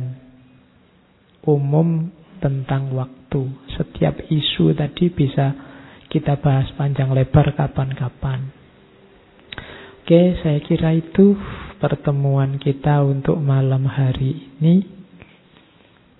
umum 1.48 2.12
tentang 2.38 2.94
waktu. 2.94 3.48
Setiap 3.74 4.28
isu 4.30 4.76
tadi 4.76 5.08
bisa 5.10 5.71
kita 6.12 6.36
bahas 6.44 6.68
panjang 6.76 7.08
lebar 7.16 7.56
kapan-kapan. 7.56 8.52
Oke, 10.04 10.36
saya 10.44 10.60
kira 10.60 10.92
itu 10.92 11.32
pertemuan 11.80 12.60
kita 12.60 13.00
untuk 13.00 13.40
malam 13.40 13.88
hari 13.88 14.52
ini. 14.60 14.84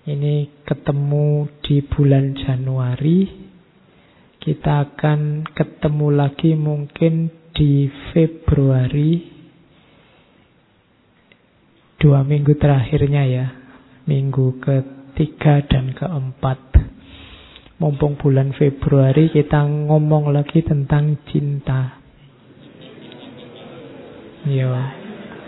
Ini 0.09 0.65
ketemu 0.65 1.45
di 1.61 1.85
bulan 1.85 2.33
Januari. 2.33 3.21
Kita 4.41 4.81
akan 4.81 5.45
ketemu 5.53 6.07
lagi 6.09 6.57
mungkin 6.57 7.29
di 7.53 7.85
Februari. 8.17 9.29
Dua 12.01 12.25
minggu 12.25 12.57
terakhirnya 12.57 13.23
ya. 13.29 13.45
Minggu 14.09 14.57
ketiga 14.57 15.61
dan 15.69 15.93
keempat. 15.93 16.72
Mumpung 17.81 18.15
bulan 18.21 18.53
Februari 18.53 19.33
kita 19.33 19.65
ngomong 19.65 20.29
lagi 20.29 20.61
tentang 20.61 21.17
cinta. 21.25 21.97
Yo. 24.45 24.69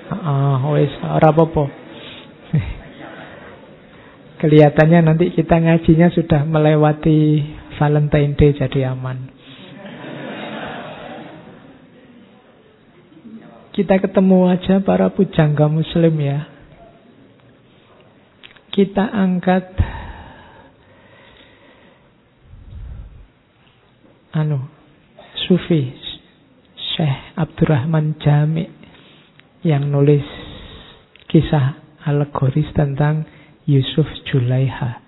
Ah, 0.09 0.61
wis 0.73 0.89
ora 1.03 1.29
apa-apa. 1.29 1.63
Kelihatannya 4.41 4.99
nanti 5.05 5.33
kita 5.35 5.57
ngajinya 5.57 6.09
sudah 6.13 6.41
melewati 6.47 7.45
Valentine 7.77 8.33
Day 8.33 8.51
jadi 8.55 8.95
aman. 8.95 9.35
Kita 13.75 13.99
ketemu 13.99 14.47
aja 14.47 14.79
para 14.79 15.11
pujangga 15.11 15.67
muslim 15.67 16.15
ya. 16.23 16.47
Kita 18.71 19.03
angkat 19.11 19.67
anu 24.35 24.59
Sufi 25.47 25.95
Syekh 26.75 27.39
Abdurrahman 27.39 28.19
Jami 28.19 28.67
yang 29.63 29.87
nulis 29.87 30.23
kisah 31.31 31.79
alegoris 32.03 32.67
tentang 32.75 33.23
Yusuf 33.65 34.05
Julaiha. 34.29 35.01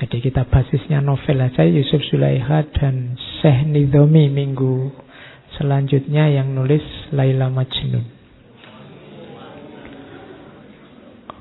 Jadi 0.00 0.24
kita 0.24 0.48
basisnya 0.48 1.04
novel 1.04 1.44
aja 1.44 1.62
Yusuf 1.68 2.00
Julaiha 2.08 2.64
dan 2.72 3.20
Syekh 3.38 3.68
Nidomi 3.68 4.32
minggu 4.32 4.88
selanjutnya 5.60 6.32
yang 6.32 6.56
nulis 6.56 6.82
Laila 7.12 7.52
Majnun. 7.52 8.06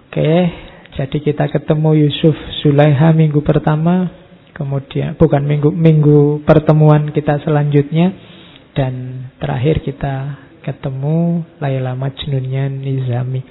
Oke, 0.08 0.34
jadi 1.00 1.18
kita 1.24 1.46
ketemu 1.48 2.08
Yusuf 2.08 2.36
Zulaiha 2.64 3.16
minggu 3.16 3.40
pertama 3.46 4.27
Kemudian 4.58 5.14
bukan 5.22 5.46
minggu 5.46 5.70
minggu 5.70 6.42
pertemuan 6.42 7.14
kita 7.14 7.38
selanjutnya 7.46 8.10
dan 8.74 8.94
terakhir 9.38 9.86
kita 9.86 10.42
ketemu 10.66 11.46
Laila 11.62 11.94
Majnunnya 11.94 12.66
Nizami. 12.66 13.46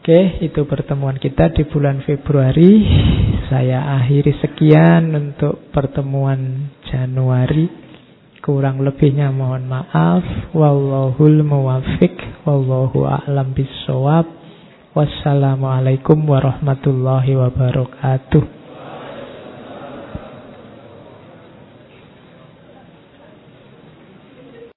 Oke, 0.00 0.42
itu 0.42 0.66
pertemuan 0.66 1.14
kita 1.22 1.54
di 1.54 1.62
bulan 1.62 2.02
Februari. 2.02 2.82
Saya 3.46 4.02
akhiri 4.02 4.34
sekian 4.42 5.14
untuk 5.14 5.70
pertemuan 5.70 6.72
Januari. 6.90 7.70
Kurang 8.42 8.82
lebihnya 8.82 9.30
mohon 9.30 9.70
maaf. 9.70 10.24
Wallahul 10.56 11.44
muwafiq. 11.46 12.42
Wallahu 12.48 13.06
a'lam 13.06 13.52
bisawab. 13.54 14.26
Wassalamualaikum 14.96 16.18
warahmatullahi 16.26 17.36
wabarakatuh. 17.36 18.59